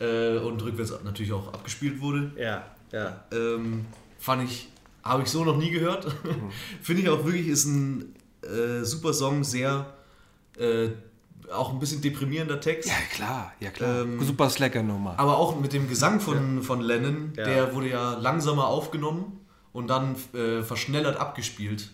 [0.00, 2.32] äh, und rückwärts natürlich auch abgespielt wurde.
[2.36, 3.24] Ja, ja.
[3.30, 3.86] Ähm,
[4.18, 4.68] fand ich,
[5.04, 6.06] habe ich so noch nie gehört.
[6.82, 9.94] Finde ich auch wirklich, ist ein äh, super Song, sehr
[10.58, 10.88] äh,
[11.52, 12.88] auch ein bisschen deprimierender Text.
[12.88, 14.02] Ja, klar, ja klar.
[14.02, 15.18] Ähm, super Slacker-Nummer.
[15.18, 17.44] Aber auch mit dem Gesang von, von Lennon, Ja.
[17.44, 19.40] der wurde ja langsamer aufgenommen
[19.72, 21.90] und dann äh, verschnellert abgespielt.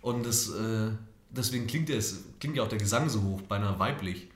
[0.00, 0.90] Und das, äh,
[1.30, 2.00] deswegen klingt, der,
[2.40, 4.28] klingt ja auch der Gesang so hoch, beinahe weiblich.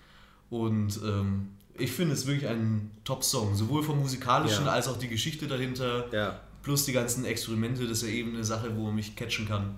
[0.51, 4.73] Und ähm, ich finde es wirklich ein Top-Song, sowohl vom musikalischen Ja.
[4.73, 6.41] als auch die Geschichte dahinter, Ja.
[6.63, 9.77] plus die ganzen Experimente, das ist ja eben eine Sache, wo man mich catchen kann.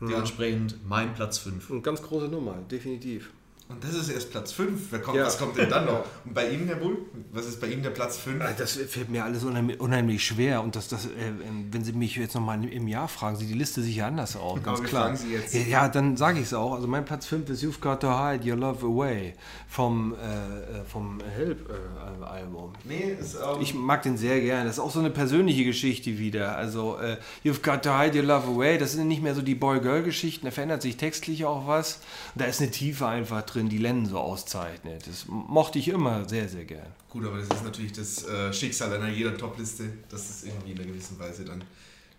[0.00, 1.70] Dementsprechend mein Platz 5.
[1.72, 3.30] Eine ganz große Nummer, definitiv.
[3.70, 4.80] Und das ist erst Platz 5.
[4.90, 5.26] Wer kommt, Ja.
[5.26, 6.04] Was kommt denn dann noch?
[6.24, 6.96] Und bei Ihnen, Herr Bull?
[7.32, 8.42] Was ist bei Ihnen der Platz 5?
[8.42, 11.92] Ah, Das fällt mir alles unheimlich, unheimlich schwer und das, das, äh, ähm, wenn Sie
[11.92, 15.04] mich jetzt nochmal im Jahr fragen, sieht die Liste sicher anders aus, ganz klar.
[15.04, 15.52] fragen Sie jetzt.
[15.54, 16.72] Ja, ja, dann sage ich es auch.
[16.72, 19.34] Also mein Platz 5 ist You've Got to Hide Your Love Away
[19.68, 22.72] vom, äh, äh, vom Help-Album.
[22.84, 23.60] Nee, ist auch.
[23.60, 24.64] Ich mag den sehr gerne.
[24.64, 26.56] Das ist auch so eine persönliche Geschichte wieder.
[26.56, 29.54] Also, äh, You've Got to Hide Your Love Away, das sind nicht mehr so die
[29.54, 32.00] Boy-Girl-Geschichten, da verändert sich textlich auch was.
[32.38, 35.02] Und da ist eine Tiefe einfach drin, die Lennon so auszeichnet.
[35.08, 36.86] Das mochte ich immer sehr, sehr gern.
[37.10, 40.78] Gut, aber das ist natürlich das äh, Schicksal einer jeder Topliste, dass es irgendwie in
[40.78, 41.64] einer gewissen Weise dann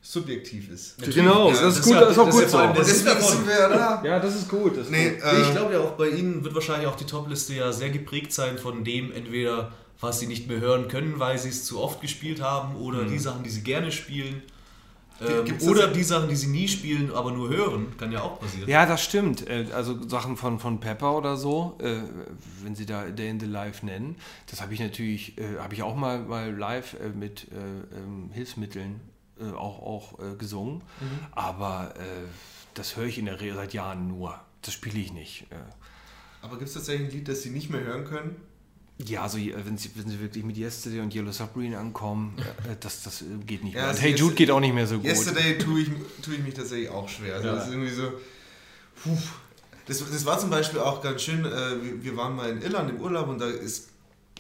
[0.02, 0.98] subjektiv ist.
[1.02, 3.28] Genau, Ja, das ist das gut, ja- das ist auch das gut ist so.
[3.32, 4.04] sind wir ja da.
[4.04, 4.76] Ja, das ist gut.
[4.76, 5.24] Das ist Nee, gut.
[5.24, 8.34] äh, ich glaube ja auch bei Ihnen wird wahrscheinlich auch die Topliste ja sehr geprägt
[8.34, 12.02] sein von dem, entweder was Sie nicht mehr hören können, weil Sie es zu oft
[12.02, 14.42] gespielt haben, oder die Sachen, die Sie gerne spielen.
[15.22, 17.98] Ähm, oder die Sachen, die Sie nie spielen, aber nur hören.
[17.98, 18.70] Kann ja auch passieren.
[18.70, 19.48] Ja, das stimmt.
[19.48, 22.02] Äh, Also Sachen von, von Pepper oder so, äh,
[22.64, 24.16] wenn sie da Day in the Life nennen,
[24.50, 29.02] das habe ich natürlich, äh, habe ich auch mal, mal live mit äh, ähm, Hilfsmitteln
[29.56, 30.82] auch, auch gesungen.
[31.32, 32.02] Aber äh,
[32.74, 34.38] das höre ich in der Regel seit Jahren nur.
[34.64, 35.48] Das spiele ich nicht.
[36.42, 38.36] Aber gibt es tatsächlich ein Lied, das Sie nicht mehr hören können?
[39.06, 42.76] Ja, also äh, wenn sie, wenn sie wirklich mit Yesterday und Yellow Submarine ankommen, äh,
[42.80, 43.90] das, das äh, geht nicht Ja, mehr.
[43.90, 45.06] Also hey Jude geht auch nicht mehr so gut.
[45.06, 45.90] Yesterday tue ich,
[46.22, 47.36] tue ich mich tatsächlich auch schwer.
[47.36, 47.56] Also Ja.
[47.56, 48.12] das ist irgendwie so.
[49.04, 49.18] Puh.
[49.86, 51.46] Das, das war zum Beispiel auch ganz schön.
[51.46, 53.90] Äh, wir, waren mal in Irland im Urlaub und da ist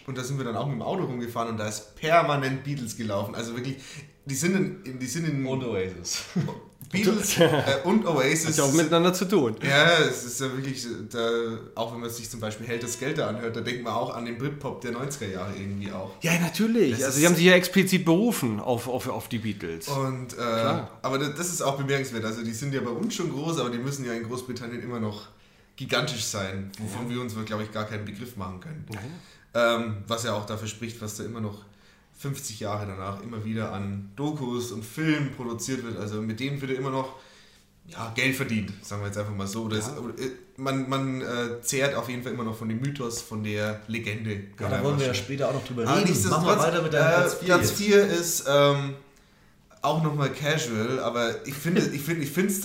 [0.05, 2.97] und da sind wir dann auch mit dem Auto rumgefahren und da ist permanent Beatles
[2.97, 3.36] gelaufen.
[3.36, 3.78] Also wirklich,
[4.26, 6.24] die sind in, in die sind in Und Oasis.
[6.91, 8.47] Beatles äh, und Oasis.
[8.47, 9.55] Hat ja auch miteinander zu tun.
[9.61, 13.19] Ja, es ist ja wirklich, da, auch wenn man sich zum Beispiel Held das Geld
[13.19, 16.11] anhört, da denkt man auch an den Britpop der 90er Jahre irgendwie auch.
[16.21, 16.97] Ja, natürlich.
[16.97, 19.88] Das Also sie haben sich ja explizit berufen auf, auf, auf die Beatles.
[19.88, 22.25] Und, äh, aber das ist auch bemerkenswert.
[22.25, 24.99] Also die sind ja bei uns schon groß, aber die müssen ja in Großbritannien immer
[24.99, 25.27] noch
[25.75, 28.86] gigantisch sein, wovon wir uns, glaube ich, gar keinen Begriff machen können.
[29.53, 31.65] Ähm, was ja auch dafür spricht, was da immer noch
[32.20, 35.97] 50 Jahre danach immer wieder an Dokus und Filmen produziert wird.
[35.97, 37.15] Also mit denen wird ja immer noch
[37.88, 39.63] ja, Geld verdient, sagen wir jetzt einfach mal so.
[39.63, 43.22] Oder es, äh, man man äh, zehrt auf jeden Fall immer noch von dem Mythos,
[43.22, 44.43] von der Legende.
[44.59, 46.01] Ja, da wollen wir ja später auch noch drüber Ah, reden.
[46.01, 47.47] Mach nichtsdestotrotz, mal weiter mit deinem äh, Platz 4.
[47.47, 48.93] Platz 4 ist ähm,
[49.82, 52.61] auch nochmal casual, aber ich finde, ich finde, ich finde es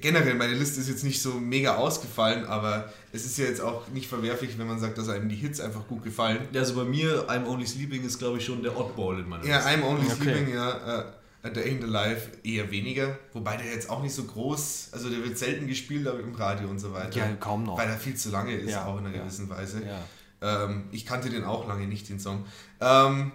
[0.00, 3.88] generell, meine Liste ist jetzt nicht so mega ausgefallen, aber es ist ja jetzt auch
[3.88, 6.40] nicht verwerflich, wenn man sagt, dass einem die Hits einfach gut gefallen.
[6.54, 9.56] Also bei mir, I'm Only Sleeping ist glaube ich schon der Oddball in meiner Ja,
[9.56, 9.70] Liste.
[9.70, 10.14] I'm Only Okay.
[10.22, 11.00] Sleeping, ja.
[11.00, 15.22] Äh, der Ain't Alive eher weniger, wobei der jetzt auch nicht so groß, also der
[15.22, 17.16] wird selten gespielt aber im Radio und so weiter.
[17.16, 17.78] Ja, kaum noch.
[17.78, 19.22] Weil er viel zu lange ist, Ja, auch in einer ja.
[19.22, 19.80] gewissen Weise.
[19.86, 20.64] Ja.
[20.64, 22.44] Ähm, ich kannte den auch lange nicht, den Song.
[22.80, 23.30] Ähm,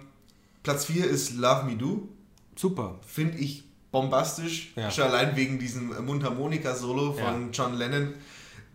[0.62, 2.08] Platz 4 ist Love Me Do.
[2.54, 3.00] Super.
[3.06, 4.72] Finde ich bombastisch.
[4.74, 4.90] Ja.
[4.90, 7.48] Schon allein wegen diesem Mundharmonika-Solo von Ja.
[7.52, 8.14] John Lennon,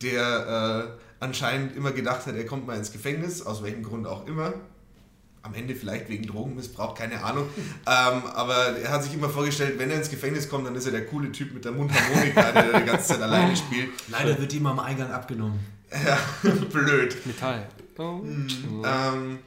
[0.02, 0.88] der
[1.20, 4.54] äh, anscheinend immer gedacht hat, er kommt mal ins Gefängnis, aus welchem Grund auch immer.
[5.42, 7.48] Am Ende vielleicht wegen Drogenmissbrauch, keine Ahnung.
[7.58, 10.92] ähm, aber er hat sich immer vorgestellt, wenn er ins Gefängnis kommt, dann ist er
[10.92, 13.90] der coole Typ mit der Mundharmonika, der da die ganze Zeit alleine spielt.
[14.10, 15.60] Leider wird die immer am Eingang abgenommen.
[15.92, 16.18] Ja,
[16.72, 17.26] blöd.
[17.26, 17.68] Metall.
[17.98, 18.22] Oh.
[18.24, 19.40] Ähm,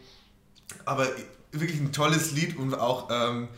[0.84, 1.06] aber
[1.52, 3.48] wirklich ein tolles Lied und auch ähm,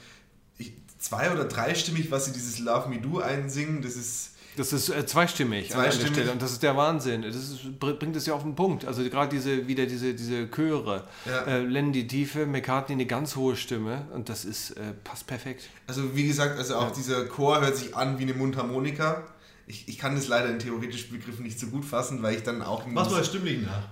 [1.02, 5.04] zwei- oder dreistimmig, was sie dieses Love Me Do einsingen, das ist Das ist äh,
[5.06, 6.12] zweistimmig, an der Zweistimmig.
[6.14, 7.22] Stelle und das ist der Wahnsinn.
[7.22, 8.84] Das ist, br- bringt es ja auf den Punkt.
[8.84, 11.42] Also gerade diese wieder diese diese Chöre, Ja.
[11.46, 15.68] äh, Lennon die Tiefe, McCartney eine ganz hohe Stimme und das ist äh, passt perfekt.
[15.86, 19.24] Also wie gesagt, also auch dieser Chor hört sich an wie eine Mundharmonika.
[19.66, 22.60] Ich, ich kann das leider in theoretischen Begriffen nicht so gut fassen, weil ich dann
[22.62, 23.88] auch Mach mal stimmlich nach.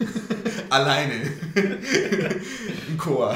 [0.70, 1.14] alleine
[2.88, 3.34] im Chor.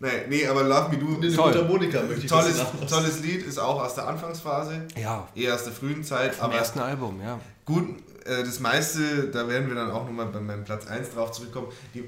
[0.00, 1.46] Nee, nee, aber Love Me Do Eine Toll.
[1.52, 2.56] Mundharmonika möchte ich tolles,
[2.88, 6.58] tolles Lied, ist auch aus der Anfangsphase, Ja, eher aus der frühen Zeit, am aber
[6.58, 7.40] ersten Album, ja.
[7.64, 7.88] Gut,
[8.24, 11.68] äh, das meiste, da werden wir dann auch nochmal bei meinem Platz 1 drauf zurückkommen.
[11.94, 12.04] Die,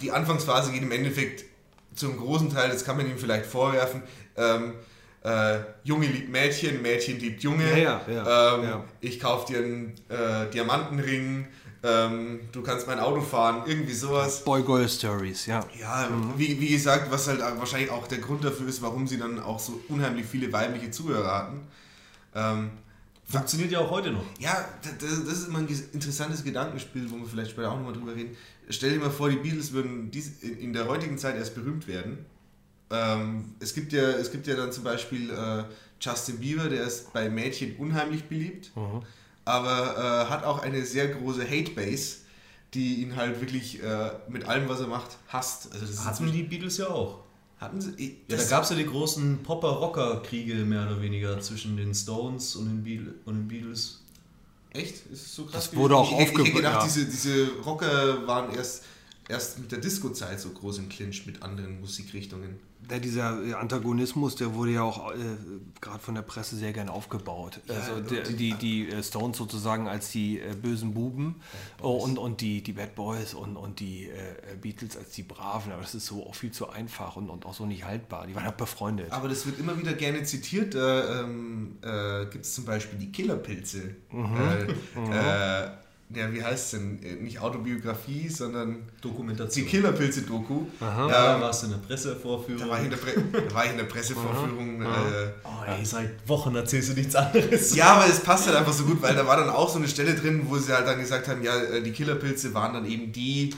[0.00, 1.44] die Anfangsphase geht im Endeffekt
[1.94, 4.02] zum großen Teil, das kann man ihm vielleicht vorwerfen,
[4.36, 4.74] ähm,
[5.22, 8.84] äh, Junge liebt Mädchen, Mädchen liebt Junge, Ja, ja, ja, ähm, ja.
[9.00, 11.46] ich kaufe dir einen äh, Diamantenring,
[11.82, 14.44] ähm, du kannst mein Auto fahren, irgendwie sowas.
[14.44, 15.60] Boy Girl Stories, ja.
[15.80, 16.34] Ja, Mhm.
[16.36, 19.58] wie, wie gesagt, was halt wahrscheinlich auch der Grund dafür ist, warum sie dann auch
[19.58, 21.60] so unheimlich viele weibliche Zuhörer hatten.
[22.34, 22.70] Ähm,
[23.26, 24.24] Funktioniert ja auch heute noch.
[24.40, 28.14] ja, das, das ist immer ein interessantes Gedankenspiel, wo wir vielleicht später auch nochmal drüber
[28.14, 28.36] reden.
[28.68, 32.26] Stell dir mal vor, die Beatles würden dies in der heutigen Zeit erst berühmt werden.
[32.90, 35.62] Ähm, es, gibt ja, es gibt ja dann zum Beispiel äh,
[36.00, 38.72] Justin Bieber, der ist bei Mädchen unheimlich beliebt,
[39.50, 42.16] aber äh, hat auch eine sehr große Hate-Base,
[42.74, 45.66] die ihn halt wirklich äh, mit allem, was er macht, hasst.
[45.72, 47.20] Also das ist Hatten die Beatles ja auch.
[47.58, 51.76] hatten sie, ich- Ja, da gab es ja die großen Popper-Rocker-Kriege mehr oder weniger zwischen
[51.76, 54.00] den Stones und den, Beatles, und den Beatles.
[54.72, 54.94] Echt?
[55.12, 55.64] Ist es so krass?
[55.70, 56.84] Das wurde auch ich, ich, ich hätte gedacht, ja.
[56.84, 58.84] diese, diese Rocker waren erst,
[59.28, 62.60] erst mit der Disco-Zeit so groß im Clinch mit anderen Musikrichtungen.
[62.88, 65.16] Der, dieser äh, Antagonismus, der wurde ja auch äh,
[65.80, 67.60] gerade von der Presse sehr gern aufgebaut.
[67.68, 71.36] also der, die, die äh, Stones sozusagen als die äh, bösen Buben
[71.82, 75.72] oh, und, und die, die Bad Boys und, und die äh, Beatles als die Braven.
[75.72, 78.26] Aber das ist so auch viel zu einfach und, und auch so nicht haltbar.
[78.26, 79.12] Die waren ja befreundet.
[79.12, 80.74] Aber das wird immer wieder gerne zitiert.
[80.74, 83.94] Da ähm, äh, gibt es zum Beispiel die Killerpilze.
[84.12, 84.62] Äh,
[85.66, 85.70] äh,
[86.14, 87.02] ja, wie heißt es denn?
[87.02, 89.66] Äh, Nicht Autobiografie, sondern die Dokumentation.
[89.66, 90.66] Killerpilze-Doku.
[90.80, 92.60] Ja, Ähm, da warst du in der Pressevorführung.
[92.62, 93.12] da, war ich in der Pre
[93.48, 94.82] da war ich in der Pressevorführung.
[94.82, 94.86] Äh,
[95.44, 97.74] oh, ey, seit Wochen erzählst du nichts anderes.
[97.74, 99.88] Ja, aber es passt halt einfach so gut, weil da war dann auch so eine
[99.88, 103.12] Stelle drin, wo sie halt dann gesagt haben, ja, äh, die Killerpilze waren dann eben
[103.12, 103.54] die.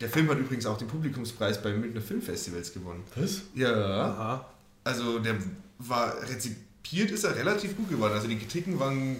[0.00, 3.04] Der Film hat übrigens auch den Publikumspreis beim Münchner Filmfestivals gewonnen.
[3.14, 3.42] Was?
[3.54, 3.72] Ja.
[3.72, 4.50] Aha.
[4.82, 5.36] Also der
[5.78, 8.12] war rezipiert ist er relativ gut geworden.
[8.12, 9.16] Also die Kritiken waren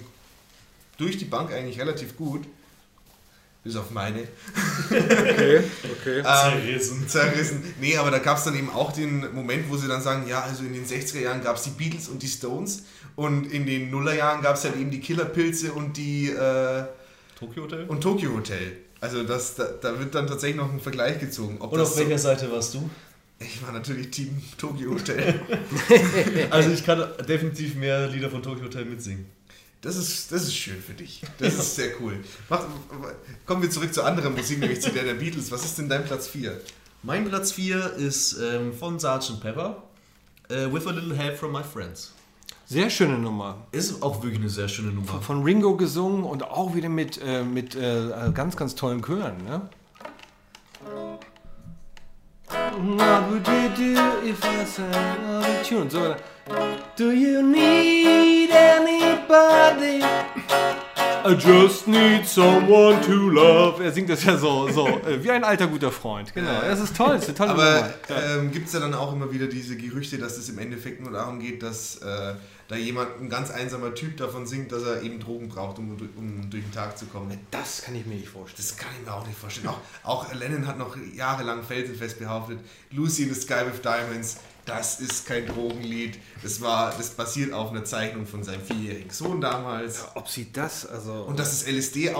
[0.99, 2.45] durch die Bank eigentlich relativ gut.
[3.65, 4.29] Bis auf meine.
[4.91, 6.19] Okay, okay.
[6.19, 7.09] Ähm, Zerrissen.
[7.09, 7.75] Zerrissen.
[7.81, 10.43] Nee, aber da gab es dann eben auch den Moment, wo sie dann sagen, ja,
[10.43, 12.85] also in den 60er Jahren gab es die Beatles und die Stones
[13.17, 16.85] und in den Nullerjahren gab es halt eben die Killerpilze und die äh,
[17.39, 17.85] Tokyo Hotel?
[17.87, 18.77] und Tokyo Hotel.
[19.01, 21.57] Also das, da, da wird dann tatsächlich noch ein Vergleich gezogen.
[21.61, 22.81] Ob Und das auf welcher Seite warst du?
[22.81, 22.91] so,
[23.39, 25.41] ich war natürlich Team Tokyo Hotel.
[26.51, 29.27] Also ich kann definitiv mehr Lieder von Tokyo Hotel mitsingen.
[29.85, 31.21] Das ist, das ist schön für dich.
[31.39, 32.25] Das ist sehr cool.
[32.49, 32.65] Mach,
[33.45, 35.53] kommen wir zurück zu anderer Musik, nämlich zu der der Beatles.
[35.53, 36.59] Was ist denn dein Platz 4?
[37.03, 39.43] Mein Platz 4 ist ähm, von Sgt.
[39.43, 39.83] Pepper.
[40.49, 42.15] Äh, With a Little Help from My Friends.
[42.65, 43.59] Sehr schöne Nummer.
[43.73, 45.21] Ist auch wirklich eine sehr schöne Nummer.
[45.21, 49.37] Von Ringo gesungen und auch wieder mit, äh, mit äh, ganz, ganz tollen Chören.
[49.45, 49.69] Ne?
[52.49, 55.91] What would you do if I sang of tune?
[55.91, 56.17] So,
[56.97, 60.05] do you need anybody?
[61.27, 63.83] I just need someone to love.
[63.83, 66.35] Er singt das ja so, so äh, wie ein alter guter Freund.
[66.35, 67.95] Genau, das ist toll, das ist eine tolle Aber Nummer.
[68.11, 68.37] Ja.
[68.37, 71.13] ähm, gibt es ja dann auch immer wieder diese Gerüchte, dass es im Endeffekt nur
[71.13, 72.35] darum geht, dass äh,
[72.69, 76.51] da jemand, ein ganz einsamer Typ davon singt, dass er eben Drogen braucht, um, um
[76.51, 77.39] durch den Tag zu kommen.
[77.51, 78.69] Das kann ich mir nicht vorstellen.
[78.69, 79.69] Das kann ich mir auch nicht vorstellen.
[79.69, 82.59] Auch, auch Lennon hat noch jahrelang felsenfest behauptet,
[82.91, 86.19] Lucy in the Sky with Diamonds, das ist kein Drogenlied.
[86.43, 90.05] Das, war, das basiert auf einer Zeichnung von seinem vierjährigen Sohn damals.
[90.15, 91.13] Ob sie das, also.
[91.13, 92.13] Und dass es LSD äh,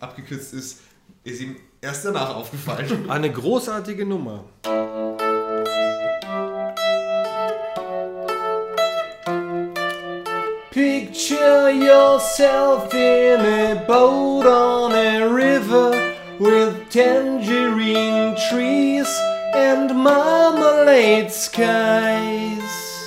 [0.00, 0.78] abgekürzt ist,
[1.24, 3.08] ist ihm erst danach aufgefallen.
[3.10, 4.44] Eine großartige Nummer.
[10.70, 15.90] Picture yourself in a boat on a river
[16.38, 19.08] with tangerine trees
[19.54, 23.06] and marmalade skies.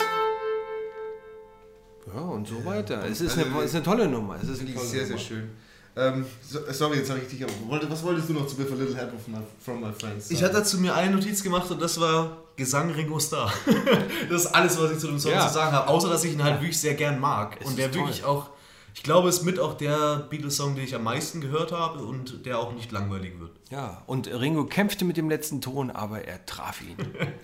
[2.14, 3.04] Ja, und so weiter.
[3.06, 4.36] Es ist, eine, es ist eine tolle Nummer.
[4.42, 5.20] Es ist eine ich tolle sehr, sehr Nummer.
[5.28, 5.50] schön.
[5.94, 7.44] Ähm, so, sorry, jetzt habe ich dich.
[7.44, 7.54] aber
[7.90, 10.32] Was wolltest du noch zu With a Little Help of my, from My Friends?
[10.32, 10.52] Ich sagen?
[10.52, 13.52] hatte dazu mir eine Notiz gemacht und das war Gesang Ringo Starr.
[14.30, 15.48] das ist alles, was ich zu dem Song Ja.
[15.48, 17.58] zu sagen habe, außer dass ich ihn halt wirklich sehr gern mag.
[17.60, 18.51] Es und der wirklich auch,
[18.94, 22.60] ich glaube, ist mit auch der Beatles-Song, den ich am meisten gehört habe und der
[22.60, 23.52] auch nicht langweilig wird.
[23.70, 26.98] Ja, und Ringo kämpfte mit dem letzten Ton, aber er traf ihn.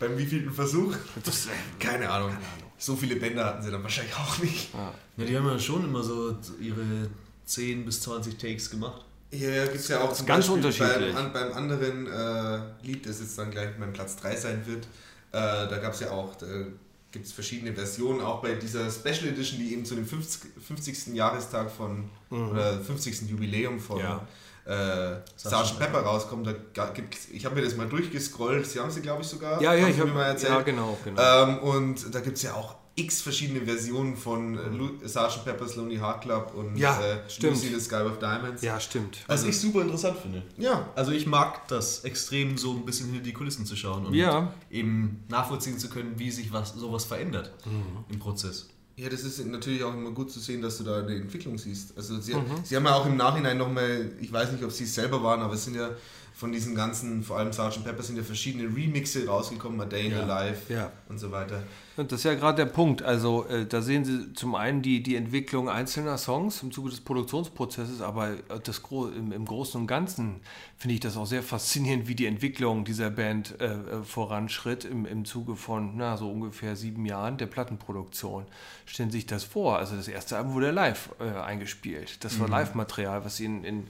[0.00, 0.96] Beim wievielten Versuch?
[1.24, 2.36] Das, äh, Keine Ahnung.
[2.76, 4.70] So viele Bänder hatten sie dann wahrscheinlich auch nicht.
[4.74, 7.08] Ja, die haben ja schon immer so ihre
[7.44, 9.04] 10 bis 20 Takes gemacht.
[9.30, 11.14] Hier gibt es ja auch zum ganz Beispiel unterschiedlich.
[11.14, 15.68] Beim, beim anderen äh, Lied, das jetzt dann gleich mein Platz 3 sein wird, äh,
[15.68, 16.46] da gab es ja auch, da
[17.12, 20.50] gibt es verschiedene Versionen, auch bei dieser Special Edition, die eben zu dem 50.
[20.66, 21.14] 50.
[21.14, 23.28] Jahrestag von, oder 50.
[23.30, 24.02] Jubiläum von Mhm.
[24.02, 24.26] Ja.
[24.64, 25.78] äh, Sgt.
[25.78, 26.46] Pepper rauskommt.
[26.74, 29.60] Da gibt's, ich habe mir das mal durchgescrollt, sie haben sie glaube ich sogar.
[29.60, 30.52] ja, ja, ich habe mir mal erzählt.
[30.52, 31.20] ja, genau, genau.
[31.44, 35.44] Ähm, und da gibt es ja auch x verschiedene Versionen von äh, Lu- Sgt.
[35.44, 37.54] Pepper's Lonely Heart Club und Ja, äh, stimmt.
[37.54, 38.60] Lucy the Sky with Diamonds.
[38.62, 39.18] ja, stimmt.
[39.26, 40.42] Was ich super interessant finde.
[40.58, 44.14] Ja, Also ich mag das extrem, so ein bisschen hinter die Kulissen zu schauen und
[44.14, 44.52] Ja.
[44.70, 47.50] eben nachvollziehen zu können, wie sich was, sowas verändert
[48.10, 48.68] im Prozess.
[48.94, 51.96] Ja, das ist natürlich auch immer gut zu sehen, dass du da eine Entwicklung siehst.
[51.96, 52.42] Also sie, Mhm.
[52.62, 55.40] sie haben ja auch im Nachhinein nochmal, ich weiß nicht, ob sie es selber waren,
[55.40, 55.88] aber es sind ja
[56.42, 57.84] von diesen ganzen, vor allem Sgt.
[57.84, 60.22] Pepper, sind ja verschiedene Remixe rausgekommen, A Day in Ja.
[60.22, 60.90] the Life Ja.
[61.08, 61.62] und so weiter.
[61.96, 63.00] Und das ist ja gerade der Punkt.
[63.02, 67.00] Also äh, da sehen Sie zum einen die, die Entwicklung einzelner Songs im Zuge des
[67.00, 70.40] Produktionsprozesses, aber äh, das Gro im, im Großen und Ganzen
[70.78, 75.06] finde ich das auch sehr faszinierend, wie die Entwicklung dieser Band äh, äh, voranschritt im,
[75.06, 78.46] im Zuge von na, so ungefähr sieben Jahren der Plattenproduktion.
[78.84, 79.78] Stellen Sie sich das vor.
[79.78, 82.24] Also das erste Album wurde live äh, eingespielt.
[82.24, 83.86] Das war Live-Material, was Sie in, in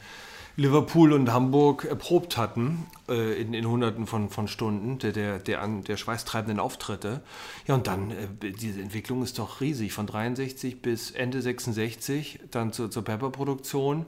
[0.56, 5.62] Liverpool und Hamburg erprobt hatten, äh, in, in hunderten von, von Stunden der, der, der,
[5.62, 7.22] an, der schweißtreibenden Auftritte.
[7.66, 12.72] Ja, und dann, äh, diese Entwicklung ist doch riesig, von 63 bis Ende 66, dann
[12.72, 14.04] zur, zur Pepper-Produktion,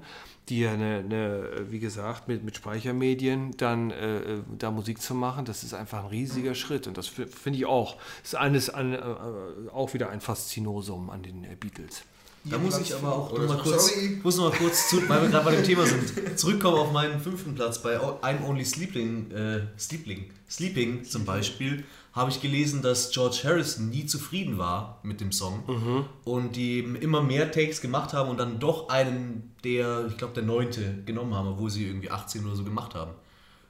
[0.50, 5.14] die ja eine, eine, wie gesagt, mit, mit Speichermedien dann äh, äh, da Musik zu
[5.14, 6.86] machen, das ist einfach ein riesiger Schritt.
[6.86, 11.08] Und das fi- finde ich auch, ist eines an, äh, äh, auch wieder ein Faszinosum
[11.08, 12.04] an den Beatles.
[12.46, 14.20] Da muss ich aber auch Oder- noch mal kurz, sorry.
[14.22, 17.18] muss noch mal kurz zu, weil wir gerade bei dem Thema sind, zurückkommen auf meinen
[17.20, 23.10] fünften Platz bei I'm Only Sleeping, äh, Sleeping, Sleeping zum Beispiel, habe ich gelesen, dass
[23.10, 28.28] George Harrison nie zufrieden war mit dem Song und die immer mehr Takes gemacht haben
[28.30, 32.44] und dann doch einen der, ich glaube der neunte genommen haben, obwohl sie irgendwie 18
[32.46, 33.10] oder so gemacht haben.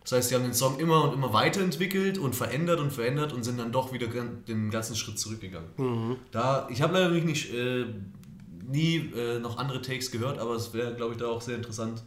[0.03, 3.43] Das heißt, sie haben den Song immer und immer weiterentwickelt und verändert und verändert und
[3.45, 6.17] sind dann doch wieder den ganzen Schritt zurückgegangen.
[6.31, 7.87] Da, ich habe leider nicht, äh,
[8.69, 12.03] nie äh, noch andere Takes gehört, aber es wäre, glaube ich, da auch sehr interessant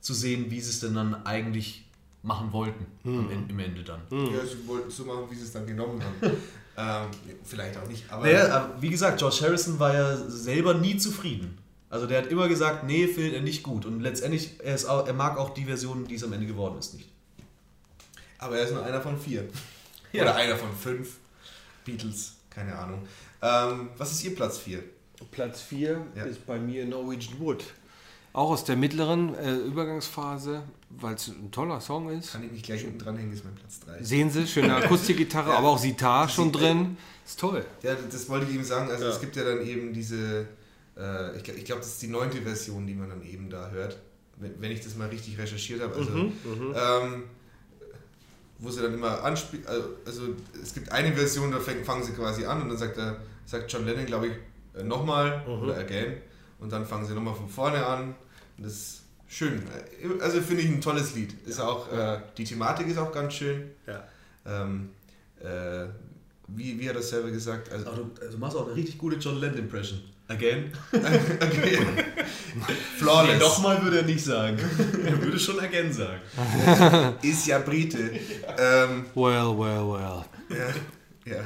[0.00, 1.84] zu sehen, wie sie es denn dann eigentlich
[2.22, 4.00] machen wollten am Ende, im Ende dann.
[4.10, 6.36] Ja, sie wollten es so machen, wie sie es dann genommen haben.
[6.76, 7.10] ähm,
[7.44, 11.58] vielleicht auch nicht, aber Naja, aber wie gesagt, George Harrison war ja selber nie zufrieden.
[11.90, 13.86] Also der hat immer gesagt, nee, findet er nicht gut.
[13.86, 16.78] Und letztendlich, er, ist auch, er mag auch die Version, die es am Ende geworden
[16.78, 17.08] ist, nicht.
[18.38, 19.48] Aber er ist nur einer von vier.
[20.12, 20.22] Ja.
[20.22, 21.16] Oder einer von fünf
[21.84, 23.06] Beatles, keine Ahnung.
[23.40, 24.82] Ähm, was ist Ihr Platz 4?
[25.26, 26.24] Platz 4 Ja.
[26.24, 27.64] ist bei mir Norwegian Wood.
[28.34, 32.32] Auch aus der mittleren äh, Übergangsphase, weil es ein toller Song ist.
[32.32, 34.02] Kann ich mich gleich hinten dranhängen, ist mein Platz 3.
[34.02, 36.96] Sehen Sie, schöne Akustikgitarre, aber auch Sitar schon drin.
[37.26, 37.64] Ist toll.
[37.82, 38.90] Ja, das wollte ich eben sagen.
[38.90, 39.10] Also Ja.
[39.10, 40.46] es gibt ja dann eben diese,
[40.96, 43.70] äh, ich glaube, ich glaub, das ist die neunte Version, die man dann eben da
[43.70, 43.98] hört,
[44.36, 45.94] wenn, wenn ich das mal richtig recherchiert habe.
[45.96, 47.24] Also, ähm,
[48.58, 50.22] wo sie dann immer anspielt, also, also
[50.62, 53.16] es gibt eine Version, da fangen sie quasi an und dann sagt, er,
[53.46, 54.32] sagt John Lennon, glaube ich,
[54.78, 56.14] äh, nochmal oder again
[56.60, 58.14] und dann fangen sie nochmal von vorne an.
[58.56, 59.62] Und das ist schön.
[60.02, 61.34] Äh, Also finde ich ein tolles Lied.
[61.46, 63.70] Ist auch, äh, die Thematik ist auch ganz schön.
[63.86, 64.04] Ja.
[64.46, 64.90] Ähm,
[65.40, 65.86] äh,
[66.48, 67.70] wie, wie hat er selber gesagt?
[67.70, 67.96] Also, Aber
[68.30, 70.00] du, machst auch eine richtig gute John Lennon-Impression.
[70.30, 70.72] Again?
[70.92, 71.78] okay.
[72.98, 73.32] Flawless.
[73.34, 74.58] Nee, nochmal würde er nicht sagen.
[75.04, 76.20] er würde schon again sagen.
[77.22, 77.98] Ist ja Brite.
[78.58, 80.24] Ähm, Well, well, well.
[80.50, 81.44] ja, ja.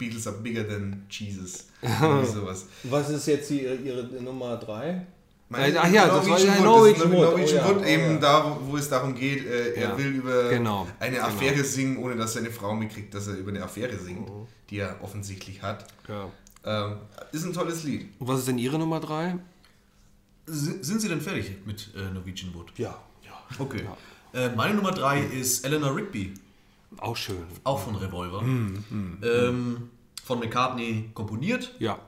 [0.00, 1.66] Beatles are bigger than Jesus.
[2.34, 2.66] Sowas.
[2.84, 5.06] Was ist jetzt die, ihre Nummer 3?
[5.52, 7.20] Mein- Ach ja, das war ja Norwegian Norwegian Wood.
[7.20, 8.18] Norwegian Oh ja, Wood, oh eben ja.
[8.18, 9.98] da, wo, es darum geht, äh, er Ja.
[9.98, 11.26] will über Genau, eine genau.
[11.28, 14.46] Affäre singen, ohne dass seine Frau mitkriegt, dass er über eine Affäre singt, Mhm.
[14.70, 15.86] die er offensichtlich hat.
[16.08, 16.30] Ja.
[16.64, 16.96] Ähm,
[17.32, 18.08] ist ein tolles Lied.
[18.20, 19.36] Und was ist denn Ihre Nummer 3?
[20.46, 22.72] Sind sind Sie denn fertig mit äh, Norwegian Wood?
[22.76, 22.96] Ja.
[23.24, 23.32] ja.
[23.58, 23.82] Okay.
[24.32, 26.34] Äh, meine Nummer 3 ist Eleanor Rigby,
[26.98, 27.42] Auch schön.
[27.64, 28.42] auch von Revolver.
[28.42, 29.90] Mhm, Ähm,
[30.24, 31.98] von McCartney komponiert, Ja.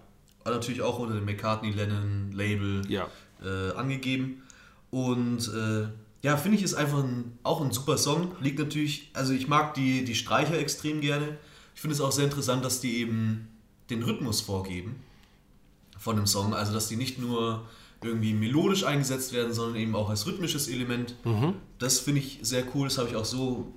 [0.44, 3.08] natürlich auch unter dem McCartney-Lennon-Label Ja.
[3.42, 4.42] äh, angegeben.
[4.90, 5.88] Und äh,
[6.22, 8.32] ja, finde ich, ist einfach ein, auch ein super Song.
[8.40, 11.38] Liegt natürlich, also ich mag die, die Streicher extrem gerne.
[11.74, 13.48] Ich finde es auch sehr interessant, dass die eben
[13.90, 14.96] den Rhythmus vorgeben
[15.98, 16.54] von dem Song.
[16.54, 17.62] Also, dass die nicht nur
[18.02, 21.14] irgendwie melodisch eingesetzt werden, sondern eben auch als rhythmisches Element.
[21.78, 22.88] Das finde ich sehr cool.
[22.88, 23.72] Das habe ich auch so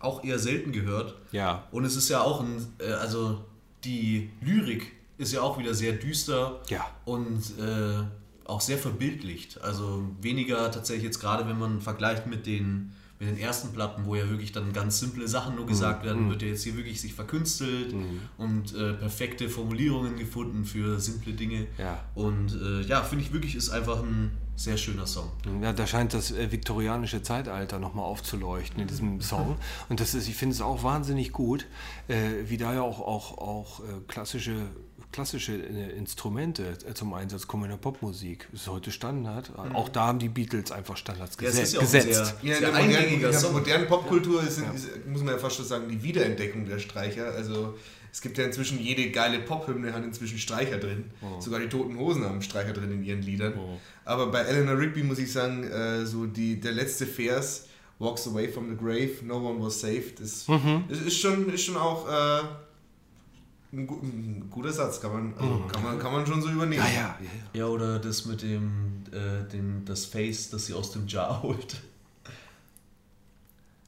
[0.00, 1.14] auch eher selten gehört.
[1.32, 1.66] Ja.
[1.70, 3.44] Und es ist ja auch ein, äh, also
[3.84, 6.84] die Lyrik ist ja auch wieder sehr düster Ja.
[7.04, 8.02] und äh,
[8.44, 9.60] auch sehr verbildlicht.
[9.62, 14.14] Also weniger tatsächlich jetzt gerade, wenn man vergleicht mit den, mit den ersten Platten, wo
[14.16, 15.68] ja wirklich dann ganz simple Sachen nur Mhm.
[15.68, 17.94] gesagt werden, wird ja jetzt hier wirklich sich verkünstelt
[18.38, 21.66] und äh, perfekte Formulierungen gefunden für simple Dinge.
[21.78, 22.02] Ja.
[22.14, 24.30] Und äh, ja, finde ich wirklich, ist einfach ein
[24.60, 25.30] sehr schöner Song.
[25.62, 29.56] Ja, da scheint das äh, viktorianische Zeitalter nochmal aufzuleuchten in diesem Song.
[29.88, 31.66] Und das ist, ich finde es auch wahnsinnig gut,
[32.08, 34.68] äh, wie da ja auch, auch, auch äh, klassische,
[35.12, 38.48] klassische äh, Instrumente äh, zum Einsatz kommen in der Popmusik.
[38.52, 39.50] Das ist heute Standard.
[39.72, 42.04] Auch da haben die Beatles einfach Standards Ja, es gese ist ja gesetzt.
[42.04, 45.64] sehr, Ja, in sehr der modernen, modernen Popkultur ist, ist, muss man ja fast schon
[45.64, 47.32] sagen, die Wiederentdeckung der Streicher.
[47.32, 47.76] Also
[48.12, 51.04] es gibt ja inzwischen jede geile Pophymne hat inzwischen Streicher drin.
[51.38, 53.54] Sogar die Toten Hosen haben Streicher drin in ihren Liedern.
[54.04, 57.66] Aber bei Eleanor Rigby muss ich sagen, äh, so die, der letzte Vers,
[57.98, 60.46] Walks away from the grave, no one was saved, das,
[60.88, 62.40] das ist, schon, ist schon auch äh,
[63.72, 66.82] ein, ein guter Satz, kann man, also kann, man, kann man schon so übernehmen.
[66.82, 67.26] Ja, ja, ja.
[67.52, 67.60] ja.
[67.60, 71.82] Ja, oder das mit dem, äh, dem das Face, das sie aus dem Jar holt.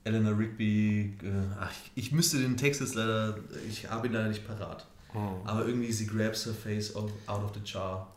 [0.04, 1.28] Eleanor Rigby, äh,
[1.60, 3.38] ach, ich müsste den Text jetzt leider,
[3.68, 4.86] ich habe ihn leider nicht parat.
[5.44, 8.10] Aber irgendwie, sie grabs her face out out of the jar.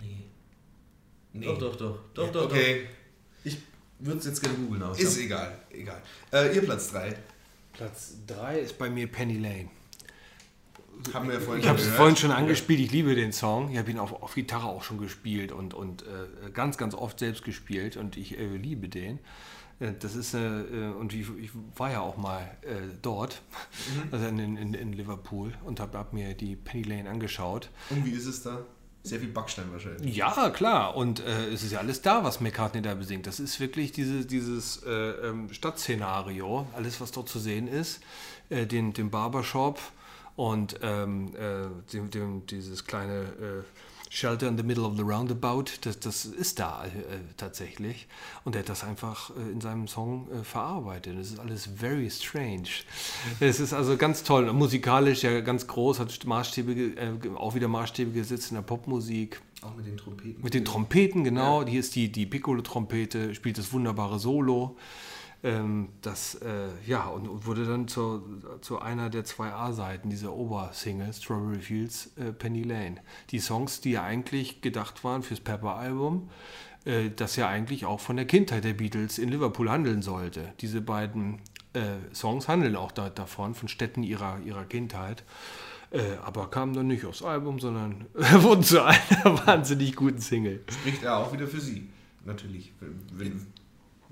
[0.00, 0.24] Nee.
[1.32, 1.46] Nee.
[1.46, 1.98] Doch, doch, doch.
[2.14, 2.90] Doch, doch, okay, doch.
[3.44, 3.58] Ich
[4.00, 6.02] würde es jetzt gerne googeln, aber ich ist hab- egal, egal.
[6.32, 7.16] Äh, ihr Platz 3.
[7.72, 9.70] Platz 3 ist bei mir Penny Lane.
[11.14, 13.70] Haben wir ja vorhin Ich habe es vorhin schon angespielt, ich liebe den Song.
[13.70, 17.18] Ich habe ihn auf, auf Gitarre auch schon gespielt und, und äh, ganz, ganz oft
[17.20, 19.18] selbst gespielt und ich äh, liebe den.
[19.80, 23.42] Äh, Das ist, äh, äh, und ich, ich war ja auch mal äh, dort,
[24.12, 27.70] also in, in, in Liverpool und habe hab mir die Penny Lane angeschaut.
[27.90, 28.60] Und wie ist es da?
[29.02, 30.14] Sehr viel Backstein wahrscheinlich.
[30.14, 30.94] Ja, klar.
[30.94, 33.26] Und äh, es ist ja alles da, was McCartney da besingt.
[33.26, 38.00] Das ist wirklich diese, dieses äh, ähm, Stadtszenario, alles, was dort zu sehen ist.
[38.50, 39.78] Den, den Barbershop
[40.34, 43.64] und ähm, äh, dem, dem, dieses kleine
[44.12, 46.90] Shelter in the middle of the roundabout, das, das ist da äh,
[47.36, 48.08] tatsächlich.
[48.44, 51.16] Und er hat das einfach äh, in seinem Song äh, verarbeitet.
[51.16, 52.68] Das ist alles very strange.
[53.38, 54.52] Es ist also ganz toll.
[54.52, 59.40] Musikalisch ja ganz groß, hat Maßstäbe, äh, auch wieder Maßstäbe gesetzt in der Popmusik.
[59.62, 60.42] Auch mit den Trompeten.
[60.42, 61.64] Mit den Trompeten, genau.
[61.64, 64.76] Hier ist die, die Piccolo-Trompete, spielt das wunderbare Solo.
[65.42, 68.22] Ähm, das, äh, ja, und, und wurde dann zu,
[68.60, 72.96] zu einer der zwei A-Seiten dieser Obersingle, Strawberry Fields, äh, Penny Lane.
[73.30, 76.28] Die Songs, die ja eigentlich gedacht waren fürs Pepper-Album,
[76.84, 80.52] äh, das ja eigentlich auch von der Kindheit der Beatles in Liverpool handeln sollte.
[80.60, 81.40] Diese beiden
[81.72, 85.24] äh, Songs handeln auch da, davon, von Städten ihrer, ihrer Kindheit.
[85.90, 88.98] Äh, aber kamen dann nicht aufs Album, sondern wurden zu einer
[89.46, 90.62] wahnsinnig guten Single.
[90.70, 91.88] Spricht er auch wieder für sie.
[92.24, 92.72] Natürlich.
[92.78, 93.46] Wenn,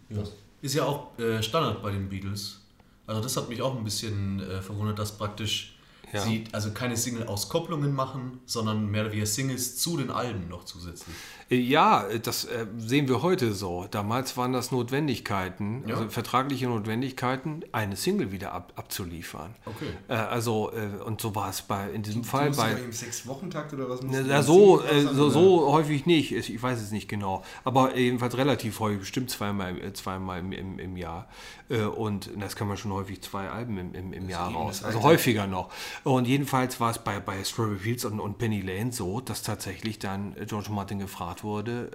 [0.09, 0.25] wenn,
[0.61, 2.61] Ist ja auch äh, Standard bei den Beatles.
[3.07, 5.75] Also das hat mich auch ein bisschen äh, verwundert, dass praktisch
[6.13, 6.21] Ja.
[6.21, 11.15] sie also keine Single-Auskopplungen machen, sondern mehr oder weniger Singles zu den Alben noch zusätzlich.
[11.51, 13.87] Äh, Ja, das äh, sehen wir heute so.
[13.91, 15.97] Damals waren das Notwendigkeiten, Ja.
[15.97, 19.55] also vertragliche Notwendigkeiten, eine Single wieder ab, abzuliefern.
[19.65, 19.87] Okay.
[20.09, 22.73] Äh, also, äh, und so war es bei, in diesem du Fall musst bei.
[22.73, 24.01] im Sechs-Wochen-Takt oder was?
[24.03, 25.09] Na, du so, singen?
[25.09, 29.31] äh, so, so häufig nicht, ich weiß es nicht genau, aber jedenfalls relativ häufig, bestimmt
[29.31, 31.29] zweimal, äh, zweimal im, im, im Jahr.
[31.71, 35.03] Äh, Und das kann man schon häufig zwei Alben im, im, im Jahr raus, also
[35.03, 35.71] häufiger noch.
[36.05, 39.99] Und jedenfalls war es bei, bei Strawberry Fields und, und Penny Lane so, dass tatsächlich
[39.99, 41.91] dann äh, George Martin gefragt wurde,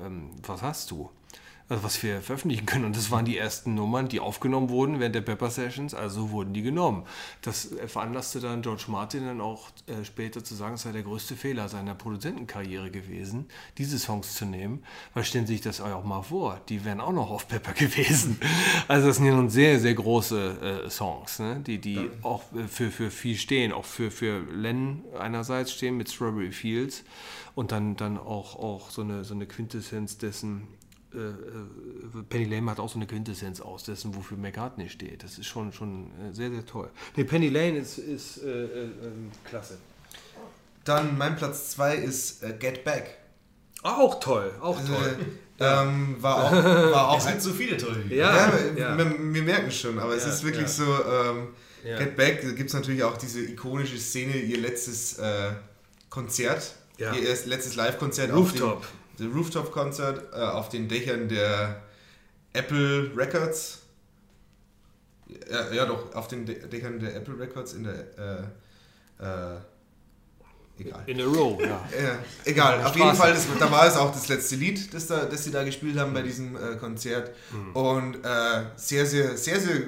[0.00, 1.10] äh, ähm, was hast du?
[1.72, 2.84] Also was wir veröffentlichen können.
[2.84, 6.52] Und das waren die ersten Nummern, die aufgenommen wurden während der Pepper Sessions, also wurden
[6.52, 7.04] die genommen.
[7.40, 11.34] Das veranlasste dann George Martin dann auch äh, später zu sagen, es sei der größte
[11.34, 13.46] Fehler seiner Produzentenkarriere gewesen,
[13.78, 17.12] diese Songs zu nehmen, weil stellen Sie sich das auch mal vor, die wären auch
[17.12, 18.38] noch auf Pepper gewesen.
[18.86, 21.62] Also das sind ja nun sehr, sehr große äh, Songs, ne?
[21.66, 22.02] die, die ja.
[22.22, 27.02] auch äh, für, für viel stehen, auch für, für Len einerseits stehen mit Strawberry Fields
[27.54, 30.68] und dann, dann auch, auch so, eine, so eine Quintessenz dessen,
[31.14, 35.22] äh, äh, Penny Lane hat auch so eine Quintessenz aus dessen, wofür McCartney steht.
[35.22, 36.90] Das ist schon, schon äh, sehr, sehr toll.
[37.16, 39.78] Nee, Penny Lane ist, ist äh, äh, ähm, klasse.
[40.84, 43.18] Dann mein Platz 2 ist äh, Get Back.
[43.82, 45.16] Auch toll, auch also, toll.
[45.60, 46.52] Ähm, war auch,
[46.92, 48.98] war auch es gibt so viele tolle Ja, ja, ja.
[48.98, 51.48] Wir, wir, merken schon, aber es ist wirklich so, ähm,
[51.82, 55.20] Get Back, da gibt es natürlich auch diese ikonische Szene, ihr letztes
[56.10, 58.32] Konzert, ihr erst letztes Live-Konzert.
[58.32, 58.84] Rooftop.
[59.22, 61.82] The Rooftop-Konzert äh, auf den Dächern der
[62.52, 63.82] Apple Records.
[65.50, 68.50] Ja, ja, doch, auf den Dächern der Apple Records in der.
[69.20, 69.58] Äh, äh,
[70.80, 71.02] egal.
[71.06, 71.68] In a row, ja.
[72.02, 75.24] ja egal, auf jeden Fall, das, da war es auch das letzte Lied, das, da,
[75.24, 77.30] das sie da gespielt haben bei diesem äh, Konzert.
[77.52, 77.76] Mhm.
[77.76, 79.82] Und äh, sehr, sehr, sehr, sehr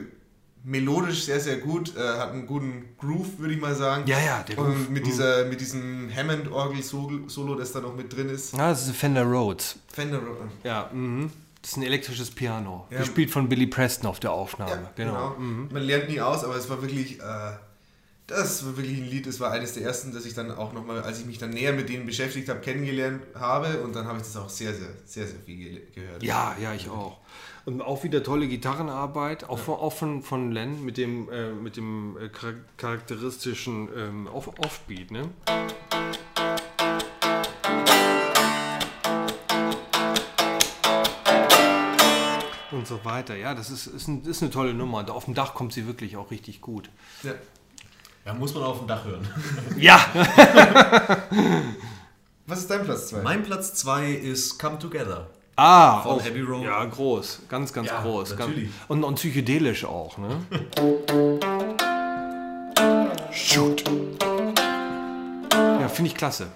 [0.65, 4.05] melodisch sehr, sehr gut, äh, hat einen guten Groove, würde ich mal sagen.
[4.07, 4.69] Ja, ja, der Groove.
[4.69, 8.55] Und mit, dieser, mit diesem Hammond-Orgel-Solo, das da noch mit drin ist.
[8.55, 9.77] Ja, das ist Fender Rhodes.
[9.93, 10.53] Fender Rhodes.
[10.65, 11.31] Ja, mhm.
[11.61, 12.87] Das ist ein elektrisches Piano.
[12.91, 12.99] Ja.
[12.99, 14.71] Gespielt von Billy Preston auf der Aufnahme.
[14.71, 15.13] Ja, genau.
[15.13, 15.39] genau.
[15.39, 15.69] Mhm.
[15.73, 17.53] Man lernt nie aus, aber es war wirklich, äh,
[18.27, 21.03] das war wirklich ein Lied, das war eines der ersten, das ich dann auch nochmal,
[21.03, 24.25] als ich mich dann näher mit denen beschäftigt habe, kennengelernt habe und dann habe ich
[24.25, 26.23] das auch sehr, sehr, sehr, sehr viel gehört.
[26.23, 27.19] Ja, ja, ich auch.
[27.67, 29.65] Und auch wieder tolle Gitarrenarbeit, auch, ja.
[29.65, 32.29] von, auch von, von Len mit dem, äh, mit dem äh,
[32.77, 35.11] charakteristischen ähm, Off Offbeat.
[35.11, 35.31] Ne?
[42.71, 43.35] Und so weiter.
[43.35, 44.99] Ja, das ist, ist, ein, ist eine tolle Nummer.
[44.99, 46.91] Und auf dem Dach kommt sie wirklich auch richtig gut.
[47.23, 47.33] Ja.
[48.27, 49.27] Ja, muss man auf dem Dach hören.
[49.79, 50.01] Ja!
[52.47, 53.23] Was ist dein Platz 2?
[53.23, 55.31] Mein Platz 2 ist Come Together.
[55.57, 56.65] Ah, von auch, Heavy Road.
[56.65, 57.43] Ja, groß.
[57.49, 58.37] Ganz, ganz ja, groß.
[58.37, 58.71] Natürlich.
[58.71, 60.41] Ganz, und, und psychedelisch auch, ne?
[63.31, 63.85] Shoot.
[65.53, 66.49] Ja, finde ich klasse.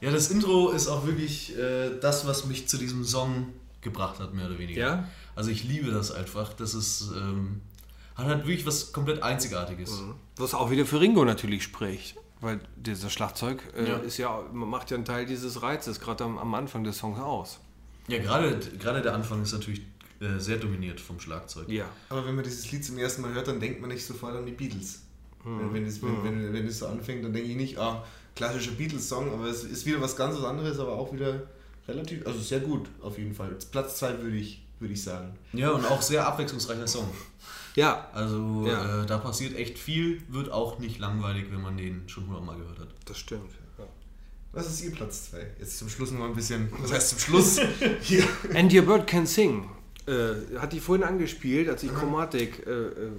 [0.00, 3.48] Ja, das Intro ist auch wirklich äh, das, was mich zu diesem Song
[3.80, 4.80] gebracht hat, mehr oder weniger.
[4.80, 5.08] Ja?
[5.34, 6.52] Also ich liebe das einfach.
[6.52, 7.60] Das ist, ähm,
[8.14, 10.00] hat halt wirklich was komplett Einzigartiges.
[10.00, 10.14] Mhm.
[10.36, 12.16] Was auch wieder für Ringo natürlich spricht.
[12.40, 13.96] Weil dieser Schlagzeug äh, ja.
[13.96, 17.58] ist ja, macht ja einen Teil dieses Reizes, gerade am, am Anfang des Songs aus.
[18.08, 19.82] Ja, gerade, gerade der Anfang ist natürlich
[20.20, 21.68] äh, sehr dominiert vom Schlagzeug.
[21.68, 21.88] Ja.
[22.08, 24.46] Aber wenn man dieses Lied zum ersten Mal hört, dann denkt man nicht sofort an
[24.46, 25.02] die Beatles.
[25.44, 25.60] Mhm.
[25.60, 26.24] Wenn, wenn, es, wenn, mhm.
[26.24, 28.04] wenn, wenn es so anfängt, dann denke ich nicht, ah,
[28.34, 31.42] klassischer Beatles-Song, aber es ist wieder was ganz anderes, aber auch wieder
[31.86, 33.56] relativ, also sehr gut auf jeden Fall.
[33.70, 35.36] Platz 2 würde ich, würde ich sagen.
[35.52, 37.08] Ja, und auch sehr abwechslungsreicher Song.
[37.74, 38.08] Ja.
[38.12, 39.02] Also ja.
[39.02, 42.80] Äh, da passiert echt viel, wird auch nicht langweilig, wenn man den schon hundertmal gehört
[42.80, 42.88] hat.
[43.04, 43.50] Das stimmt.
[44.52, 45.46] Was ist Ihr Platz 2?
[45.58, 46.68] Jetzt zum Schluss noch ein bisschen.
[46.78, 47.60] Was heißt zum Schluss?
[48.00, 48.24] Hier.
[48.54, 49.68] And Your Bird Can Sing.
[50.06, 53.10] Äh, hat die vorhin angespielt, als ich Chromatik äh, äh,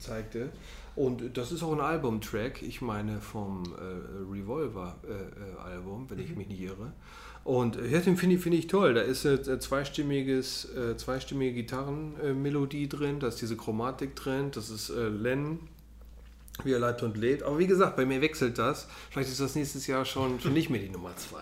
[0.00, 0.50] zeigte.
[0.96, 6.38] Und das ist auch ein Albumtrack, ich meine vom äh, Revolver-Album, wenn ich mhm.
[6.38, 6.92] mich nicht irre.
[7.44, 8.94] Und ja, den finde ich, find ich toll.
[8.94, 14.90] Da ist eine zweistimmiges, äh, zweistimmige Gitarrenmelodie drin, da ist diese Chromatik drin, das ist
[14.90, 15.58] äh, Len
[16.62, 17.42] wie er leitet und lädt.
[17.42, 18.86] Aber wie gesagt, bei mir wechselt das.
[19.10, 21.36] Vielleicht ist das nächstes Jahr schon, schon nicht mehr die Nummer 2,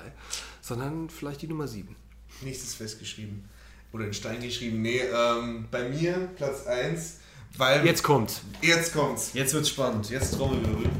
[0.60, 1.94] sondern vielleicht die Nummer 7.
[2.40, 3.44] Nächstes festgeschrieben.
[3.92, 4.80] Oder in Stein geschrieben.
[4.80, 7.18] Nee, ähm, bei mir Platz 1,
[7.58, 7.84] weil.
[7.84, 8.40] Jetzt kommt's.
[8.62, 9.32] Jetzt kommt's.
[9.34, 10.08] Jetzt wird's spannend.
[10.08, 10.90] Jetzt Trommelwirbel.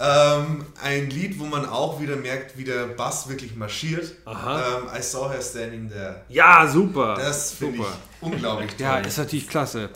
[0.00, 4.12] Ähm, ein Lied, wo man auch wieder merkt, wie der Bass wirklich marschiert.
[4.24, 4.78] Aha.
[4.78, 6.22] Ähm, I Saw Her Standing There.
[6.28, 7.16] Ja, super.
[7.16, 7.86] Das finde ich
[8.20, 8.86] unglaublich toll.
[8.86, 9.90] Ja, ist natürlich klasse.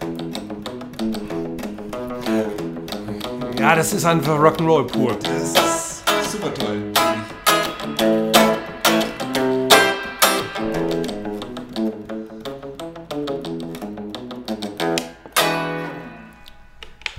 [3.63, 5.17] Ja, das ist einfach Rock'n'Roll pur.
[5.23, 6.83] Das ist super toll.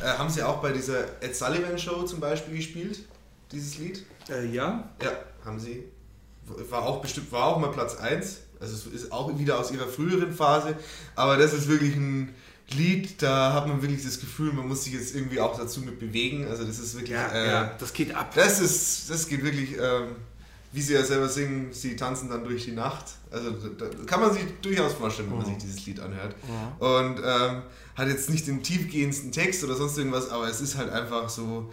[0.01, 3.05] Äh, haben Sie auch bei dieser Ed Sullivan Show zum Beispiel gespielt,
[3.53, 4.05] dieses Lied?
[4.30, 4.89] Äh, ja.
[5.01, 5.11] Ja,
[5.45, 5.85] haben Sie.
[6.69, 8.41] War auch bestimmt, war auch mal Platz 1.
[8.59, 10.76] Also es ist auch wieder aus ihrer früheren Phase,
[11.15, 12.35] aber das ist wirklich ein
[12.72, 15.99] Lied, da hat man wirklich das Gefühl, man muss sich jetzt irgendwie auch dazu mit
[15.99, 16.48] bewegen.
[16.48, 17.11] Also das ist wirklich.
[17.11, 18.34] Ja, äh, ja das geht ab.
[18.35, 20.15] Das ist, das geht wirklich, ähm,
[20.72, 23.06] wie sie ja selber singen, sie tanzen dann durch die Nacht.
[23.31, 26.35] Also da, da kann man sich durchaus vorstellen, wenn man sich dieses Lied anhört.
[26.48, 26.88] Ja.
[26.88, 27.64] Und ähm,
[27.95, 31.72] hat jetzt nicht den tiefgehendsten Text oder sonst irgendwas, aber es ist halt einfach so,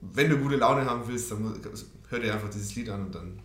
[0.00, 1.60] wenn du gute Laune haben willst, dann
[2.08, 3.40] hör dir einfach dieses Lied an und dann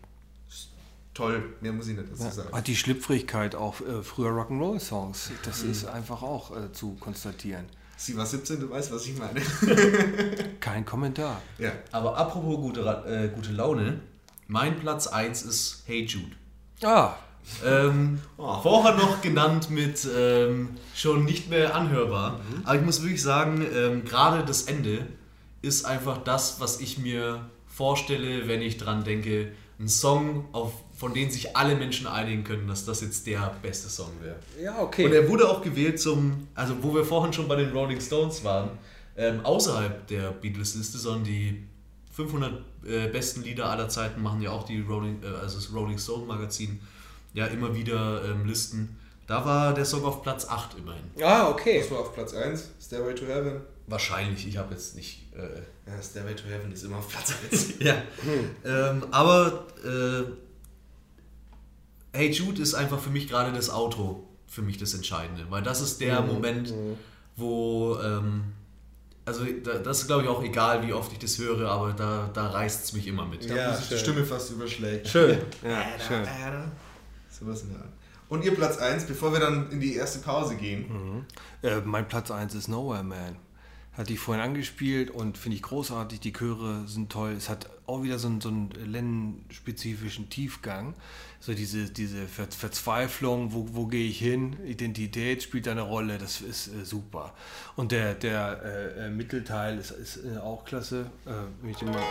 [1.15, 1.41] toll.
[1.61, 2.51] Mehr muss ich nicht dazu sagen.
[2.53, 5.31] Hat die Schlüpfrigkeit auch äh, früher Rock'n'Roll-Songs.
[5.43, 7.65] Das ist einfach auch äh, zu konstatieren.
[7.97, 9.41] Sie war 17, du weißt, was ich meine.
[10.59, 11.41] Kein Kommentar.
[11.57, 11.71] ja.
[11.91, 14.01] Aber apropos gute, äh, gute Laune,
[14.47, 16.35] mein Platz 1 ist Hey Jude.
[16.83, 17.15] Ah,
[17.63, 22.41] Ähm, Vorher noch genannt mit ähm, schon nicht mehr anhörbar.
[22.65, 25.07] Aber ich muss wirklich sagen, ähm, gerade das Ende
[25.61, 31.13] ist einfach das, was ich mir vorstelle, wenn ich dran denke, ein Song, auf, von
[31.13, 34.37] dem sich alle Menschen einigen können, dass das jetzt der beste Song wäre.
[34.61, 35.05] ja, okay.
[35.05, 38.43] Und er wurde auch gewählt zum, also wo wir vorhin schon bei den Rolling Stones
[38.43, 38.71] waren,
[39.17, 41.63] ähm, außerhalb der Beatles-Liste, sondern die
[42.13, 42.53] 500
[42.85, 46.25] äh, besten Lieder aller Zeiten machen ja auch die Rolling, äh, also das Rolling Stone
[46.25, 46.79] Magazin
[47.33, 48.97] ja immer wieder ähm, Listen.
[49.27, 51.03] Da war der Song auf Platz 8 immerhin.
[51.21, 51.79] ah, okay.
[51.79, 53.61] Das war auf Platz 1, Stairway to Heaven.
[53.87, 55.23] Wahrscheinlich, ich habe jetzt nicht.
[55.35, 55.61] Äh,
[55.91, 57.73] Ja, Stairway to Heaven ist immer auf Platz 1.
[57.79, 57.95] ja.
[58.63, 60.23] Ähm, aber äh,
[62.15, 65.45] Hey Jude ist einfach für mich gerade das Auto, für mich das Entscheidende.
[65.49, 66.73] Weil das ist der Moment,
[67.35, 67.97] wo.
[68.01, 68.53] Ähm,
[69.25, 72.29] also da, das ist glaube ich auch egal, wie oft ich das höre, aber da,
[72.33, 73.49] da reißt es mich immer mit.
[73.49, 73.97] Da muss ich die.
[73.97, 75.07] Stimme fast überschlägt.
[75.07, 75.39] Schön.
[75.63, 76.25] Ja, schön.
[77.29, 77.89] Sowas in der Art.
[78.29, 81.25] Und ihr Platz 1, bevor wir dann in die erste Pause gehen.
[81.61, 83.35] Äh, mein Platz 1 ist Nowhere Man.
[83.93, 86.19] Hatte ich vorhin angespielt und finde ich großartig.
[86.19, 87.33] Die Chöre sind toll.
[87.37, 90.93] Es hat auch wieder so einen, so einen Lennon-spezifischen Tiefgang.
[91.39, 94.55] So diese, diese Ver Verzweiflung, wo, wo gehe ich hin?
[94.65, 96.17] Identität spielt eine Rolle.
[96.17, 97.33] Das ist äh, super.
[97.75, 101.05] Und der, der äh, äh, Mittelteil ist, ist äh, auch klasse.
[101.25, 102.01] Äh, ich mal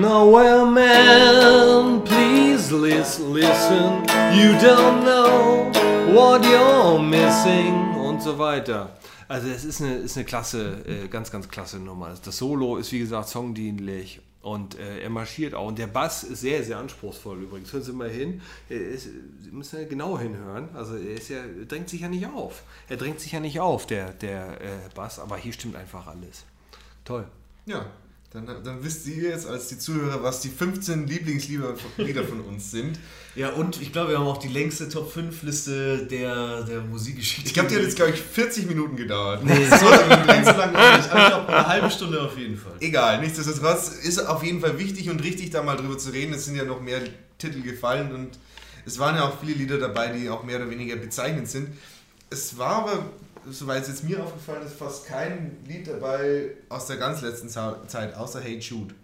[0.00, 4.04] Nowhere man, please listen.
[4.32, 5.70] You don't know
[6.14, 8.88] what you're missing und so weiter.
[9.32, 12.14] Also es ist eine, ist eine klasse, äh, ganz, ganz klasse Nummer.
[12.22, 15.68] Das Solo ist wie gesagt songdienlich und äh, er marschiert auch.
[15.68, 17.72] Und der Bass ist sehr, sehr anspruchsvoll übrigens.
[17.72, 18.42] Hören Sie mal hin.
[18.68, 19.04] Ist,
[19.40, 20.68] Sie müssen ja genau hinhören.
[20.74, 22.62] Also er ist ja, drängt sich ja nicht auf.
[22.90, 26.44] Er drängt sich ja nicht auf, der, der äh, Bass, aber hier stimmt einfach alles.
[27.02, 27.26] Toll.
[27.64, 27.86] Ja,
[28.32, 32.70] dann, dann wisst ihr jetzt als die Zuhörer, was die 15 Lieblingslieder Lieder von uns
[32.70, 32.98] sind.
[33.34, 37.46] Ja, und ich glaube, wir haben auch die längste Top 5 Liste der, der Musikgeschichte.
[37.46, 39.44] Ich glaube, die hat jetzt, glaube ich, 40 Minuten gedauert.
[39.44, 39.86] Nee, so
[40.26, 41.10] ganz so lang auch nicht.
[41.10, 42.72] Aber ich glaube, eine halbe Stunde auf jeden Fall.
[42.80, 46.32] Egal, nichtsdestotrotz ist auf jeden Fall wichtig und richtig, da mal drüber zu reden.
[46.32, 47.00] Es sind ja noch mehr
[47.38, 48.38] Titel gefallen und
[48.86, 51.68] es waren ja auch viele Lieder dabei, die auch mehr oder weniger bezeichnend sind.
[52.30, 53.06] Es war aber,
[53.50, 58.14] soweit es jetzt mir aufgefallen ist, fast kein Lied dabei aus der ganz letzten Zeit,
[58.16, 58.94] außer Hey Jude.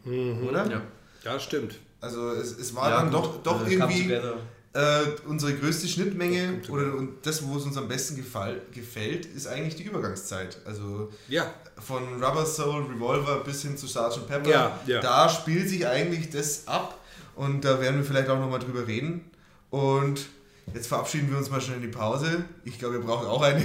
[0.48, 0.70] Oder?
[0.70, 0.82] Ja.
[1.24, 1.76] Ja, stimmt.
[2.00, 3.14] Also es, es war Ja, dann gut.
[3.14, 7.88] doch, doch Äh, irgendwie äh, unsere größte Schnittmenge oder und das, wo es uns am
[7.88, 10.58] besten gefall, gefällt, ist eigentlich die Übergangszeit.
[10.64, 14.28] Also Ja, von Rubber Soul, Revolver bis hin zu Sgt.
[14.28, 14.48] Pepper.
[14.48, 15.00] Ja, ja.
[15.00, 16.98] Da spielt sich eigentlich das ab
[17.34, 19.22] und da werden wir vielleicht auch nochmal drüber reden.
[19.70, 20.26] Und
[20.74, 22.44] jetzt verabschieden wir uns mal schnell in die Pause.
[22.64, 23.64] Ich glaube, wir brauchen auch eine.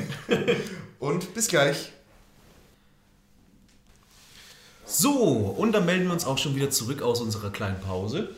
[1.00, 1.92] und bis gleich.
[4.86, 5.14] So,
[5.58, 8.30] und dann melden wir uns auch schon wieder zurück aus unserer kleinen Pause.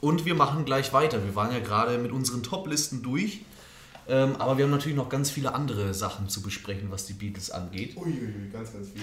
[0.00, 1.24] Und wir machen gleich weiter.
[1.24, 3.40] Wir waren ja gerade mit unseren Top-Listen durch.
[4.08, 7.50] Ähm, aber wir haben natürlich noch ganz viele andere Sachen zu besprechen, was die Beatles
[7.50, 7.96] angeht.
[7.96, 9.02] Uiuiui, ganz, ganz viel.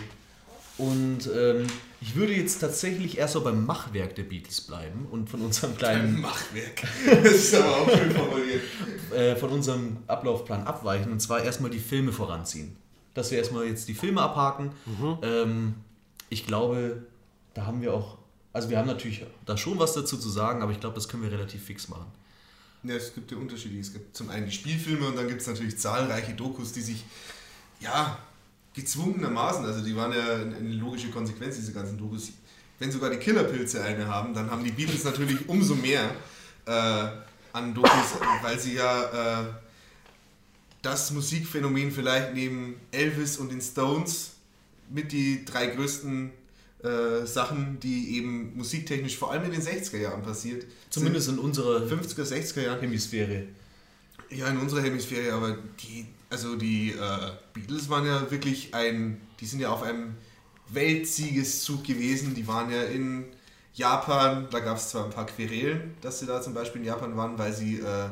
[0.77, 1.65] Und ähm,
[2.01, 5.77] ich würde jetzt tatsächlich erst so beim Machwerk der Beatles bleiben und von unserem Ein
[5.77, 6.83] kleinen, Machwerk.
[7.23, 8.61] Das ist aber auch schön formuliert.
[9.15, 12.75] äh, von unserem Ablaufplan abweichen und zwar erstmal die Filme voranziehen.
[13.15, 14.71] Dass wir erstmal jetzt die Filme abhaken.
[15.23, 15.73] Ähm,
[16.29, 17.03] ich glaube,
[17.55, 18.19] da haben wir auch,
[18.53, 21.23] also wir haben natürlich da schon was dazu zu sagen, aber ich glaube, das können
[21.23, 22.05] wir relativ fix machen.
[22.83, 23.79] Ja, es gibt ja Unterschiede.
[23.79, 27.03] Es gibt zum einen die Spielfilme und dann gibt es natürlich zahlreiche Dokus, die sich,
[27.79, 28.19] ja,
[28.77, 32.31] gezwungenermaßen, also die waren ja eine logische Konsequenz, diese ganzen Dokus.
[32.79, 36.11] Wenn sogar die Killerpilze eine haben, dann haben die Beatles natürlich umso mehr
[36.65, 37.07] äh,
[37.53, 39.45] an Dokus, weil sie ja äh,
[40.83, 44.33] das Musikphänomen vielleicht neben Elvis und den Stones
[44.89, 46.31] mit die drei größten
[46.83, 51.87] äh, Sachen, die eben musiktechnisch vor allem in den 60er Jahren passiert, Zumindest in unserer
[51.87, 52.79] sind 50er, 60er Jahren.
[52.79, 53.47] Hemisphäre.
[54.29, 59.45] Ja, in unserer Hemisphäre, aber die, also die äh, Beatles waren ja wirklich ein, die
[59.45, 60.15] sind ja auf einem
[60.69, 62.35] Weltsiegeszug gewesen.
[62.35, 63.25] Die waren ja in
[63.73, 67.15] Japan, da gab es zwar ein paar Querelen, dass sie da zum Beispiel in Japan
[67.15, 68.09] waren, weil sie äh,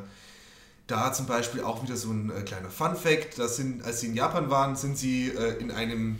[0.88, 4.08] da zum Beispiel auch wieder so ein äh, kleiner Fun Fact, das sind, als sie
[4.08, 6.20] in Japan waren, sind sie äh, in einem,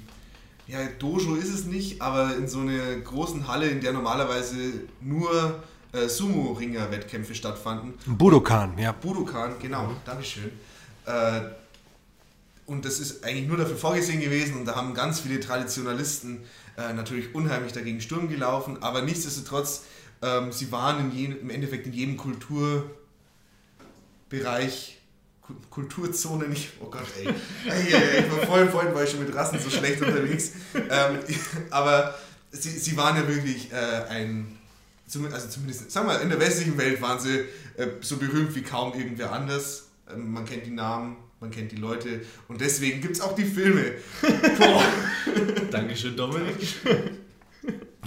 [0.68, 4.56] ja, Dojo ist es nicht, aber in so einer großen Halle, in der normalerweise
[5.00, 5.60] nur
[5.94, 8.92] äh, Sumo-Ringer-Wettkämpfe stattfanden, Budokan, ja.
[8.92, 10.52] Budokan, genau, Dankeschön.
[12.66, 16.40] Und das ist eigentlich nur dafür vorgesehen gewesen und da haben ganz viele Traditionalisten
[16.78, 19.84] äh, natürlich unheimlich dagegen Sturm gelaufen, aber nichtsdestotrotz
[20.22, 22.90] Ähm, sie waren jedem, im Endeffekt in jedem Kulturbereich,
[25.42, 27.28] Ku- Kulturzone nicht, oh Gott, ey.
[27.28, 30.52] ey, ey, ich vorhin, vorhin war ich schon mit Rassen so schlecht unterwegs.
[30.74, 31.20] Ähm,
[31.70, 32.16] aber
[32.52, 33.76] sie, sie waren ja wirklich äh,
[34.10, 34.58] ein,
[35.32, 37.40] also zumindest, sagen wir, in der westlichen Welt waren sie
[37.78, 39.85] äh, so berühmt wie kaum irgendwer anders.
[40.12, 43.46] Ähm, man kennt die Namen, man kennt die Leute und deswegen gibt es auch die
[43.46, 43.94] Filme.
[45.72, 46.56] Dankeschön, Dominik.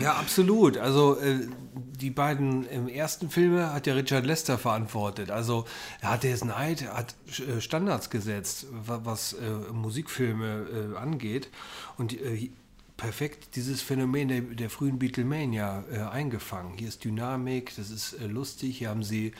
[0.01, 0.79] Ja, absolut.
[0.79, 1.41] Also äh,
[1.75, 5.33] die beiden im ersten Filme hat ja Richard Lester verantwortet.
[5.33, 5.65] Also
[6.01, 11.49] er hat Days Night, er hat äh, Standards gesetzt, wa- was äh, Musikfilme äh, angeht.
[11.97, 12.13] Und
[12.99, 16.77] perfekt dieses Phänomen der, der frühen Beatlemania äh, eingefangen.
[16.77, 19.33] Hier ist Dynamik, das ist äh, lustig, hier haben sie,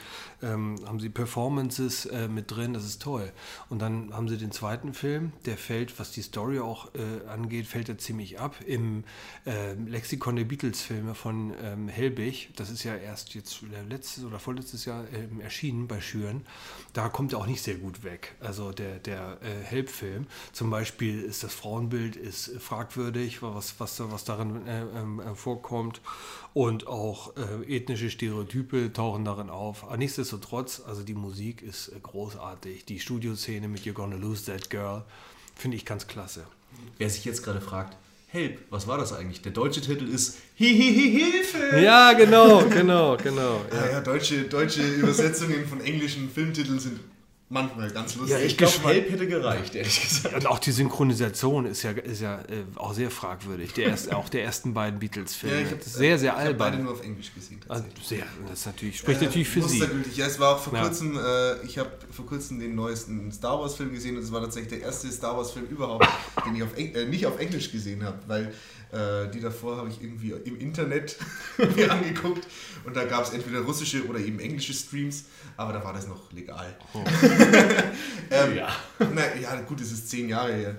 [0.43, 3.33] ähm, haben sie Performances äh, mit drin, das ist toll.
[3.69, 7.67] Und dann haben sie den zweiten Film, der fällt, was die Story auch äh, angeht,
[7.67, 8.55] fällt er ziemlich ab.
[8.65, 9.03] Im
[9.45, 14.85] äh, Lexikon der Beatles-Filme von ähm, Helbig, das ist ja erst jetzt letztes oder vorletztes
[14.85, 16.47] Jahr ähm, erschienen bei Schüren,
[16.93, 18.37] da kommt er auch nicht sehr gut weg.
[18.39, 24.01] Also der, der äh, Helb-Film, zum Beispiel ist das Frauenbild ist äh, fragwürdig, was, was,
[24.11, 26.01] was darin äh, ähm, äh, vorkommt
[26.55, 29.85] und auch äh, ethnische Stereotype tauchen darin auf.
[29.85, 32.85] Aber nichtsdestotrotz, also die Musik ist äh, großartig.
[32.85, 35.05] Die Studioszene mit You're Gonna Lose That Girl
[35.55, 36.47] finde ich ganz klasse.
[36.99, 37.97] Wer sich jetzt gerade fragt,
[38.31, 39.41] Help, was war das eigentlich?
[39.41, 41.81] Der deutsche Titel ist Hilfe!
[41.81, 43.65] Ja, genau, genau, genau.
[43.73, 47.01] Ja, ja, deutsche, deutsche Übersetzungen von englischen Filmtiteln sind
[47.51, 48.39] manchmal ganz lustig.
[48.39, 50.35] Ja, ich glaube, Help hätte gereicht, ehrlich gesagt.
[50.35, 53.73] Und auch die Synchronisation ist ja, ist ja äh, auch sehr fragwürdig.
[53.73, 55.57] Der erst, auch der ersten beiden Beatles-Filme.
[55.57, 56.85] Ja, ich hab, sehr, sehr ich hab beide albern.
[56.85, 57.61] nur auf Englisch gesehen.
[57.69, 59.83] Also sehr, das ist natürlich, spricht natürlich für Sie.
[60.15, 60.83] Ja, es war auch vor Ja.
[60.83, 64.41] kurzem, äh, ich habe vor kurzem den neuesten Star Wars Film gesehen und es war
[64.41, 66.07] tatsächlich der erste Star Wars Film überhaupt,
[66.47, 68.53] den ich auf Eng äh, nicht auf Englisch gesehen habe, weil
[68.91, 71.17] äh, die davor habe ich irgendwie im Internet
[71.77, 72.47] mir angeguckt
[72.85, 75.25] und da gab es entweder russische oder eben englische Streams,
[75.59, 76.75] aber da war das noch legal.
[78.31, 78.69] ähm, Ja.
[79.01, 80.77] Na, ja, gut, es ist zehn Jahre her.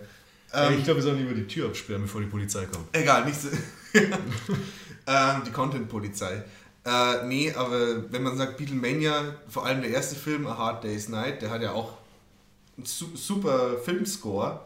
[0.54, 2.88] Ähm, ich glaube, wir sollen lieber die Tür absperren, bevor die Polizei kommt.
[2.94, 3.50] Egal, nicht so.
[3.94, 6.44] ähm, die Content-Polizei.
[6.86, 11.10] Äh, nee, aber wenn man sagt Beatlemania, vor allem der erste Film, A Hard Day's
[11.10, 11.98] Night, der hat ja auch
[12.78, 14.62] einen su super Filmscore,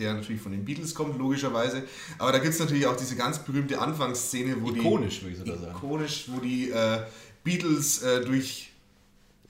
[0.00, 1.84] der natürlich von den Beatles kommt, logischerweise.
[2.18, 5.54] Aber da gibt es natürlich auch diese ganz berühmte Anfangsszene, wo Ikonisch, würde ich sogar
[5.56, 5.62] die.
[5.62, 5.76] sagen.
[5.76, 7.02] Ikonisch, wo die äh,
[7.44, 8.72] Beatles äh, durch.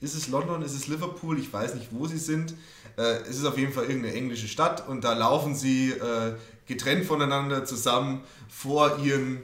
[0.01, 1.37] Ist es London, ist es Liverpool?
[1.39, 2.53] Ich weiß nicht, wo sie sind.
[2.97, 6.33] Äh, es ist auf jeden Fall irgendeine englische Stadt und da laufen sie äh,
[6.67, 9.39] getrennt voneinander zusammen vor ihren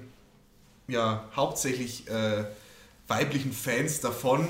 [0.87, 2.45] ja, hauptsächlich äh,
[3.07, 4.47] weiblichen Fans davon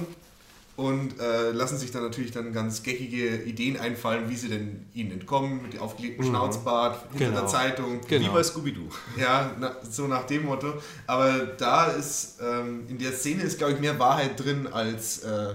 [0.76, 5.12] und äh, lassen sich dann natürlich dann ganz geckige Ideen einfallen, wie sie denn ihnen
[5.12, 7.40] entkommen, mit dem aufgelegten Schnauzbart, hinter Genau.
[7.40, 8.02] der Zeitung.
[8.08, 8.26] Genau.
[8.26, 8.90] Wie bei Scooby-Doo.
[9.18, 10.74] Ja, na, so nach dem Motto.
[11.08, 15.54] Aber da ist, ähm, in der Szene ist, glaube ich, mehr Wahrheit drin, als, äh,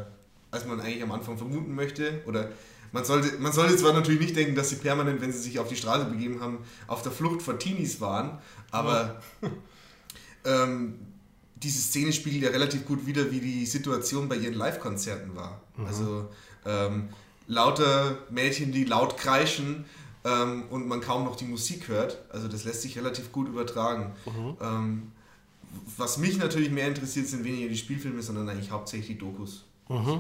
[0.51, 2.23] als man eigentlich am Anfang vermuten möchte.
[2.27, 2.51] Oder
[2.93, 5.69] man sollte, man sollte zwar natürlich nicht denken, dass sie permanent, wenn sie sich auf
[5.69, 8.39] die Straße begeben haben, auf der Flucht vor Teenies waren,
[8.71, 9.21] aber
[10.45, 10.99] ähm,
[11.57, 15.61] diese Szene spiegelt ja relativ gut wider, wie die Situation bei ihren Live-Konzerten war.
[15.87, 16.29] Also
[16.65, 17.11] ähm,
[17.47, 19.85] lauter Mädchen, die laut kreischen
[20.25, 22.19] ähm, und man kaum noch die Musik hört.
[22.31, 24.13] Also das lässt sich relativ gut übertragen.
[24.61, 25.13] Ähm,
[25.97, 29.65] was mich natürlich mehr interessiert, sind weniger die Spielfilme, sondern eigentlich hauptsächlich die Dokus.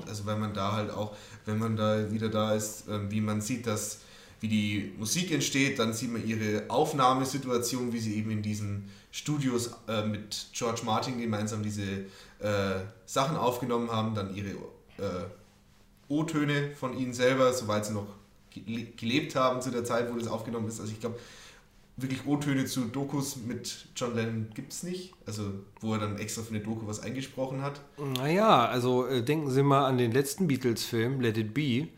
[0.09, 1.15] Also wenn man da halt auch,
[1.47, 4.01] wenn man da wieder da ist, ähm, wie man sieht, dass
[4.41, 9.71] wie die Musik entsteht, dann sieht man ihre Aufnahmesituation, wie sie eben in diesen Studios
[9.87, 11.83] äh, mit George Martin gemeinsam diese
[12.39, 15.27] äh, Sachen aufgenommen haben, dann ihre äh,
[16.09, 18.07] O-Töne von ihnen selber, soweit sie noch
[18.51, 20.81] ge- gelebt haben zu der Zeit, wo das aufgenommen ist.
[20.81, 21.19] Also ich glaube,
[22.03, 25.15] wirklich O-Töne zu Dokus mit John Lennon gibt es nicht.
[25.27, 25.51] Also
[25.81, 27.81] wo er dann extra für eine Doku was eingesprochen hat.
[27.99, 31.89] Naja, also äh, denken Sie mal an den letzten Beatles-Film, Let It Be,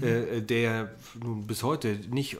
[0.00, 2.38] äh, der nun bis heute nicht,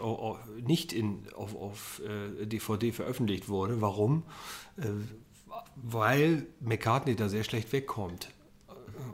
[0.66, 3.80] nicht in, auf, auf äh, DVD veröffentlicht wurde.
[3.80, 4.22] Warum?
[4.76, 4.84] Äh,
[5.76, 8.28] weil McCartney da sehr schlecht wegkommt.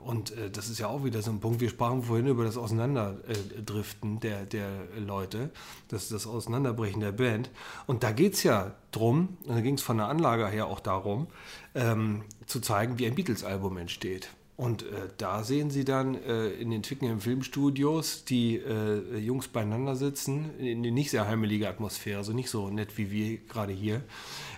[0.07, 1.59] Und äh, das ist ja auch wieder so ein Punkt.
[1.59, 5.49] Wir sprachen vorhin über das Auseinanderdriften der, der Leute,
[5.89, 7.49] das, das Auseinanderbrechen der Band.
[7.87, 10.79] Und da geht es ja drum, und da ging es von der Anlage her auch
[10.79, 11.27] darum,
[11.75, 14.29] ähm, zu zeigen, wie ein Beatles-Album entsteht.
[14.57, 19.95] Und äh, da sehen Sie dann äh, in den Twickenham Filmstudios die äh, Jungs beieinander
[19.95, 23.97] sitzen, in eine nicht sehr heimelige Atmosphäre, also nicht so nett wie wir gerade hier,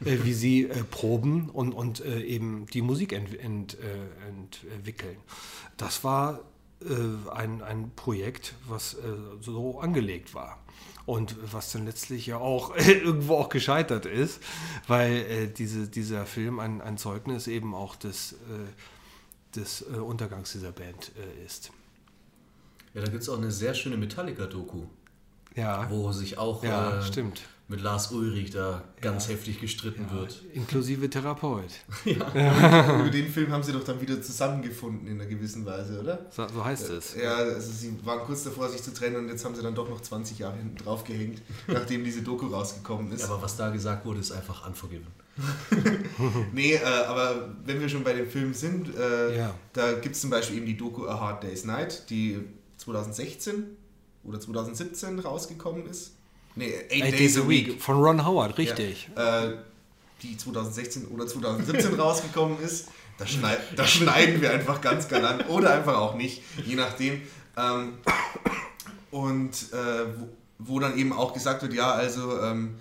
[0.06, 3.78] äh, wie sie äh, proben und, und äh, eben die Musik ent, ent,
[4.26, 5.18] entwickeln.
[5.76, 6.42] Das war
[7.36, 8.96] ein, ein Projekt, was
[9.42, 10.64] so angelegt war.
[11.06, 14.40] Und was dann letztlich ja auch irgendwo auch gescheitert ist,
[14.88, 18.38] weil diese, dieser Film ein, ein Zeugnis eben auch des,
[19.56, 21.72] des äh, Untergangs dieser Band äh, ist.
[22.94, 24.84] Ja, da gibt es auch eine sehr schöne Metallica-Doku,
[25.56, 27.42] Ja, wo sich auch ja äh, stimmt.
[27.68, 30.42] mit Lars Ulrich da ganz heftig gestritten wird.
[30.54, 31.70] Inklusive Therapeut.
[32.06, 36.26] Über den Film haben sie doch dann wieder zusammengefunden in einer gewissen Weise, oder?
[36.32, 37.16] So, so heißt es.
[37.16, 39.88] Ja, also sie waren kurz davor, sich zu trennen und jetzt haben sie dann doch
[39.88, 43.24] noch 20 Jahre hinten drauf gehängt, nachdem diese Doku rausgekommen ist.
[43.26, 45.08] Aber was da gesagt wurde, ist einfach unforgiven.
[46.54, 49.56] Nee, äh, aber wenn wir schon bei dem Film sind, äh, Ja.
[49.74, 52.40] da gibt es zum Beispiel eben die Doku A Hard Day's Night, die
[52.78, 53.64] 2016
[54.24, 56.12] oder 2017 rausgekommen ist.
[56.56, 59.10] Nee, Eight, Eight Days a Week von Ron Howard, richtig.
[59.16, 59.58] Ja, äh,
[60.22, 62.88] die 2016 oder 2017 rausgekommen ist.
[63.18, 67.22] Da, schneid, da schneiden wir einfach ganz galant oder einfach auch nicht, je nachdem.
[67.58, 67.94] Ähm,
[69.12, 70.30] und äh, wo,
[70.60, 72.76] wo dann eben auch gesagt wird, ja, also ähm,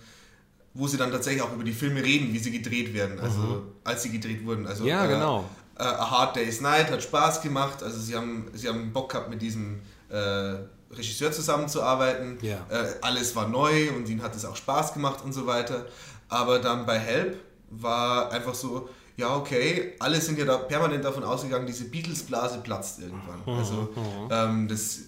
[0.79, 4.05] wo sie dann tatsächlich auch über die Filme reden, wie sie gedreht werden, also als
[4.05, 4.65] sie gedreht wurden.
[4.67, 5.45] Also, Ja, äh, genau.
[5.77, 9.29] äh, A Hard Day's Night hat Spaß gemacht, also sie haben, sie haben Bock gehabt
[9.29, 10.55] mit diesem äh,
[10.91, 12.39] Regisseur zusammenzuarbeiten.
[12.43, 12.65] Ja.
[12.71, 15.87] Äh, alles war neu und ihnen hat es auch Spaß gemacht und so weiter.
[16.29, 17.37] Aber dann bei Help
[17.71, 23.01] war einfach so, ja okay, alle sind ja da permanent davon ausgegangen, diese Beatles-Blase platzt
[23.01, 23.43] irgendwann.
[23.59, 23.89] Also
[24.31, 25.01] ähm, das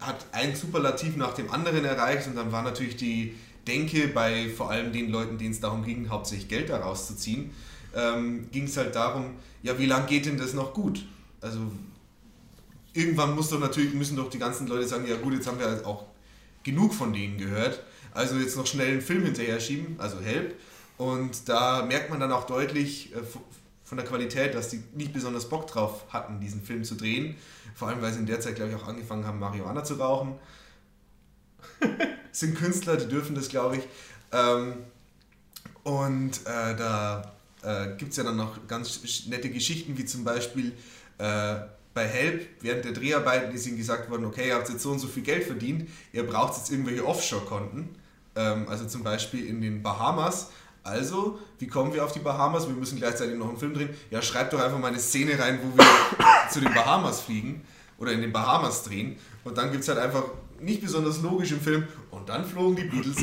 [0.00, 3.36] hat ein Superlativ nach dem anderen erreicht und dann war natürlich die
[3.68, 7.52] Denke bei vor allem den Leuten, denen es darum ging, hauptsächlich Geld daraus zu ziehen,
[7.94, 11.06] ähm, ging es halt darum, ja wie lange geht denn das noch gut?
[11.40, 11.60] Also
[12.92, 15.66] irgendwann muss doch natürlich, müssen doch die ganzen Leute sagen, ja gut, jetzt haben wir
[15.66, 16.06] halt auch
[16.64, 17.82] genug von denen gehört,
[18.12, 20.54] also jetzt noch schnell einen Film hinterher schieben, also Help.
[20.96, 23.18] Und da merkt man dann auch deutlich äh,
[23.84, 27.36] von der Qualität, dass die nicht besonders Bock drauf hatten, diesen Film zu drehen.
[27.74, 30.34] Vor allem, weil sie in der Zeit, glaube ich, auch angefangen haben, Marihuana zu rauchen.
[32.32, 33.82] Sind Künstler, die dürfen das, glaube ich.
[34.32, 34.74] Ähm,
[35.82, 37.32] und äh, da
[37.62, 40.72] äh, gibt es ja dann noch ganz nette Geschichten, wie zum Beispiel
[41.18, 41.56] äh,
[41.94, 44.98] bei Help während der Dreharbeiten ist ihnen gesagt worden, okay, ihr habt jetzt so und
[44.98, 47.88] so viel Geld verdient, ihr braucht jetzt irgendwelche Offshore-Konten,
[48.36, 50.50] ähm, also zum Beispiel in den Bahamas.
[50.84, 52.66] Also, wie kommen wir auf die Bahamas?
[52.66, 53.90] Wir müssen gleichzeitig noch einen Film drehen.
[54.10, 55.84] Ja, schreibt doch einfach mal eine Szene rein, wo wir
[56.50, 57.62] zu den Bahamas fliegen
[57.98, 59.16] oder in den Bahamas drehen.
[59.44, 60.24] Und dann gibt es halt einfach
[60.60, 61.84] nicht besonders logisch im Film.
[62.10, 63.16] Und dann flogen die Beatles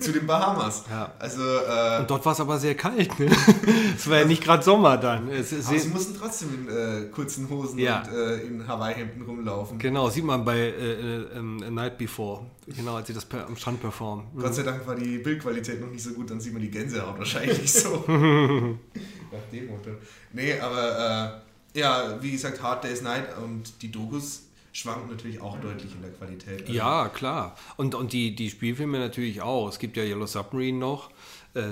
[0.00, 0.84] zu den Bahamas.
[0.90, 1.12] Ja.
[1.18, 3.18] Also, äh, Und dort war es aber sehr kalt.
[3.18, 3.26] Ne?
[3.96, 5.28] Es war ja nicht gerade Sommer dann.
[5.28, 8.02] Es, es, aber sie mussten trotzdem in äh, kurzen Hosen Ja.
[8.02, 9.78] und äh, in Hawaii-Hemden rumlaufen.
[9.78, 12.46] genau, sieht man bei äh, äh, ähm, A Night Before.
[12.66, 14.26] Genau, als sie das per, am Strand performen.
[14.34, 14.40] Mhm.
[14.40, 17.18] Gott sei Dank war die Bildqualität noch nicht so gut, dann sieht man die Gänsehaut
[17.18, 17.90] wahrscheinlich nicht so.
[18.06, 19.90] Nach dem Motto.
[20.32, 21.42] Nee, aber
[21.74, 24.42] äh, ja, wie gesagt, Hard Day's Night und die Dokus
[24.72, 26.62] schwanken natürlich auch deutlich in der Qualität.
[26.62, 27.56] Also, Ja, klar.
[27.76, 29.68] Und, und die, die Spielfilme natürlich auch.
[29.68, 31.10] Es gibt ja Yellow Submarine noch.
[31.54, 31.62] Äh,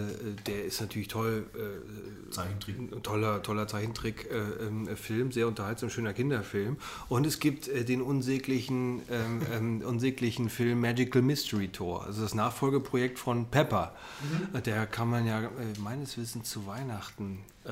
[0.47, 1.47] der ist natürlich toll.
[1.55, 3.03] Äh, Zeichentrick.
[3.03, 6.77] toller, toller Zeichentrick-Film, äh, Film, sehr unterhaltsam, schöner Kinderfilm.
[7.09, 12.35] Und es gibt äh, den unsäglichen, ähm, ähm, unsäglichen Film Magical Mystery Tour, also das
[12.35, 13.95] Nachfolgeprojekt von Pepper.
[14.53, 14.63] Mhm.
[14.63, 15.49] Der kann man ja äh,
[15.79, 17.71] meines Wissens zu Weihnachten äh,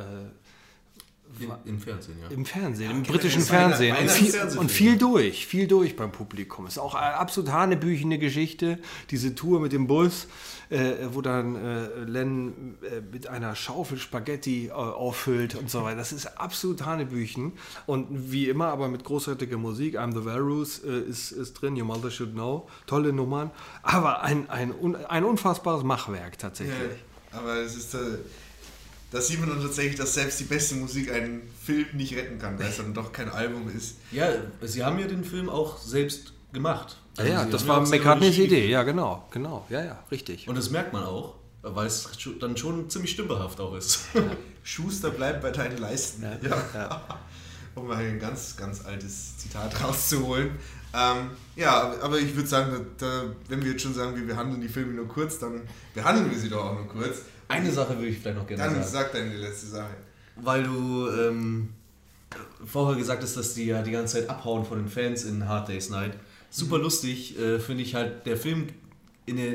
[1.41, 2.29] In, Im Fernsehen, ja.
[2.29, 3.97] im Fernsehen, im britischen Fernsehen.
[3.97, 6.67] Und viel, und viel durch, viel durch beim Publikum.
[6.67, 8.79] Ist auch eine absolut hanebüchene Geschichte.
[9.11, 10.27] Diese Tour mit dem Bus,
[10.71, 15.97] äh, wo dann äh, Len äh, mit einer Schaufel Spaghetti äh, auffüllt und so weiter.
[15.97, 17.53] Das ist absolut hanebüchen.
[17.87, 19.99] Und wie immer, aber mit großartiger Musik.
[19.99, 22.69] I'm the Walrus äh, ist, ist drin, Your Mother Should Know.
[22.87, 23.51] Tolle Nummern.
[23.83, 26.75] Aber ein, ein, un- ein unfassbares Machwerk tatsächlich.
[27.33, 27.99] Ja, aber es ist, äh,
[29.11, 32.59] da sieht man dann tatsächlich, dass selbst die beste Musik einen Film nicht retten kann,
[32.59, 33.97] weil es dann doch kein Album ist.
[34.13, 34.29] Ja,
[34.63, 36.99] sie haben ja den Film auch selbst gemacht.
[37.17, 38.69] Ja, Also ja, das war McCartneys Idee.
[38.69, 39.67] Ja, genau, genau.
[39.71, 40.49] Ja, ja, richtig.
[40.49, 42.09] Und das merkt man auch, weil es
[42.41, 44.01] dann schon ziemlich stümperhaft auch ist.
[44.63, 46.25] Schuster bleibt bei deinen Leisten.
[46.43, 47.19] Ja.
[47.75, 50.51] um mal ein ganz, ganz altes Zitat rauszuholen.
[50.95, 54.69] Ähm, ja, aber ich würde sagen, da, wenn wir jetzt schon sagen, wir behandeln die
[54.69, 55.63] Filme nur kurz, dann
[55.95, 57.23] behandeln wir sie doch auch nur kurz.
[57.49, 58.87] Eine Sache würde ich vielleicht noch gerne Dann sagen.
[58.87, 59.95] sag deine letzte Sache.
[60.37, 61.71] Weil du ähm,
[62.65, 65.69] vorher gesagt hast, dass die ja die ganze Zeit abhauen von den Fans in Hard
[65.69, 66.13] Day's Night.
[66.51, 68.69] Super lustig äh, finde ich halt, der Film
[69.27, 69.55] in der,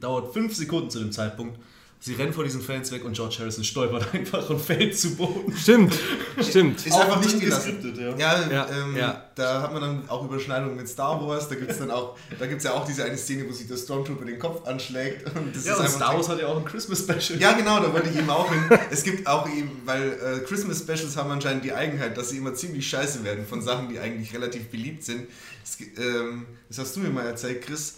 [0.00, 1.58] dauert fünf Sekunden zu dem Zeitpunkt,
[2.00, 5.52] Sie rennen vor diesen Fans weg und George Harrison stolpert einfach und fällt zu Boden.
[5.56, 5.92] Stimmt,
[6.40, 6.86] stimmt.
[6.86, 8.16] Ist einfach nicht geskriptet, ja.
[8.16, 9.24] Ja, Ja, ähm, ja.
[9.34, 11.48] da hat man dann auch Überschneidungen mit Star Wars.
[11.48, 13.66] Da gibt es dann auch, da gibt es ja auch diese eine Szene, wo sich
[13.66, 15.26] der Stormtrooper den Kopf anschlägt.
[15.36, 17.40] Und das Ja, ist und Star Wars hat ja auch ein Christmas Special.
[17.40, 18.78] Ja, genau, da wollte ich eben auch hin.
[18.92, 22.54] Es gibt auch eben, weil äh, Christmas Specials haben anscheinend die Eigenheit, dass sie immer
[22.54, 25.26] ziemlich scheiße werden von Sachen, die eigentlich relativ beliebt sind.
[25.64, 27.96] Es, gi- ähm, das hast du mir mal erzählt, Chris.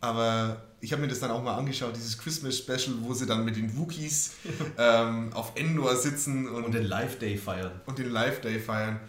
[0.00, 3.44] Aber ich habe mir das dann auch mal angeschaut, dieses Christmas Special, wo sie dann
[3.44, 4.32] mit den Wookies
[4.78, 7.80] ähm, auf Endor sitzen und, Und den Live Day feiern.
[7.86, 9.00] und den Live Day feiern.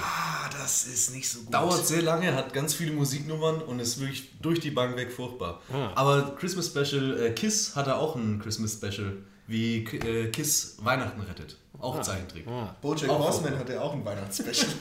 [0.00, 1.52] Ah, das ist nicht so gut.
[1.52, 5.60] Dauert sehr lange, hat ganz viele Musiknummern und ist wirklich durch die Bank weg furchtbar.
[5.94, 11.58] Aber Christmas Special, äh, Kiss hatte auch ein Christmas Special, wie äh, Kiss Weihnachten rettet.
[11.84, 12.46] Auch Zeichentrick.
[12.80, 14.70] Bojack Auch Horseman hatte auch ein Weihnachtsspecial.
[14.70, 14.74] Ja,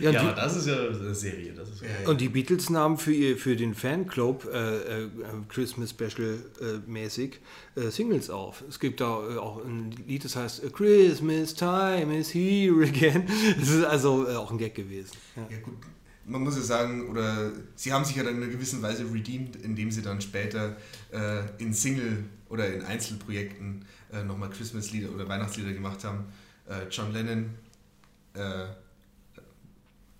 [0.00, 1.52] Ja, die, aber das ist ja eine Serie.
[1.52, 2.08] Das ist ja.
[2.08, 5.08] Und die Beatles nahmen für, ihr, für den Fanclub äh, äh,
[5.48, 7.40] Christmas Special äh, mäßig
[7.76, 8.64] äh, Singles auf.
[8.68, 13.24] Es gibt da äh, auch ein Lied, das heißt Christmas Time is here again.
[13.58, 15.16] Das ist also äh, auch ein Gag gewesen.
[15.36, 15.46] Ja.
[15.50, 15.74] Ja gut,
[16.26, 19.56] man muss ja sagen, oder sie haben sich ja dann in einer gewissen Weise redeemed,
[19.56, 20.76] indem sie dann später
[21.12, 26.24] äh, in Single oder in Einzelprojekten äh, nochmal Christmas-Lieder oder Weihnachtslieder gemacht haben.
[26.70, 27.50] Äh, John Lennon,
[28.34, 28.66] äh,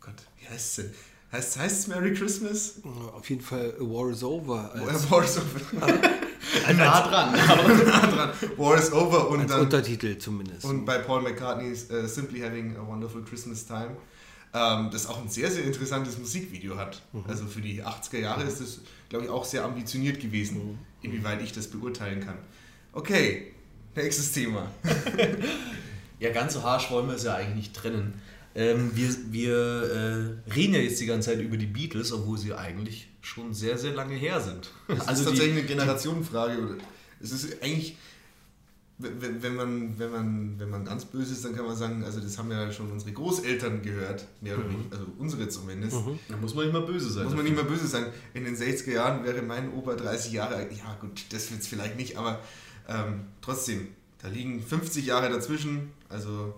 [0.01, 0.95] Gott, wie heißt es denn?
[1.33, 2.81] Heißt es Merry Christmas?
[3.15, 5.87] Auf jeden Fall A War is Over als, War is over.
[6.77, 7.35] nah dran.
[8.15, 8.31] dran.
[8.57, 10.65] War is over und als dann Untertitel zumindest.
[10.65, 13.97] Und bei Paul McCartney äh, Simply Having a Wonderful Christmas Time,
[14.53, 17.01] ähm, das auch ein sehr, sehr interessantes Musikvideo hat.
[17.29, 21.53] Also für die 80er Jahre ist das, glaube ich, auch sehr ambitioniert gewesen, inwieweit ich
[21.53, 22.39] das beurteilen kann.
[22.93, 23.53] Okay,
[23.95, 24.69] nächstes Thema.
[26.21, 28.15] Ja, ganz so harsch wollen wir es ja eigentlich nicht trennen.
[28.55, 29.57] Ähm, wir wir
[30.49, 33.77] äh, reden ja jetzt die ganze Zeit über die Beatles, obwohl sie eigentlich schon sehr,
[33.79, 34.71] sehr lange her sind.
[34.89, 36.59] Das Also ist die- tatsächlich eine Generationenfrage.
[36.63, 36.77] oder-
[37.21, 37.97] Es ist eigentlich,
[38.99, 42.21] wenn wenn man, wenn, man, wenn man ganz böse ist, dann kann man sagen, also
[42.21, 45.97] das haben ja schon unsere Großeltern gehört, mehr oder weniger, also unsere zumindest.
[46.29, 47.25] Da muss man nicht mal böse sein.
[47.25, 48.07] Muss man nicht mehr böse sein.
[48.35, 50.73] In den 60er Jahren wäre mein Opa 30 Jahre alt.
[50.77, 52.41] Ja, gut, das wird es vielleicht nicht, aber
[52.89, 53.89] ähm, trotzdem,
[54.23, 55.93] da liegen 50 Jahre dazwischen.
[56.09, 56.55] Also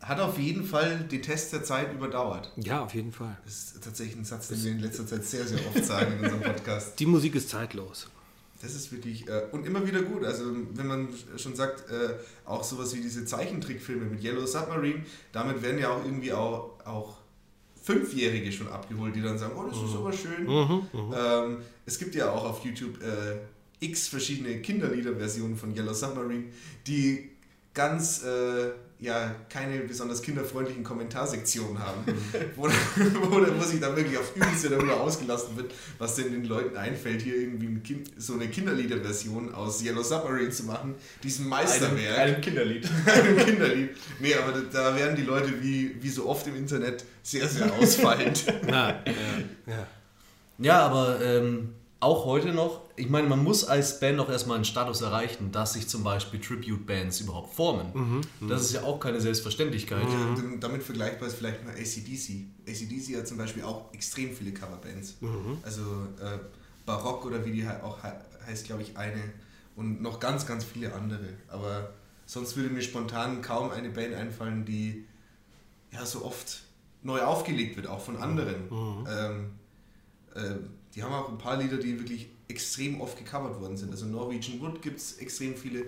[0.00, 2.52] hat auf jeden Fall den Test der Zeit überdauert.
[2.56, 3.36] ja, auf jeden Fall.
[3.44, 6.24] Das ist tatsächlich ein Satz, den wir in letzter Zeit sehr, sehr oft sagen in
[6.24, 6.98] unserem Podcast.
[7.00, 8.08] Die Musik ist zeitlos.
[8.62, 10.24] Das ist wirklich äh, und immer wieder gut.
[10.24, 10.44] Also
[10.74, 12.14] wenn man schon sagt, äh,
[12.44, 17.16] auch sowas wie diese Zeichentrickfilme mit Yellow Submarine, damit werden ja auch irgendwie auch, auch
[17.82, 20.48] Fünfjährige schon abgeholt, die dann sagen, oh, das ist aber schön.
[21.14, 23.36] Ähm, es gibt ja auch auf YouTube äh,
[23.80, 26.44] x verschiedene Kinderlieder-Versionen von Yellow Submarine,
[26.86, 27.30] die
[27.74, 32.02] ganz äh, ja keine besonders kinderfreundlichen Kommentarsektionen haben,
[32.56, 36.76] wo, wo, wo sich dann wirklich auf Übelste darüber ausgelassen wird, was denn den Leuten
[36.78, 41.50] einfällt, hier irgendwie ein kind, so eine Kinderlieder-Version aus Yellow Submarine zu machen, diesem einem,
[41.50, 42.88] Meisterwerk einem Kinderlied.
[43.06, 43.90] einem Kinderlied.
[44.20, 47.72] Nee, aber da, da werden die Leute wie, wie so oft im Internet sehr, sehr
[47.74, 48.44] ausfallend.
[48.66, 49.12] Ja, ja,
[49.66, 49.86] ja.
[50.58, 51.74] Ja, aber ähm,
[52.06, 55.72] auch heute noch, ich meine, man muss als Band auch erstmal einen Status erreichen, dass
[55.74, 58.22] sich zum Beispiel Tribute-Bands überhaupt formen.
[58.48, 60.02] Das ist ja auch keine Selbstverständlichkeit.
[60.52, 62.46] Und damit vergleichbar ist vielleicht mal ACDC.
[62.68, 65.16] ACDC hat zum Beispiel auch extrem viele Coverbands.
[65.62, 65.82] Also
[66.22, 66.38] äh,
[66.86, 68.08] Barock oder wie die he- auch he
[68.46, 69.22] heißt, glaube ich, eine.
[69.74, 71.28] Und noch ganz, ganz viele andere.
[71.48, 71.90] Aber
[72.24, 75.04] sonst würde mir spontan kaum eine Band einfallen, die
[75.92, 76.60] ja so oft
[77.02, 78.68] neu aufgelegt wird, auch von anderen.
[79.08, 79.50] Ähm,
[80.34, 80.54] äh,
[80.96, 83.90] die haben auch ein paar Lieder, die wirklich extrem oft gecovert worden sind.
[83.90, 85.84] Also Norwegian Wood gibt es extrem viele,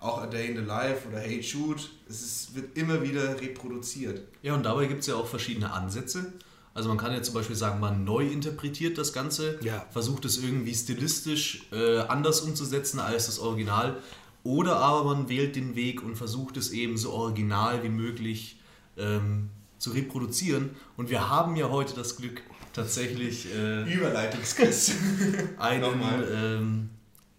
[0.00, 1.80] auch A Day in the Life oder Hey Jude.
[2.08, 4.22] Es ist, wird immer wieder reproduziert.
[4.42, 6.32] Ja, und dabei gibt es ja auch verschiedene Ansätze.
[6.74, 9.86] Also man kann ja zum Beispiel sagen, man neu interpretiert das Ganze, Ja.
[9.90, 14.00] versucht es irgendwie stilistisch äh, anders umzusetzen als das Original.
[14.44, 18.60] Oder aber man wählt den Weg und versucht es eben so original wie möglich
[18.96, 20.70] ähm, zu reproduzieren.
[20.96, 22.42] Und wir haben ja heute das Glück,
[22.72, 24.92] tatsächlich äh, Überleitungsquiz.
[25.58, 26.90] einen ähm,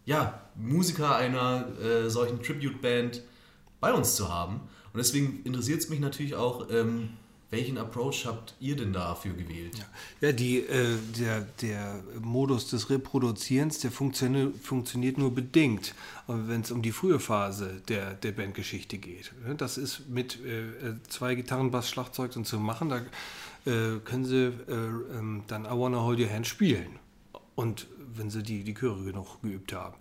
[0.06, 3.22] ja, Musiker einer äh, solchen Tribute-Band
[3.80, 4.62] bei uns zu haben.
[4.92, 7.10] Und deswegen interessiert es mich natürlich auch, ähm,
[7.52, 9.74] welchen Approach habt ihr denn dafür gewählt?
[10.22, 15.96] Ja, die, äh, der, der Modus des Reproduzierens, der funktioniert, funktioniert nur bedingt,
[16.28, 19.32] wenn es um die frühe Phase der, der Bandgeschichte geht.
[19.58, 23.02] Das ist mit äh, zwei Gitarren, Bass, Schlagzeug und zu machen, da
[23.66, 27.00] äh, können sie äh, ähm, dann I Wanna Hold Your Hand spielen.
[27.56, 29.96] Und wenn sie die, die Chöre genug geübt haben.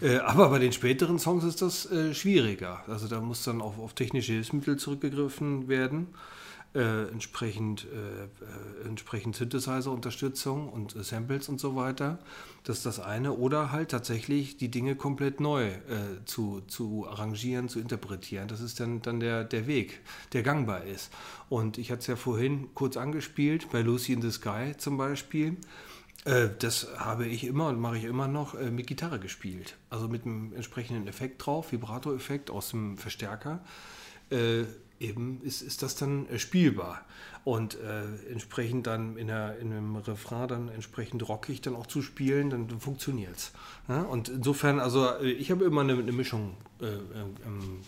[0.00, 2.82] äh, aber bei den späteren Songs ist das äh, schwieriger.
[2.86, 6.08] Also da muss dann auf, auf technische Hilfsmittel zurückgegriffen werden.
[6.72, 12.20] Äh, entsprechend, äh, äh, entsprechend Synthesizer-Unterstützung und äh, Samples und so weiter.
[12.62, 13.32] Das ist das eine.
[13.32, 15.78] Oder halt tatsächlich die Dinge komplett neu äh,
[16.26, 18.46] zu, zu arrangieren, zu interpretieren.
[18.46, 20.00] Das ist dann, dann der, der Weg,
[20.32, 21.10] der gangbar ist.
[21.48, 25.56] Und ich hatte es ja vorhin kurz angespielt, bei Lucy in the Sky zum Beispiel.
[26.24, 29.76] Äh, Das habe ich immer und mache ich immer noch mit Gitarre gespielt.
[29.88, 33.64] Also mit einem entsprechenden Effekt drauf, Vibrato-Effekt aus dem Verstärker.
[35.00, 37.04] Äh, eben ist, ist das dann äh, spielbar.
[37.44, 42.02] Und äh, entsprechend dann in, der, in einem Refrain dann entsprechend rockig dann auch zu
[42.02, 43.52] spielen, dann, funktioniert es.
[43.88, 44.02] Ja?
[44.02, 47.80] Und insofern, also äh, ich habe immer eine, eine Mischung äh, ähm,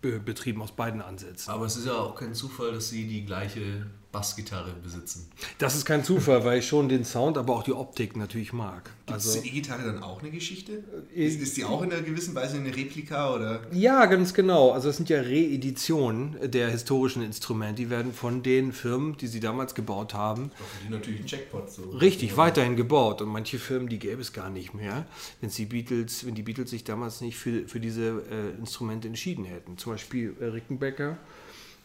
[0.00, 1.52] be betrieben aus beiden Ansätzen.
[1.52, 5.30] Aber es ist ja auch kein Zufall, dass sie die gleiche Bassgitarre besitzen.
[5.58, 8.90] Das ist kein Zufall, weil ich schon den Sound, aber auch die Optik natürlich mag.
[9.06, 10.82] Ist Also, die E-Gitarre dann auch eine Geschichte?
[11.14, 13.60] Äh, Ist, ist die auch in einer gewissen Weise eine Replika oder?
[13.72, 14.72] ja, ganz genau.
[14.72, 17.82] Also es sind ja Reeditionen der historischen Instrumente.
[17.82, 20.50] Die werden von den Firmen, die sie damals gebaut haben,
[20.86, 21.82] Die natürlich ein Jackpot so.
[21.90, 23.22] richtig weiterhin gebaut.
[23.22, 25.06] Und manche Firmen, die gäbe es gar nicht mehr,
[25.40, 29.44] wenn die Beatles, wenn die Beatles sich damals nicht für, für diese äh, Instrumente entschieden
[29.44, 29.78] hätten.
[29.78, 31.16] Zum Beispiel äh, Rickenbacker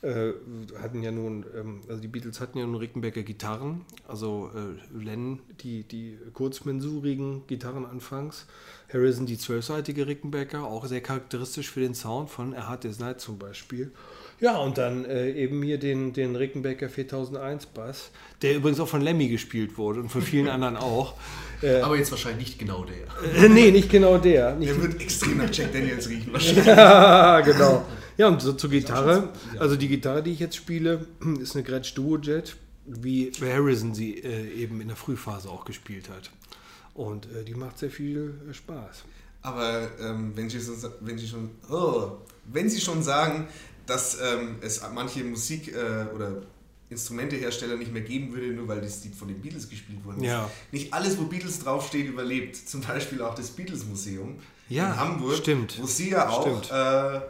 [0.05, 0.33] äh,
[0.79, 5.39] hatten ja nun, ähm, also die Beatles hatten ja nun Rickenbacker Gitarren, also äh, Lennon
[5.61, 8.45] die, die kurzmensurigen Gitarren anfangs,
[8.93, 13.19] Harrison die zwölfseitige Rickenbacker, auch sehr charakteristisch für den Sound von A Hard Day's Night
[13.19, 13.91] zum Beispiel.
[14.41, 19.01] Ja, und dann äh, eben hier den, den Rickenbacker 4001 Bass, der übrigens auch von
[19.01, 21.13] Lemmy gespielt wurde und von vielen anderen auch.
[21.83, 23.43] Aber jetzt wahrscheinlich nicht genau der.
[23.45, 24.55] Äh, nee, nicht genau der.
[24.55, 26.65] Nicht Der wird extrem nach Jack Daniels riechen wahrscheinlich.
[26.65, 27.85] ja, genau.
[28.17, 29.29] Ja, und so zur Gitarre.
[29.57, 31.07] Also die Gitarre, die ich jetzt spiele,
[31.41, 32.55] ist eine Gretsch Duo Jet,
[32.85, 36.29] wie Harrison sie äh, eben in der Frühphase auch gespielt hat.
[36.93, 39.03] Und äh, die macht sehr viel äh, Spaß.
[39.41, 42.11] Aber ähm, wenn, Sie sa- wenn, Sie schon, oh,
[42.51, 43.47] wenn Sie schon sagen,
[43.87, 46.41] dass ähm, es manche Musik- äh, oder
[46.89, 50.27] Instrumentehersteller nicht mehr geben würde, nur weil das Lied von den Beatles gespielt worden ist.
[50.29, 50.49] Ja.
[50.71, 52.55] Nicht alles, wo Beatles draufsteht, überlebt.
[52.55, 54.37] Zum Beispiel auch das Beatles-Museum
[54.69, 55.77] Ja, in Hamburg, stimmt.
[55.81, 57.21] wo Sie ja auch äh,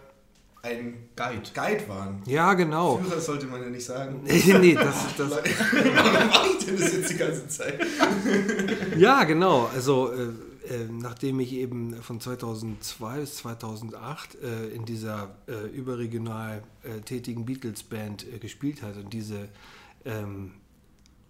[0.62, 1.42] ein Guide.
[1.54, 2.22] Guide waren.
[2.26, 2.98] Ja, genau.
[2.98, 4.22] Führer sollte man ja nicht sagen.
[4.26, 7.80] nee, nee, das, das, Warum mache ich denn das jetzt die ganze Zeit?
[8.98, 9.70] Ja, genau.
[9.74, 10.28] Also äh,
[10.70, 17.46] äh, nachdem ich eben von 2002 bis 2008 äh, in dieser äh, überregional äh, tätigen
[17.46, 19.50] Beatles-Band äh, gespielt hatte und diese
[20.06, 20.54] ähm,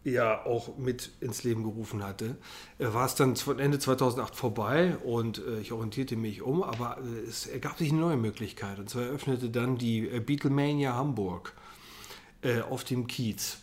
[0.04, 2.38] ja auch mit ins Leben gerufen hatte,
[2.78, 6.98] äh, war es dann Ende 2008 vorbei und ich orientierte mich um, aber
[7.28, 11.54] es ergab sich eine neue Möglichkeit und zwar eröffnete dann die Beatlemania Hamburg
[12.70, 13.58] auf dem Kiez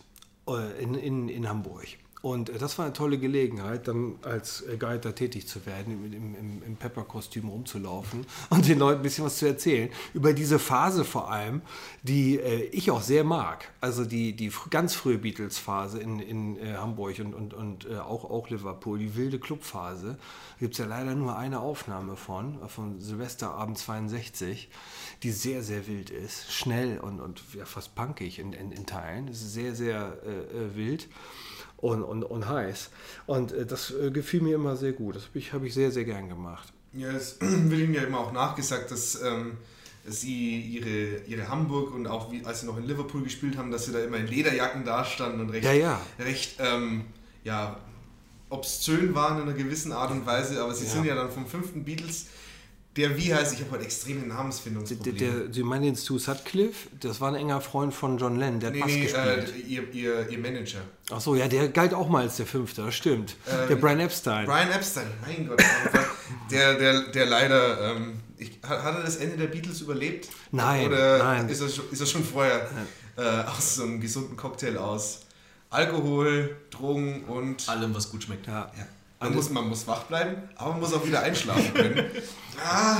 [0.81, 1.86] in, in, in Hamburg.
[2.23, 6.35] Und äh, das war eine tolle Gelegenheit, dann als Guide da tätig zu werden, im,
[6.35, 9.90] im, im, Pepper-Kostüm rumzulaufen und den Leuten ein bisschen was zu erzählen.
[10.15, 11.62] Über diese Phase vor allem,
[12.03, 13.69] die äh, ich auch sehr mag.
[13.81, 18.24] Also die, die ganz frühe Beatles-Phase in, in äh, Hamburg und, und, und äh, auch,
[18.24, 20.16] auch Liverpool, die wilde Clubphase.
[20.61, 24.70] Gibt es ja leider nur eine Aufnahme von, äh, von Silvesterabend 62,
[25.24, 26.53] die sehr, sehr wild ist.
[26.53, 29.27] Schnell und, und ja, fast punkig in, in, in Teilen.
[29.27, 31.09] Es ist sehr, sehr äh, wild
[31.83, 32.89] und, und, und heiß.
[33.27, 35.17] Und äh, das äh, gefiel mir immer sehr gut.
[35.17, 36.73] Das habe ich, hab ich sehr, sehr gern gemacht.
[36.95, 39.59] Ja, es wird Ihnen ja immer auch nachgesagt, dass ähm,
[40.07, 43.87] Sie ihre, ihre Hamburg und auch wie, als Sie noch in Liverpool gespielt haben, dass
[43.87, 46.01] Sie da immer in Lederjacken dastanden und recht, Ja, ja.
[46.19, 47.05] recht ähm,
[47.45, 47.79] ja,
[48.49, 50.63] obszön waren in einer gewissen Art und Weise.
[50.63, 50.91] Aber Sie Ja.
[50.91, 52.27] sind ja dann vom fünften Beatles,
[52.97, 55.16] der wie heißt, ich habe halt extreme Der, Namensfindungsprobleme.
[55.44, 56.89] der, Sie meinen den Stu Sutcliffe?
[57.01, 59.55] Das war ein enger Freund von John Lennon, der hat nee, Bass nee, gespielt.
[59.56, 60.81] äh, ihr, ihr, ihr Manager.
[61.10, 63.36] Ach so, ja, der galt auch mal als der Fünfte, das stimmt.
[63.47, 64.47] Äh, der Brian Epstein.
[64.47, 65.62] Brian Epstein, mein Gott,
[66.51, 70.28] der, der, der leider, ähm, ich, hat hat er das Ende der Beatles überlebt?
[70.51, 71.48] Nein, Oder nein.
[71.48, 72.69] Ist, er schon, ist er schon vorher
[73.16, 75.20] äh, aus so einem gesunden Cocktail aus
[75.70, 77.66] Alkohol, Drogen und...
[77.69, 78.47] Allem, was gut schmeckt.
[78.47, 78.70] Ja.
[78.77, 78.86] Ja.
[79.23, 82.07] Man, muss, man muss wach bleiben, aber man muss auch wieder einschlafen können.
[82.65, 82.97] ah,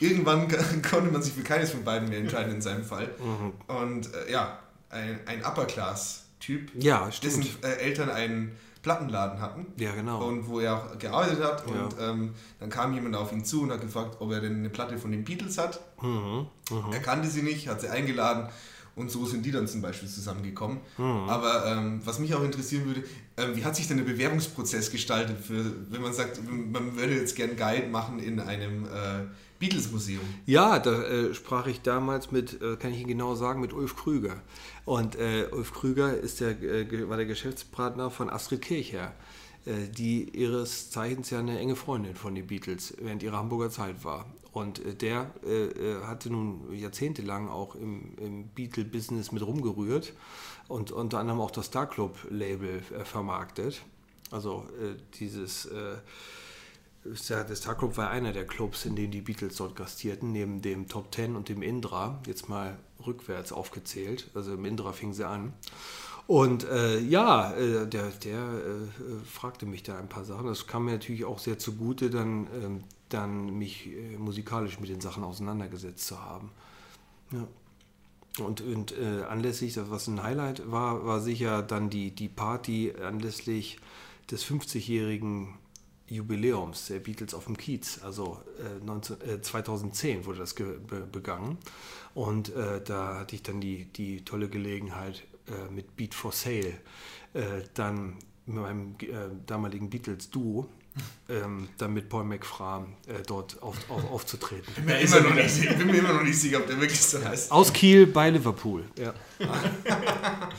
[0.00, 0.48] irgendwann
[0.82, 3.10] konnte man sich für keines von beiden mehr entscheiden in seinem Fall.
[3.18, 3.52] Mhm.
[3.74, 4.58] Und äh, ja,
[4.90, 8.52] ein, ein Upper-Class-Typ, Ja, dessen äh, Eltern einen
[8.82, 9.66] Plattenladen hatten.
[9.76, 10.26] Ja, genau.
[10.26, 11.64] Und wo er auch gearbeitet hat.
[11.68, 11.72] Ja.
[11.84, 14.70] Und ähm, dann kam jemand auf ihn zu und hat gefragt, ob er denn eine
[14.70, 15.80] Platte von den Beatles hat.
[16.02, 16.46] Mhm.
[16.90, 18.48] Er kannte sie nicht, hat sie eingeladen.
[18.94, 20.78] Und so sind die dann zum Beispiel zusammengekommen.
[20.98, 21.04] Mhm.
[21.04, 23.04] Aber ähm, was mich auch interessieren würde,
[23.36, 27.34] ähm, wie hat sich denn der Bewerbungsprozess gestaltet, für, wenn man sagt, man würde jetzt
[27.34, 29.24] gern Guide machen in einem äh,
[29.58, 30.20] Beatles-Museum?
[30.44, 33.96] Ja, da äh, sprach ich damals mit, äh, kann ich Ihnen genau sagen, mit Ulf
[33.96, 34.42] Krüger.
[34.84, 39.14] Und äh, Ulf Krüger ist der, äh, war der Geschäftspartner von Astrid Kircher
[39.64, 44.04] äh, die ihres Zeichens ja eine enge Freundin von den Beatles während ihrer Hamburger Zeit
[44.04, 44.26] war.
[44.52, 50.12] Und äh, der äh, äh, hatte nun jahrzehntelang auch im, im Beatle-Business mit rumgerührt
[50.68, 53.82] und unter anderem auch das Star Club-Label äh, vermarktet.
[54.30, 55.96] Also äh, dieses äh,
[57.04, 60.88] der Star Club war einer der Clubs, in denen die Beatles dort gastierten, neben dem
[60.88, 64.30] Top Ten und dem Indra, jetzt mal rückwärts aufgezählt.
[64.34, 65.52] Also im Indra fing sie an.
[66.26, 70.46] Und äh, ja, äh, der, der äh, fragte mich da ein paar Sachen.
[70.46, 75.00] Das kam mir natürlich auch sehr zugute, dann, ähm, dann mich äh, musikalisch mit den
[75.00, 76.50] Sachen auseinandergesetzt zu haben.
[77.32, 77.46] Ja.
[78.38, 83.78] Und, und äh, anlässlich, was ein Highlight war, war sicher dann die, die Party anlässlich
[84.30, 85.54] des 50-jährigen
[86.08, 88.00] Jubiläums der Beatles auf dem Kiez.
[88.02, 90.78] Also äh, 19, äh, 2010 wurde das be
[91.10, 91.58] begangen.
[92.14, 96.74] Und äh, da hatte ich dann die, die tolle Gelegenheit, äh, mit Beat for Sale
[97.34, 97.40] äh,
[97.74, 98.16] dann
[98.46, 99.06] mit meinem äh,
[99.46, 100.68] damaligen Beatles-Duo
[101.30, 104.74] ähm, dann mit Paul McFram äh, dort auf, auf, aufzutreten.
[104.74, 107.00] Bin mir, immer noch nicht, sicher- bin mir immer noch nicht sicher, ob der wirklich
[107.00, 107.50] so heißt.
[107.50, 108.84] Aus Kiel bei Liverpool.
[108.98, 109.14] Ja.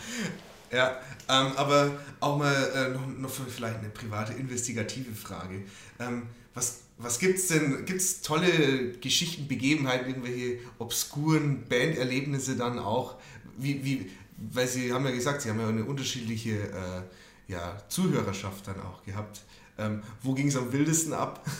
[0.71, 0.99] Ja,
[1.29, 5.61] ähm, aber auch mal äh, noch, noch für vielleicht eine private, investigative Frage.
[5.99, 6.23] Ähm,
[6.55, 7.85] was was gibt es denn?
[7.85, 13.17] Gibt es tolle Geschichten, Begebenheiten, irgendwelche obskuren Banderlebnisse dann auch?
[13.57, 14.09] Wie, wie,
[14.51, 17.01] weil Sie haben ja gesagt, Sie haben ja eine unterschiedliche äh,
[17.47, 19.43] ja, Zuhörerschaft dann auch gehabt.
[19.77, 21.45] Ähm, wo ging es am wildesten ab?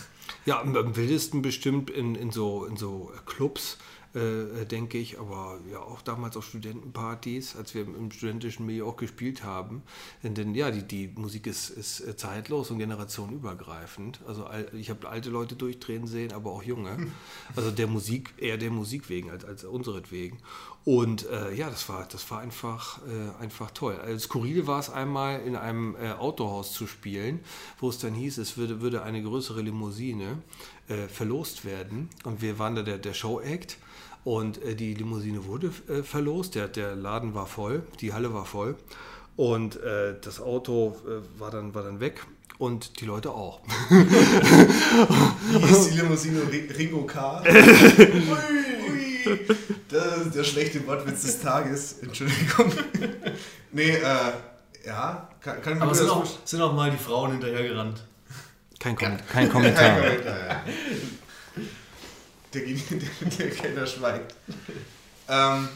[0.46, 3.78] Ja, am, am wildesten bestimmt in, in, so, in so Clubs,
[4.14, 8.86] äh, denke ich, aber ja auch damals auf Studentenpartys, als wir im, im studentischen Milieu
[8.86, 9.82] auch gespielt haben.
[10.22, 14.20] Denn, ja, die, die Musik ist, ist äh, zeitlos und generationenübergreifend.
[14.26, 16.96] Also al- ich habe alte Leute durchdrehen sehen, aber auch junge.
[17.56, 20.38] Also der Musik, eher der Musik wegen als, als unseretwegen.
[20.84, 23.96] Und äh, ja, das war, das war einfach, äh, einfach toll.
[24.04, 27.40] Also skurril war es einmal in einem äh, Autohaus zu spielen,
[27.78, 30.42] wo es dann hieß, es würde, würde eine größere Limousine
[30.88, 32.10] äh, verlost werden.
[32.24, 33.78] Und wir waren da der, der Show-Act.
[34.24, 36.54] Und äh, die Limousine wurde äh, verlost.
[36.54, 38.76] Der, der Laden war voll, die Halle war voll.
[39.36, 39.80] Und
[40.22, 40.96] das Auto
[41.38, 42.24] war, dann, war dann weg.
[42.58, 43.62] Und die Leute auch.
[43.90, 47.42] Wie ist die Limousine Ri- Ringo K?
[47.48, 47.52] Ui,
[49.26, 49.38] ui.
[49.94, 51.98] Das ist der schlechte Wortwitz des Tages.
[52.02, 52.72] Entschuldigung.
[53.72, 54.32] Nee, äh,
[54.86, 58.04] ja, kann, kann Aber sind auch, sind auch mal die Frauen hinterhergerannt.
[58.78, 59.96] Kein, Kom kein Kein Kommentar.
[60.00, 60.64] Kommentar, ja.
[62.52, 64.34] Der, der, der Kenner schweigt.
[65.28, 65.68] Ähm,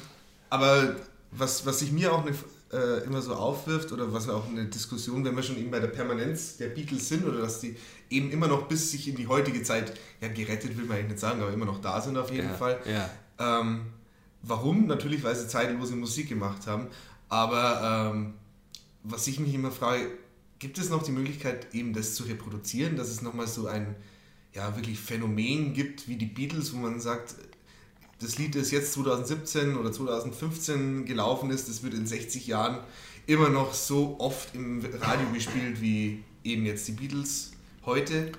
[0.48, 0.94] aber
[1.32, 2.36] was, was sich mir auch eine,
[2.72, 5.88] äh, immer so aufwirft, oder was auch eine Diskussion, wenn wir schon eben bei der
[5.88, 7.76] Permanenz der Beatles sind, oder dass die
[8.10, 11.20] eben immer noch bis sich in die heutige Zeit, ja gerettet will man eigentlich nicht
[11.20, 12.78] sagen, aber immer noch da sind auf jeden Ja, Fall.
[12.84, 13.10] ja.
[13.60, 13.86] Ähm,
[14.42, 14.86] warum?
[14.86, 16.88] Natürlich, weil sie zeitlose Musik gemacht haben.
[17.28, 18.34] Aber ähm,
[19.02, 20.10] was ich mich immer frage,
[20.58, 23.94] gibt es noch die Möglichkeit, eben das zu reproduzieren, dass es nochmal so ein
[24.54, 27.34] ja, wirklich Phänomen gibt wie die Beatles, wo man sagt,
[28.20, 32.80] das Lied, das jetzt 2017 oder 2015 gelaufen ist, das wird in 60 Jahren
[33.26, 37.52] immer noch so oft im Radio gespielt wie eben jetzt die Beatles
[37.84, 38.32] heute.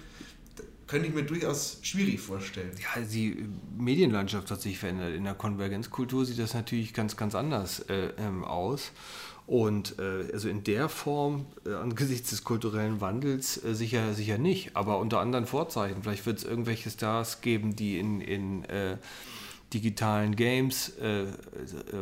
[0.89, 2.71] Könnte ich mir durchaus schwierig vorstellen.
[2.81, 3.45] Ja, die
[3.77, 5.13] Medienlandschaft hat sich verändert.
[5.13, 8.91] In der Konvergenzkultur sieht das natürlich ganz, ganz anders äh, ähm, aus.
[9.45, 14.75] Und äh, also in der Form, äh, angesichts des kulturellen Wandels, äh, sicher, sicher nicht.
[14.75, 16.01] Aber unter anderen Vorzeichen.
[16.01, 18.97] Vielleicht wird es irgendwelche Stars geben, die in, in äh,
[19.73, 21.27] digitalen Games äh, äh,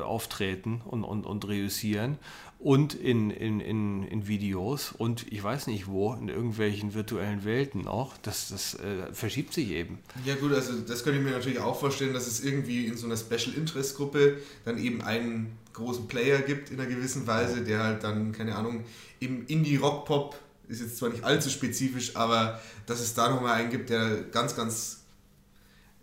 [0.01, 2.17] auftreten und, und, und reüssieren
[2.59, 7.87] und in, in, in, in Videos und ich weiß nicht wo, in irgendwelchen virtuellen Welten
[7.87, 8.15] auch.
[8.23, 9.99] Das, das äh, verschiebt sich eben.
[10.25, 13.05] Ja gut, also das könnte ich mir natürlich auch vorstellen, dass es irgendwie in so
[13.05, 17.83] einer Special Interest Gruppe dann eben einen großen Player gibt in einer gewissen Weise, der
[17.83, 18.83] halt dann, keine Ahnung,
[19.19, 23.89] im Indie-Rock-Pop, ist jetzt zwar nicht allzu spezifisch, aber dass es da nochmal einen gibt,
[23.91, 25.03] der ganz, ganz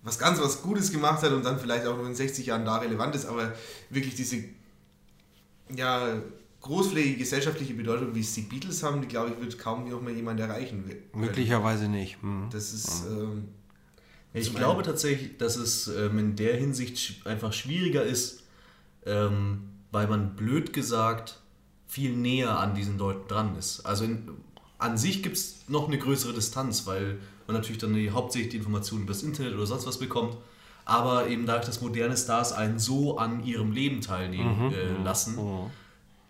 [0.02, 2.76] was ganz was Gutes gemacht hat und dann vielleicht auch noch in 60 Jahren da
[2.76, 3.54] relevant ist, aber
[3.90, 4.44] wirklich diese
[5.74, 6.20] ja,
[6.64, 10.12] großflächige gesellschaftliche Bedeutung, wie es die Beatles haben, die glaube ich, wird kaum noch mal
[10.12, 10.84] jemand erreichen.
[10.86, 11.02] können.
[11.14, 12.20] Möglicherweise nicht.
[12.22, 12.48] Hm.
[12.50, 13.48] Das ist ähm,
[14.32, 18.42] Ich Zum glaube tatsächlich, dass es ähm, in der Hinsicht sch- einfach schwieriger ist,
[19.06, 19.60] ähm,
[19.92, 21.40] weil man blöd gesagt
[21.86, 23.80] viel näher an diesen Leuten dran ist.
[23.86, 24.28] Also in,
[24.78, 28.56] an sich gibt es noch eine größere Distanz, weil man natürlich dann die, hauptsächlich die
[28.56, 30.36] Informationen über das Internet oder sonst was bekommt.
[30.86, 35.70] Aber eben dadurch, dass moderne Stars einen so an ihrem Leben teilnehmen äh, lassen, Oh.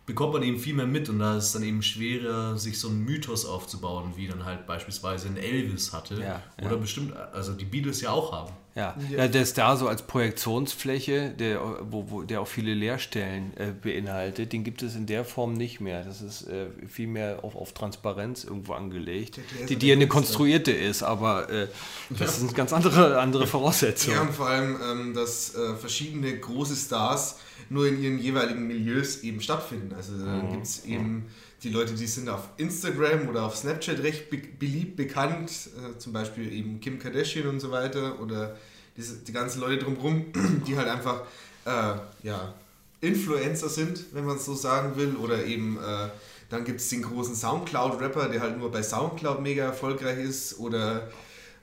[0.07, 2.89] Bekommt man eben viel mehr mit und da ist es dann eben schwerer, sich so
[2.89, 6.21] einen Mythos aufzubauen, wie dann halt beispielsweise ein Elvis hatte.
[6.21, 6.77] Ja, oder ja.
[6.77, 8.53] bestimmt, also die Beatles ja auch haben.
[8.75, 9.29] Ja, ja.
[9.29, 14.65] der Star so als Projektionsfläche, der, wo, wo, der auch viele Leerstellen äh, beinhaltet, den
[14.65, 16.03] gibt es in der Form nicht mehr.
[16.03, 19.95] Das ist äh, viel mehr auf, auf Transparenz irgendwo angelegt, Gläser die, der die ja
[19.95, 21.69] eine konstruierte ist, aber äh,
[22.11, 24.17] das sind ganz andere, andere Voraussetzungen.
[24.17, 27.39] Ja, und vor allem, ähm, dass äh, verschiedene große Stars
[27.71, 29.95] nur in ihren jeweiligen Milieus eben stattfinden.
[29.95, 30.51] Also da Mhm.
[30.51, 31.27] gibt es eben
[31.63, 36.13] die Leute, die sind auf Instagram oder auf Snapchat recht be beliebt, bekannt, äh, zum
[36.13, 38.57] Beispiel eben Kim Kardashian und so weiter oder
[38.97, 40.27] diese, die ganzen Leute drumherum,
[40.67, 41.23] die halt einfach
[41.65, 42.55] äh, ja,
[43.01, 46.09] Influencer sind, wenn man es so sagen will, oder eben äh,
[46.51, 51.09] dann gibt es den großen Soundcloud-Rapper, der halt nur bei Soundcloud mega erfolgreich ist, oder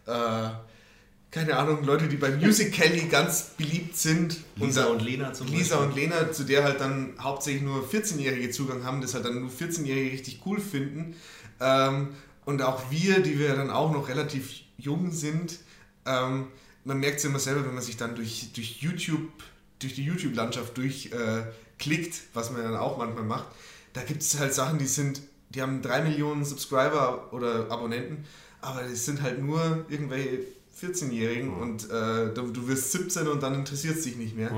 [0.07, 0.49] äh,
[1.31, 4.37] keine Ahnung, Leute, die bei Musical.ly ganz beliebt sind.
[4.57, 6.03] Lisa da- und Lena zum Lisa Beispiel.
[6.03, 9.49] und Lena, zu der halt dann hauptsächlich nur 14-Jährige Zugang haben, das halt dann nur
[9.49, 11.15] 14-Jährige richtig cool finden.
[11.61, 12.09] Ähm,
[12.43, 15.59] und auch wir, die wir dann auch noch relativ jung sind,
[16.05, 16.47] ähm,
[16.83, 19.31] man merkt es immer selber, wenn man sich dann durch, durch YouTube,
[19.79, 23.47] durch die YouTube-Landschaft durchklickt, klickt, was man dann auch manchmal macht,
[23.93, 28.25] da gibt es halt Sachen, die sind, die haben 3 Millionen Subscriber oder Abonnenten,
[28.61, 30.39] aber es sind halt nur irgendwelche
[30.79, 34.51] 14-Jährigen und äh, du, du wirst 17 und dann interessiert es dich nicht mehr.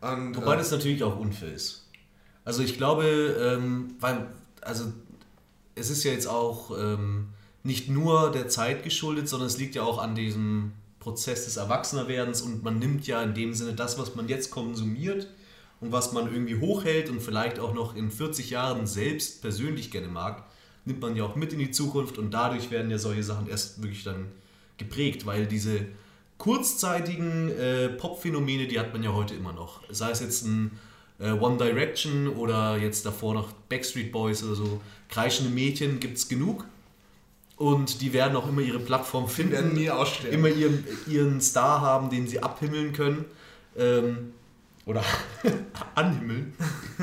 [0.00, 1.86] Und, Wobei äh, das natürlich auch unfair ist.
[2.44, 4.26] Also ich glaube, ähm, weil,
[4.60, 4.92] also
[5.74, 7.28] es ist ja jetzt auch ähm,
[7.62, 12.42] nicht nur der Zeit geschuldet, sondern es liegt ja auch an diesem Prozess des Erwachsenerwerdens
[12.42, 15.28] und man nimmt ja in dem Sinne das, was man jetzt konsumiert
[15.80, 20.08] und was man irgendwie hochhält und vielleicht auch noch in 40 Jahren selbst persönlich gerne
[20.08, 20.44] mag,
[20.84, 23.82] nimmt man ja auch mit in die Zukunft und dadurch werden ja solche Sachen erst
[23.82, 24.26] wirklich dann
[24.82, 25.86] geprägt, weil diese
[26.38, 29.80] kurzzeitigen äh, Pop-Phänomene, die hat man ja heute immer noch.
[29.90, 30.72] Sei es jetzt ein
[31.20, 36.28] äh, One Direction oder jetzt davor noch Backstreet Boys oder so, kreischende Mädchen gibt es
[36.28, 36.64] genug.
[37.56, 40.36] Und die werden auch immer ihre Plattform finden, werden nie aussterben.
[40.36, 43.24] immer ihren, ihren Star haben, den sie abhimmeln können.
[43.76, 44.32] Ähm,
[44.84, 45.04] oder
[45.94, 46.54] anhimmeln.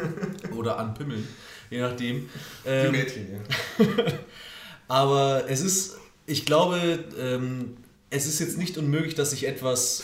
[0.55, 1.25] oder anpimmeln,
[1.69, 2.29] je nachdem.
[2.65, 3.85] die Ähm, Mädchen, ja.
[4.89, 5.97] aber es ist,
[6.29, 7.77] ich glaube, ähm,
[8.09, 10.03] es ist jetzt nicht unmöglich, dass sich etwas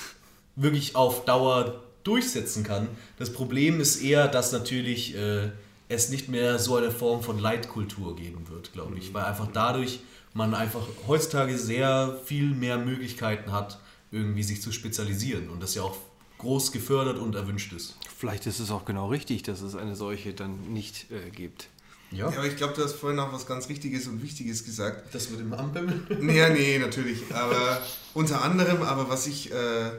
[0.56, 2.88] wirklich auf Dauer durchsetzen kann.
[3.18, 5.52] Das Problem ist eher, dass natürlich äh,
[5.89, 9.14] es nicht mehr so eine Form von Leitkultur geben wird, glaube ich.
[9.14, 9.99] Weil einfach dadurch
[10.34, 13.80] man einfach heutzutage sehr viel mehr Möglichkeiten hat,
[14.11, 15.49] irgendwie sich zu spezialisieren.
[15.49, 15.97] Und das ja auch
[16.38, 17.97] groß gefördert und erwünscht ist.
[18.18, 21.69] Vielleicht ist es auch genau richtig, dass es eine solche dann nicht äh, gibt.
[22.15, 22.29] Ja.
[22.29, 25.13] Ja, aber ich glaube, du hast vorhin auch was ganz Richtiges und Wichtiges gesagt.
[25.13, 26.07] Das mit dem Anpimmeln?
[26.19, 27.23] Nee, nee, natürlich.
[27.33, 27.81] Aber
[28.13, 29.91] unter anderem, aber was ich äh,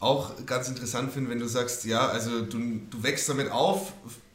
[0.00, 3.92] auch ganz interessant finde, wenn du sagst, ja, also du, du wächst damit auf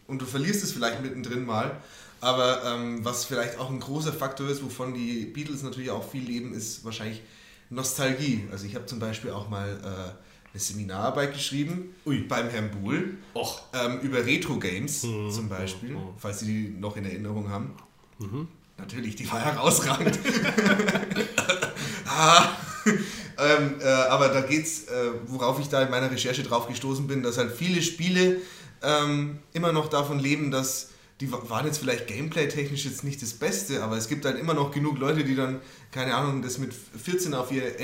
[0.08, 1.76] und du verlierst es vielleicht mittendrin mal.
[2.22, 6.24] Aber ähm, was vielleicht auch ein großer Faktor ist, wovon die Beatles natürlich auch viel
[6.24, 7.22] leben, ist wahrscheinlich
[7.70, 8.48] Nostalgie.
[8.52, 10.25] Also ich habe zum Beispiel auch mal äh,
[10.56, 12.20] eine Seminararbeit geschrieben Ui.
[12.20, 13.16] beim Herrn Buhl
[13.74, 17.74] ähm, über Retro-Games zum Beispiel, falls Sie die noch in Erinnerung haben.
[18.78, 20.18] Natürlich, die war herausragend.
[22.08, 22.48] ah,
[23.38, 27.22] ähm, äh, aber da geht's, äh, worauf ich da in meiner Recherche drauf gestoßen bin,
[27.22, 28.38] dass halt viele Spiele
[28.82, 33.34] ähm, immer noch davon leben, dass die wa- waren jetzt vielleicht gameplay-technisch jetzt nicht das
[33.34, 35.60] Beste, aber es gibt halt immer noch genug Leute, die dann,
[35.92, 37.78] keine Ahnung, das mit 14 auf ihr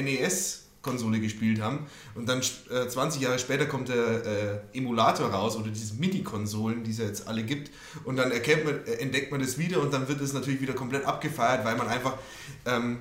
[0.82, 1.86] NES-Konsole gespielt haben
[2.16, 6.92] und dann äh, 20 Jahre später kommt der äh, Emulator raus oder diese Mini-Konsolen, die
[6.92, 7.72] es jetzt alle gibt
[8.04, 10.74] und dann erkennt man, äh, entdeckt man das wieder und dann wird es natürlich wieder
[10.74, 12.18] komplett abgefeiert, weil man einfach
[12.66, 12.98] ähm,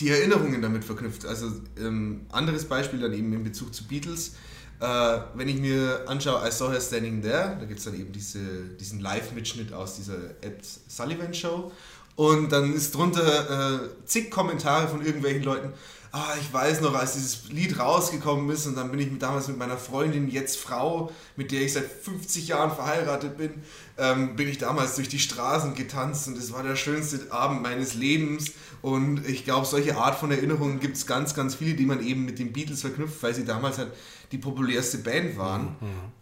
[0.00, 1.26] die Erinnerungen damit verknüpft.
[1.26, 4.34] Also ähm, anderes Beispiel dann eben in Bezug zu Beatles.
[4.80, 8.12] Äh, wenn ich mir anschaue, I Saw Her Standing There, da gibt es dann eben
[8.12, 8.38] diese,
[8.78, 11.72] diesen Live-Mitschnitt aus dieser Ed Sullivan Show.
[12.14, 15.72] Und dann ist drunter äh, zig Kommentare von irgendwelchen Leuten.
[16.10, 19.58] Ah, ich weiß noch, als dieses Lied rausgekommen ist und dann bin ich damals mit
[19.58, 23.50] meiner Freundin, jetzt Frau, mit der ich seit 50 Jahren verheiratet bin,
[23.98, 27.94] ähm, bin ich damals durch die Straßen getanzt und es war der schönste Abend meines
[27.94, 28.52] Lebens.
[28.80, 32.24] Und ich glaube, solche Art von Erinnerungen gibt es ganz, ganz viele, die man eben
[32.24, 33.92] mit den Beatles verknüpft, weil sie damals halt
[34.32, 35.76] die populärste Band waren.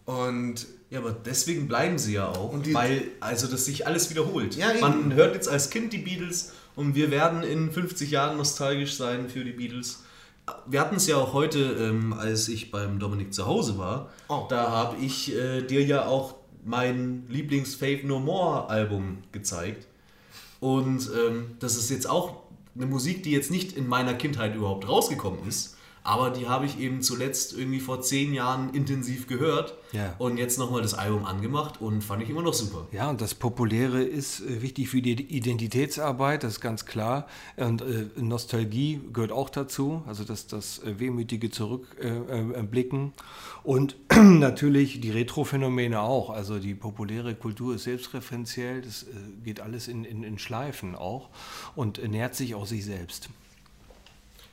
[0.04, 4.08] Und Ja, aber deswegen bleiben sie ja auch, Und die- weil also das sich alles
[4.08, 4.54] wiederholt.
[4.54, 4.68] Ja.
[4.80, 9.28] Man hört jetzt als Kind die Beatles und wir werden in 50 Jahren nostalgisch sein
[9.28, 10.05] für die Beatles.
[10.66, 14.11] Wir hatten es ja auch heute, ähm, als ich beim Dominik zu Hause war.
[14.28, 14.47] Oh.
[14.48, 19.86] Da habe ich äh, dir ja auch mein Lieblings-Fave No More Album gezeigt.
[20.61, 22.43] Und ähm, das ist jetzt auch
[22.77, 26.78] eine Musik, die jetzt nicht in meiner Kindheit überhaupt rausgekommen ist, Aber die habe ich
[26.78, 30.14] eben zuletzt irgendwie vor zehn Jahren intensiv gehört Ja.
[30.18, 32.86] und jetzt nochmal das Album angemacht und fand ich immer noch super.
[32.92, 37.26] Ja, und das Populäre ist äh, wichtig für die Identitätsarbeit, das ist ganz klar.
[37.56, 43.06] Und äh, Nostalgie gehört auch dazu, also das, das äh, wehmütige Zurückblicken.
[43.08, 43.22] Äh,
[43.64, 46.30] und natürlich die Retro-Phänomene auch.
[46.30, 49.06] Also die populäre Kultur ist selbstreferenziell, das
[49.44, 51.30] geht alles in, in, in Schleifen auch
[51.74, 53.28] und äh, nährt sich auch sich selbst.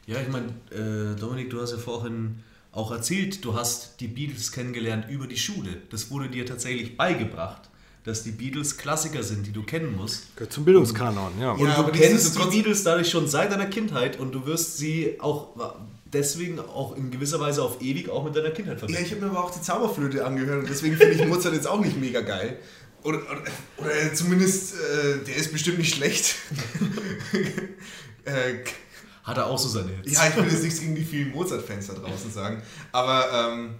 [0.05, 4.51] Ja, ich meine, äh, Dominik, du hast ja vorhin auch erzählt, du hast die Beatles
[4.51, 5.69] kennengelernt über die Schule.
[5.91, 7.69] Das wurde dir tatsächlich beigebracht,
[8.03, 10.35] dass die Beatles Klassiker sind, die du kennen musst.
[10.35, 11.51] Gehört zum Bildungskanon, ja.
[11.51, 14.77] Und Ja, du aber kennst die Beatles dadurch schon seit deiner Kindheit und du wirst
[14.77, 15.75] sie auch
[16.11, 19.03] deswegen auch in gewisser Weise auf ewig auch mit deiner Kindheit Ja, verbinden.
[19.05, 21.80] ich habe mir aber auch die Zauberflöte angehört und deswegen finde ich Mozart jetzt auch
[21.80, 22.57] nicht mega geil.
[23.03, 23.41] Oder, oder,
[23.77, 26.35] oder zumindest, äh, der ist bestimmt nicht schlecht.
[28.25, 28.55] äh,
[29.24, 30.14] Hat er auch so seine Hits.
[30.14, 33.76] ja, ich will jetzt nichts gegen die vielen Mozart-Fans da draußen sagen, aber ähm,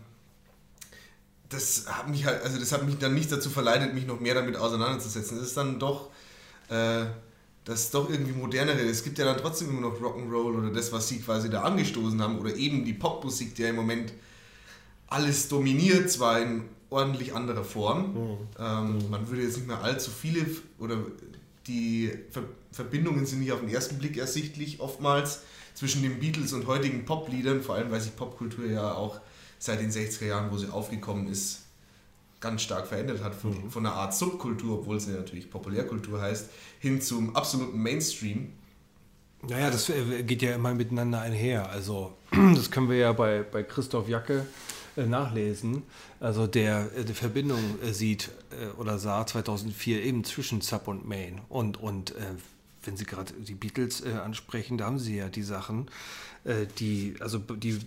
[1.50, 4.36] das hat mich halt, also das hat mich dann nicht dazu verleitet, mich noch mehr
[4.36, 5.38] damit auseinanderzusetzen.
[5.38, 6.10] Es ist dann doch
[6.70, 7.06] äh,
[7.66, 8.82] das doch irgendwie modernere.
[8.82, 12.22] Es gibt ja dann trotzdem immer noch Rock'n'Roll oder das, was sie quasi da angestoßen
[12.22, 14.14] haben oder eben die Popmusik, die ja im Moment
[15.08, 18.16] alles dominiert, zwar in ordentlich anderer Form.
[18.60, 20.46] Ähm, man würde jetzt nicht mehr allzu viele
[20.80, 20.98] oder
[21.68, 25.42] die Ver Verbindungen sind nicht auf den ersten Blick ersichtlich oftmals
[25.76, 29.20] zwischen den Beatles und heutigen Popliedern, vor allem weil sich Popkultur ja auch
[29.60, 31.62] seit den 60er Jahren, wo sie aufgekommen ist,
[32.40, 33.36] ganz stark verändert hat.
[33.36, 36.50] Von, von einer Art Subkultur, obwohl sie natürlich Populärkultur heißt,
[36.80, 38.54] hin zum absoluten Mainstream.
[39.48, 41.70] Naja, das äh, geht ja immer miteinander einher.
[41.70, 42.14] Also,
[42.56, 44.46] das können wir ja bei, bei Christoph Jacke
[45.02, 45.84] nachlesen.
[46.20, 51.08] Also, der äh, die Verbindung äh, sieht äh, oder sah 2004 eben zwischen Sub und
[51.08, 51.42] Main.
[51.50, 52.22] Und, und äh,
[52.84, 55.88] wenn Sie gerade die Beatles äh, ansprechen, da haben Sie ja die Sachen,
[56.44, 57.80] äh, die, also die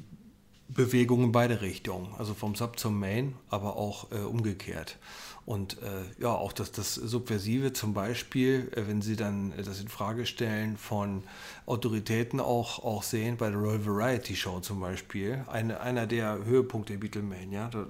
[0.69, 4.99] Bewegung in beide Richtungen, also vom Sub zum Main, aber auch äh, umgekehrt.
[5.47, 9.81] Und äh, ja, auch das, das Subversive zum Beispiel, äh, wenn Sie dann äh, das
[9.81, 11.23] in Frage stellen von
[11.67, 16.95] Autoritäten auch, auch sehen, bei der Royal Variety Show zum Beispiel, eine, einer der Höhepunkte
[16.95, 17.87] der Beatlemania, da äh,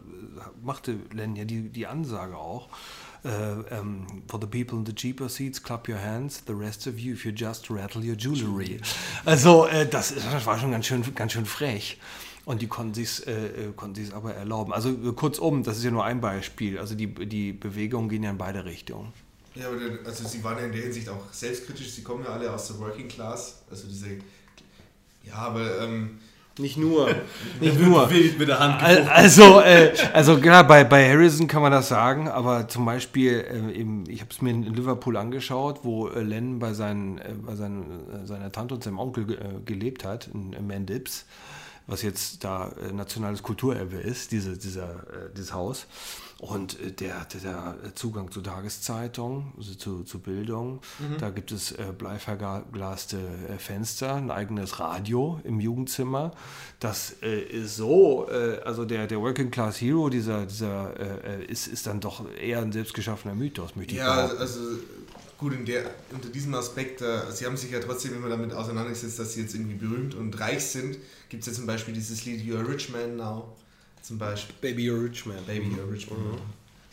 [0.62, 2.68] machte Len ja die, die Ansage auch,
[3.24, 6.98] äh, ähm, for the people in the cheaper seats, clap your hands, the rest of
[6.98, 8.80] you, if you just rattle your jewelry.
[9.24, 11.98] Also äh, das, das war schon ganz schön, ganz schön frech.
[12.46, 14.72] Und die konnten sich äh, äh, konnten sich's aber erlauben.
[14.72, 16.78] Also äh, kurzum, das ist ja nur ein Beispiel.
[16.78, 19.12] Also die, die Bewegungen gehen ja in beide Richtungen.
[19.56, 22.30] Ja, aber der- also sie waren ja in der Hinsicht auch selbstkritisch, sie kommen ja
[22.30, 24.06] alle aus der Working Class, also diese,
[25.24, 26.18] ja, aber ähm,
[26.58, 27.08] Nicht nur.
[27.60, 28.06] Nicht nur.
[28.08, 28.80] Mit der Hand.
[29.10, 33.72] Also, äh, also klar, bei, bei Harrison kann man das sagen, aber zum Beispiel, äh,
[33.78, 37.56] eben, ich habe es mir in Liverpool angeschaut, wo äh, Len bei, seinen, äh, bei
[37.56, 37.82] seinen,
[38.22, 41.24] äh, seiner Tante und seinem Onkel ge- äh, gelebt hat, in, in Mendips,
[41.86, 45.86] was jetzt da äh, nationales Kulturerbe ist, diese, dieser, äh, dieses Haus.
[46.38, 50.80] Und äh, der hatte da Zugang zu Tageszeitungen, also zu, zu Bildung.
[51.18, 53.18] Da gibt es äh, bleiverglaste
[53.48, 56.32] äh, Fenster, ein eigenes Radio im Jugendzimmer.
[56.80, 61.44] Das äh, ist so, äh, also der, der Working Class Hero, dieser, dieser äh, äh,
[61.44, 64.38] ist, ist dann doch eher ein selbstgeschaffener Mythos, möchte ich ja, behaupten.
[64.38, 64.60] also
[65.38, 69.18] gut, in der, unter diesem Aspekt, äh, sie haben sich ja trotzdem immer damit auseinandergesetzt,
[69.18, 70.98] dass sie jetzt irgendwie berühmt und reich sind.
[71.28, 73.56] Gibt es ja zum Beispiel dieses Lied You're a Rich Man Now,
[74.02, 74.54] zum Beispiel.
[74.60, 75.44] Baby You're a Rich Man.
[75.46, 76.38] Baby, you're a rich man.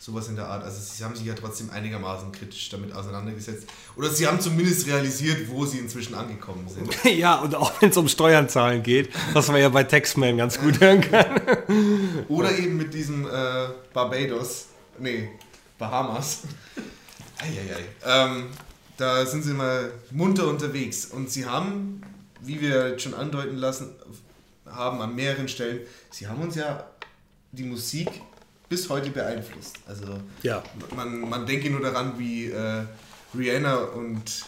[0.04, 0.62] Sowas in der Art.
[0.62, 3.66] Also sie haben sich ja trotzdem einigermaßen kritisch damit auseinandergesetzt.
[3.96, 6.92] Oder sie haben zumindest realisiert, wo sie inzwischen angekommen sind.
[7.18, 10.78] Ja, und auch wenn es um Steuernzahlen geht, was man ja bei Taxman ganz gut
[10.80, 11.40] hören kann.
[12.28, 14.66] Oder eben mit diesem äh, Barbados,
[14.98, 15.30] nee,
[15.78, 16.42] Bahamas.
[17.38, 17.84] Eieiei.
[18.04, 18.48] Ähm,
[18.98, 21.06] da sind sie mal munter unterwegs.
[21.06, 22.02] Und sie haben,
[22.42, 23.94] wie wir schon andeuten lassen,
[24.74, 25.80] haben an mehreren Stellen,
[26.10, 26.84] sie haben uns ja
[27.52, 28.08] die Musik
[28.68, 29.78] bis heute beeinflusst.
[29.86, 30.62] Also Ja.
[30.96, 32.82] man, man denke nur daran, wie äh,
[33.36, 34.44] Rihanna und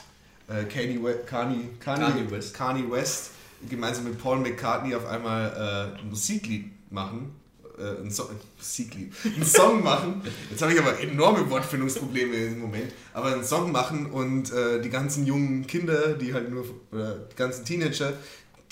[0.48, 2.54] äh, Kanye, Kanye, Kanye, Kanye West.
[2.54, 3.30] Kanye West
[3.68, 7.34] gemeinsam mit Paul McCartney auf einmal äh, ein Musiklied machen.
[7.78, 9.12] Äh, ein, so ein Musiklied.
[9.36, 10.22] Ein Song machen.
[10.50, 12.90] Jetzt habe ich aber enorme Wortfindungsprobleme im Moment.
[13.12, 17.36] Aber einen Song machen und äh, die ganzen jungen Kinder, die halt nur, oder die
[17.36, 18.14] ganzen Teenager,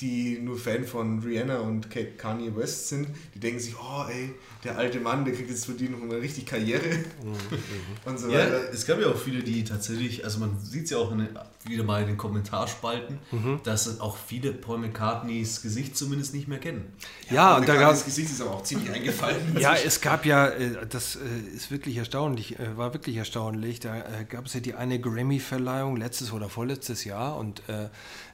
[0.00, 4.34] die nur Fan von Rihanna und Ka- Kanye West sind, die denken sich, oh ey,
[4.64, 6.82] der alte Mann, der kriegt jetzt für die noch mal richtig Karriere
[8.04, 8.72] und so Ja, weiter.
[8.72, 11.28] es gab ja auch viele, die tatsächlich, also man sieht es ja auch in
[11.66, 13.18] wieder mal in den Kommentarspalten,
[13.62, 16.92] dass auch viele Paul McCartneys Gesicht zumindest nicht mehr kennen.
[17.30, 19.56] Ja, und da gab das Gesicht ist aber auch ziemlich eingefallen.
[19.58, 21.20] Ja, es gab ja, äh, das äh,
[21.56, 23.80] ist wirklich erstaunlich, äh, war wirklich erstaunlich.
[23.80, 23.96] Da
[24.28, 27.62] gab es ja die eine Grammy-Verleihung letztes oder vorletztes Jahr und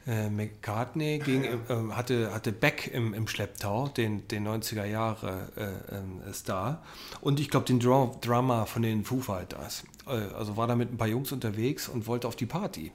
[0.06, 1.58] äh, äh, McCartney ging, äh,
[1.92, 6.82] hatte, hatte Beck im, im Schlepptau, den, den 90er Jahre äh, ähm, Star.
[7.20, 9.84] Und ich glaube, den Dra Drummer von den Foo Fighters.
[10.06, 12.92] Äh, also war da mit ein paar Jungs unterwegs und wollte auf die Party.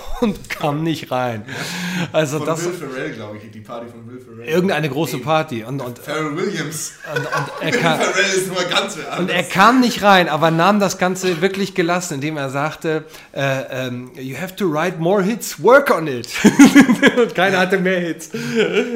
[0.20, 1.44] und kam nicht rein.
[2.12, 4.48] Also Von das Will Ferrell, glaube ich, die Party von Will Ferrell.
[4.48, 6.92] irgendeine große Party und, und, Pharrell Williams.
[7.14, 7.26] und, und
[7.60, 10.80] er Will kam, Ferrell ist nur ganz wer Und er kam nicht rein, aber nahm
[10.80, 15.62] das Ganze wirklich gelassen, indem er sagte, äh, ähm, you have to write more hits,
[15.62, 16.28] work on it.
[17.18, 18.30] und keiner hatte mehr Hits.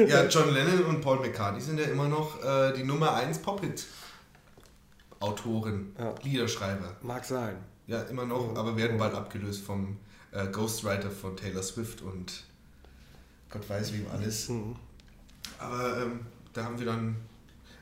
[0.07, 5.93] Ja, John Lennon und Paul McCartney sind ja immer noch äh, die Nummer 1 Pop-Hit-Autoren,
[5.99, 6.13] Ja.
[6.23, 6.95] Liederschreiber.
[7.01, 7.55] Mag sein.
[7.87, 9.97] Ja, immer noch, aber werden bald abgelöst vom
[10.31, 12.43] äh, Ghostwriter von Taylor Swift und
[13.49, 14.49] Gott weiß wem alles.
[15.59, 16.19] Aber ähm,
[16.53, 17.15] da haben wir dann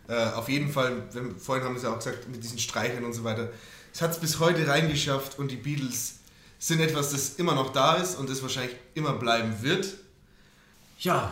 [0.07, 3.03] äh, auf jeden Fall, wir, vorhin haben wir es ja auch gesagt, mit diesen Streichern
[3.03, 3.49] und so weiter,
[3.93, 6.15] es hat es bis heute reingeschafft und die Beatles
[6.57, 9.95] sind etwas, das immer noch da ist und das wahrscheinlich immer bleiben wird.
[10.99, 11.31] Ja,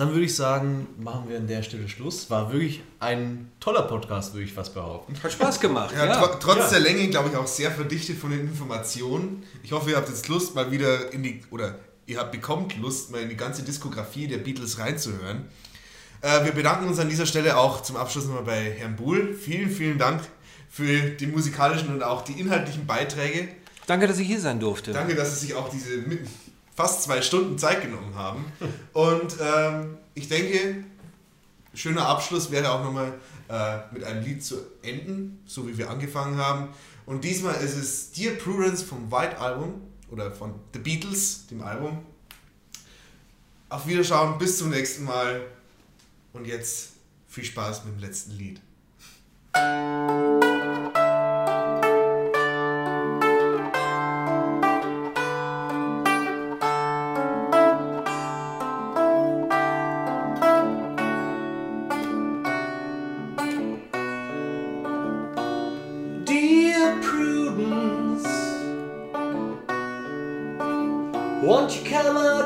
[0.00, 2.30] dann würde ich sagen, machen wir an der Stelle Schluss.
[2.30, 5.14] War wirklich ein toller Podcast, würde ich fast behaupten.
[5.22, 5.94] Hat Spaß gemacht.
[5.94, 6.70] Ja, Ja, tro trotz ja.
[6.70, 9.42] der Länge, glaube ich, auch sehr verdichtet von den Informationen.
[9.62, 13.10] Ich hoffe, ihr habt jetzt Lust, mal wieder in die, oder ihr habt bekommt Lust,
[13.10, 15.44] mal in die ganze Diskografie der Beatles reinzuhören.
[16.22, 19.34] Äh, wir bedanken uns an dieser Stelle auch zum Abschluss nochmal bei Herrn Buhl.
[19.34, 20.22] Vielen, vielen Dank
[20.70, 23.48] für die musikalischen und auch die inhaltlichen Beiträge.
[23.86, 24.92] Danke, dass ich hier sein durfte.
[24.92, 25.96] Danke, dass Sie sich auch diese
[26.80, 28.50] fast zwei Stunden Zeit genommen haben.
[28.94, 30.82] Und ähm, ich denke,
[31.74, 33.12] schöner Abschluss wäre auch nochmal
[33.50, 36.68] äh, mit einem Lied zu enden, so wie wir angefangen haben.
[37.04, 41.98] Und diesmal ist es Dear Prudence vom White Album oder von The Beatles, dem Album.
[43.68, 45.42] Auf Wiederschauen, bis zum nächsten Mal.
[46.32, 46.92] Und jetzt
[47.28, 48.60] viel Spaß mit dem letzten Lied.
[71.50, 72.39] Won't you come out